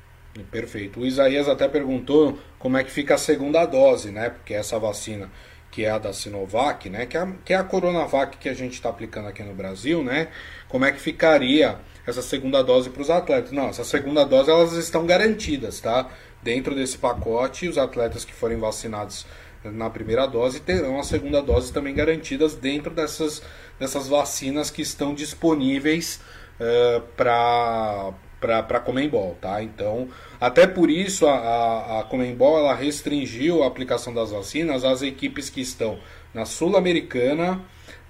Perfeito. 0.51 0.99
O 0.99 1.05
Isaías 1.05 1.47
até 1.47 1.67
perguntou 1.67 2.37
como 2.59 2.77
é 2.77 2.83
que 2.83 2.91
fica 2.91 3.15
a 3.15 3.17
segunda 3.17 3.65
dose, 3.65 4.11
né? 4.11 4.29
Porque 4.29 4.53
essa 4.53 4.77
vacina 4.77 5.31
que 5.71 5.83
é 5.83 5.89
a 5.89 5.97
da 5.97 6.13
Sinovac, 6.13 6.89
né? 6.89 7.05
Que 7.05 7.17
é 7.17 7.19
a, 7.21 7.33
que 7.43 7.53
é 7.53 7.55
a 7.55 7.63
Coronavac 7.63 8.37
que 8.37 8.47
a 8.47 8.53
gente 8.53 8.73
está 8.73 8.89
aplicando 8.89 9.27
aqui 9.27 9.43
no 9.43 9.53
Brasil, 9.53 10.03
né? 10.03 10.29
Como 10.69 10.85
é 10.85 10.91
que 10.91 10.99
ficaria 10.99 11.79
essa 12.07 12.21
segunda 12.21 12.63
dose 12.63 12.89
para 12.89 13.01
os 13.01 13.09
atletas. 13.09 13.51
Não, 13.51 13.67
essa 13.67 13.83
segunda 13.83 14.23
dose 14.23 14.49
elas 14.49 14.71
estão 14.73 15.05
garantidas, 15.05 15.81
tá? 15.81 16.09
Dentro 16.41 16.73
desse 16.73 16.97
pacote, 16.97 17.67
os 17.67 17.77
atletas 17.77 18.23
que 18.23 18.33
forem 18.33 18.57
vacinados 18.57 19.25
na 19.71 19.89
primeira 19.89 20.25
dose 20.25 20.59
terão 20.59 20.99
a 20.99 21.03
segunda 21.03 21.41
dose 21.41 21.71
também 21.71 21.93
garantidas 21.93 22.55
dentro 22.55 22.91
dessas, 22.93 23.41
dessas 23.79 24.07
vacinas 24.07 24.69
que 24.69 24.81
estão 24.81 25.13
disponíveis 25.13 26.19
uh, 26.59 27.01
para 27.15 28.13
para 28.39 28.59
a 28.59 28.79
Comembol, 28.79 29.35
tá? 29.41 29.63
Então, 29.63 30.09
até 30.39 30.67
por 30.67 30.91
isso 30.91 31.25
a, 31.25 31.33
a, 31.33 31.99
a 32.01 32.03
Comembol 32.03 32.59
ela 32.59 32.75
restringiu 32.75 33.63
a 33.63 33.67
aplicação 33.67 34.13
das 34.13 34.31
vacinas 34.31 34.83
às 34.83 35.01
equipes 35.01 35.49
que 35.49 35.59
estão 35.59 35.97
na 36.33 36.45
Sul-Americana, 36.45 37.59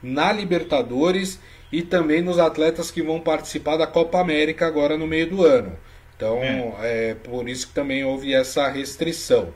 na 0.03 0.31
Libertadores 0.33 1.39
e 1.71 1.81
também 1.81 2.21
nos 2.21 2.39
atletas 2.39 2.91
que 2.91 3.01
vão 3.01 3.19
participar 3.19 3.77
da 3.77 3.87
Copa 3.87 4.19
América 4.19 4.67
agora 4.67 4.97
no 4.97 5.07
meio 5.07 5.29
do 5.29 5.45
ano. 5.45 5.77
Então, 6.15 6.39
é, 6.41 7.11
é 7.11 7.15
por 7.15 7.47
isso 7.47 7.67
que 7.67 7.73
também 7.73 8.03
houve 8.03 8.33
essa 8.33 8.67
restrição. 8.67 9.53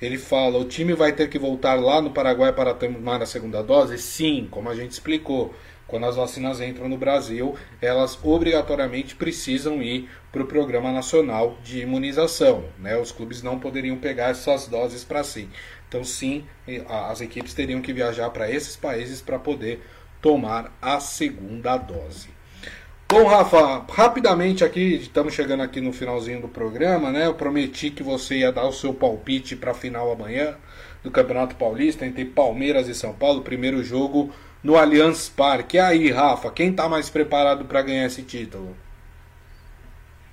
Ele 0.00 0.18
fala: 0.18 0.58
o 0.58 0.64
time 0.64 0.94
vai 0.94 1.12
ter 1.12 1.28
que 1.28 1.38
voltar 1.38 1.74
lá 1.74 2.00
no 2.00 2.10
Paraguai 2.10 2.52
para 2.52 2.74
tomar 2.74 3.22
a 3.22 3.26
segunda 3.26 3.62
dose? 3.62 3.98
Sim, 3.98 4.48
como 4.50 4.68
a 4.68 4.74
gente 4.74 4.92
explicou. 4.92 5.54
Quando 5.88 6.04
as 6.04 6.16
vacinas 6.16 6.60
entram 6.60 6.86
no 6.86 6.98
Brasil, 6.98 7.56
elas 7.80 8.18
obrigatoriamente 8.22 9.16
precisam 9.16 9.82
ir 9.82 10.06
para 10.30 10.42
o 10.42 10.46
Programa 10.46 10.92
Nacional 10.92 11.56
de 11.64 11.80
Imunização. 11.80 12.64
Né? 12.78 12.94
Os 12.98 13.10
clubes 13.10 13.42
não 13.42 13.58
poderiam 13.58 13.96
pegar 13.96 14.28
essas 14.28 14.68
doses 14.68 15.02
para 15.02 15.24
si. 15.24 15.48
Então, 15.88 16.04
sim, 16.04 16.44
as 16.86 17.22
equipes 17.22 17.54
teriam 17.54 17.80
que 17.80 17.94
viajar 17.94 18.28
para 18.28 18.50
esses 18.50 18.76
países 18.76 19.22
para 19.22 19.38
poder 19.38 19.82
tomar 20.20 20.76
a 20.82 21.00
segunda 21.00 21.78
dose. 21.78 22.28
Bom, 23.10 23.24
Rafa, 23.26 23.86
rapidamente 23.90 24.62
aqui, 24.62 24.96
estamos 24.96 25.32
chegando 25.32 25.62
aqui 25.62 25.80
no 25.80 25.94
finalzinho 25.94 26.42
do 26.42 26.48
programa, 26.48 27.10
né? 27.10 27.24
Eu 27.24 27.32
prometi 27.32 27.90
que 27.90 28.02
você 28.02 28.40
ia 28.40 28.52
dar 28.52 28.66
o 28.66 28.72
seu 28.72 28.92
palpite 28.92 29.56
para 29.56 29.70
a 29.70 29.74
final 29.74 30.12
amanhã 30.12 30.54
do 31.02 31.10
Campeonato 31.10 31.56
Paulista 31.56 32.04
entre 32.04 32.26
Palmeiras 32.26 32.86
e 32.86 32.94
São 32.94 33.14
Paulo, 33.14 33.40
primeiro 33.40 33.82
jogo 33.82 34.30
no 34.62 34.76
Allianz 34.76 35.26
Parque. 35.26 35.78
E 35.78 35.80
aí, 35.80 36.10
Rafa, 36.10 36.50
quem 36.50 36.68
está 36.68 36.86
mais 36.86 37.08
preparado 37.08 37.64
para 37.64 37.80
ganhar 37.80 38.04
esse 38.04 38.22
título? 38.22 38.76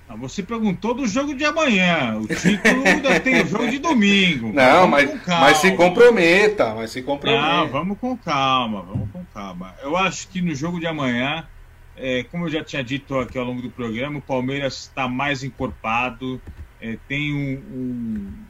Ah, 0.06 0.14
você 0.14 0.42
perguntou 0.42 0.92
do 0.92 1.06
jogo 1.06 1.34
de 1.34 1.46
amanhã. 1.46 2.18
O 2.18 2.26
título 2.26 2.86
ainda 2.86 3.18
tem 3.20 3.40
o 3.40 3.46
jogo 3.46 3.70
de 3.70 3.78
domingo. 3.78 4.52
Não, 4.52 4.86
mas, 4.86 5.10
mas 5.26 5.56
se 5.56 5.72
comprometa, 5.72 6.74
mas 6.74 6.90
se 6.90 7.00
comprometa. 7.00 7.42
Não, 7.42 7.68
vamos 7.68 7.98
com 7.98 8.14
calma, 8.18 8.82
vamos 8.82 9.08
com 9.10 9.24
calma. 9.32 9.74
Eu 9.82 9.96
acho 9.96 10.28
que 10.28 10.42
no 10.42 10.54
jogo 10.54 10.78
de 10.78 10.86
amanhã, 10.86 11.48
é, 11.96 12.24
como 12.24 12.44
eu 12.46 12.50
já 12.50 12.62
tinha 12.62 12.84
dito 12.84 13.18
aqui 13.18 13.38
ao 13.38 13.44
longo 13.44 13.62
do 13.62 13.70
programa, 13.70 14.18
o 14.18 14.22
Palmeiras 14.22 14.82
está 14.82 15.08
mais 15.08 15.42
encorpado, 15.42 16.40
é, 16.80 16.98
tem 17.08 17.34
um, 17.34 17.58
um, 17.74 18.44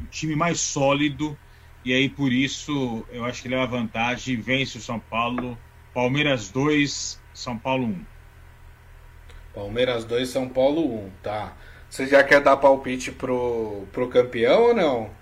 um, 0.00 0.04
time 0.10 0.34
mais 0.34 0.60
sólido, 0.60 1.36
e 1.84 1.92
aí 1.92 2.08
por 2.08 2.32
isso 2.32 3.04
eu 3.10 3.24
acho 3.24 3.42
que 3.42 3.48
leva 3.48 3.66
vantagem, 3.66 4.40
vence 4.40 4.78
o 4.78 4.80
São 4.80 4.98
Paulo. 4.98 5.56
Palmeiras 5.92 6.48
2, 6.50 7.20
São 7.34 7.58
Paulo 7.58 7.86
1. 7.86 8.04
Palmeiras 9.54 10.04
2, 10.04 10.28
São 10.28 10.48
Paulo 10.48 11.06
1, 11.06 11.10
tá. 11.22 11.56
Você 11.90 12.06
já 12.06 12.22
quer 12.22 12.40
dar 12.40 12.56
palpite 12.56 13.10
pro, 13.10 13.86
pro 13.92 14.08
campeão 14.08 14.68
ou 14.68 14.74
não? 14.74 15.17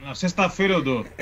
Na 0.00 0.14
sexta-feira 0.14 0.74
eu 0.74 0.82
dou. 0.82 1.04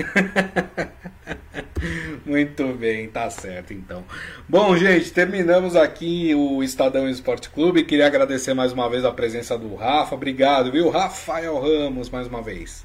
Muito 2.27 2.75
bem, 2.75 3.09
tá 3.09 3.31
certo 3.31 3.73
então. 3.73 4.05
Bom, 4.49 4.77
gente, 4.77 5.11
terminamos 5.13 5.75
aqui 5.75 6.35
o 6.35 6.63
Estadão 6.63 7.09
Esporte 7.09 7.49
Clube. 7.49 7.85
Queria 7.85 8.07
agradecer 8.07 8.53
mais 8.53 8.73
uma 8.73 8.89
vez 8.89 9.05
a 9.05 9.13
presença 9.13 9.59
do 9.59 9.75
Rafa. 9.75 10.15
Obrigado, 10.15 10.71
viu? 10.71 10.91
Rafael 10.91 11.59
Ramos, 11.59 12.11
mais 12.11 12.27
uma 12.27 12.43
vez. 12.43 12.85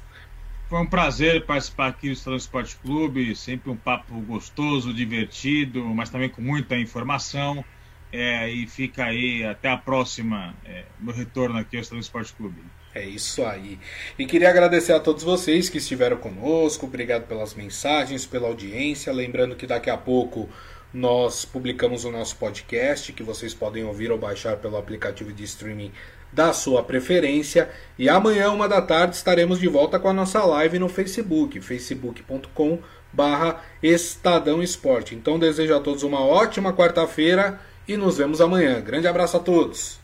Foi 0.68 0.80
um 0.80 0.86
prazer 0.86 1.44
participar 1.44 1.88
aqui 1.88 2.06
do 2.06 2.12
Estadão 2.12 2.38
Esporte 2.38 2.76
Clube. 2.76 3.36
Sempre 3.36 3.70
um 3.70 3.76
papo 3.76 4.14
gostoso, 4.22 4.94
divertido, 4.94 5.84
mas 5.84 6.08
também 6.08 6.30
com 6.30 6.40
muita 6.40 6.76
informação. 6.76 7.62
É, 8.10 8.50
e 8.50 8.66
fica 8.66 9.04
aí, 9.04 9.44
até 9.44 9.70
a 9.70 9.76
próxima, 9.76 10.54
é, 10.64 10.84
meu 10.98 11.14
retorno 11.14 11.58
aqui 11.58 11.76
ao 11.76 11.82
Estado 11.82 12.00
Esporte 12.00 12.32
Clube. 12.32 12.62
É 12.94 13.04
isso 13.04 13.44
aí. 13.44 13.78
E 14.18 14.26
queria 14.26 14.50
agradecer 14.50 14.92
a 14.92 15.00
todos 15.00 15.22
vocês 15.22 15.68
que 15.68 15.78
estiveram 15.78 16.18
conosco. 16.18 16.86
Obrigado 16.86 17.26
pelas 17.26 17.54
mensagens, 17.54 18.26
pela 18.26 18.48
audiência. 18.48 19.12
Lembrando 19.12 19.56
que 19.56 19.66
daqui 19.66 19.88
a 19.88 19.96
pouco 19.96 20.48
nós 20.92 21.44
publicamos 21.44 22.04
o 22.04 22.10
nosso 22.10 22.36
podcast, 22.36 23.12
que 23.12 23.22
vocês 23.22 23.54
podem 23.54 23.82
ouvir 23.84 24.10
ou 24.10 24.18
baixar 24.18 24.58
pelo 24.58 24.76
aplicativo 24.76 25.32
de 25.32 25.44
streaming 25.44 25.90
da 26.30 26.52
sua 26.52 26.82
preferência. 26.82 27.70
E 27.98 28.08
amanhã, 28.08 28.50
uma 28.50 28.68
da 28.68 28.82
tarde, 28.82 29.16
estaremos 29.16 29.58
de 29.58 29.68
volta 29.68 29.98
com 29.98 30.08
a 30.08 30.12
nossa 30.12 30.44
live 30.44 30.78
no 30.78 30.88
Facebook, 30.88 31.60
facebook.com 31.60 32.78
barra 33.12 33.62
Estadão 33.82 34.62
Esporte. 34.62 35.14
Então 35.14 35.38
desejo 35.38 35.74
a 35.74 35.80
todos 35.80 36.02
uma 36.02 36.20
ótima 36.20 36.72
quarta-feira 36.72 37.60
e 37.86 37.96
nos 37.96 38.18
vemos 38.18 38.40
amanhã. 38.40 38.80
Grande 38.80 39.06
abraço 39.06 39.36
a 39.36 39.40
todos. 39.40 39.98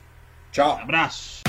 Tchau. 0.52 0.78
Abraço. 0.82 1.42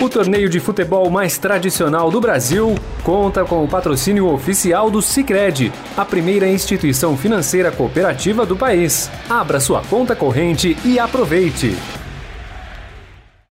O 0.00 0.08
torneio 0.08 0.48
de 0.48 0.58
futebol 0.58 1.10
mais 1.10 1.36
tradicional 1.36 2.10
do 2.10 2.22
Brasil 2.22 2.74
conta 3.04 3.44
com 3.44 3.62
o 3.62 3.68
patrocínio 3.68 4.28
oficial 4.32 4.90
do 4.90 5.02
Sicredi, 5.02 5.70
a 5.94 6.06
primeira 6.06 6.48
instituição 6.48 7.18
financeira 7.18 7.70
cooperativa 7.70 8.46
do 8.46 8.56
país. 8.56 9.10
Abra 9.28 9.60
sua 9.60 9.82
conta 9.82 10.16
corrente 10.16 10.74
e 10.86 10.98
aproveite. 10.98 11.76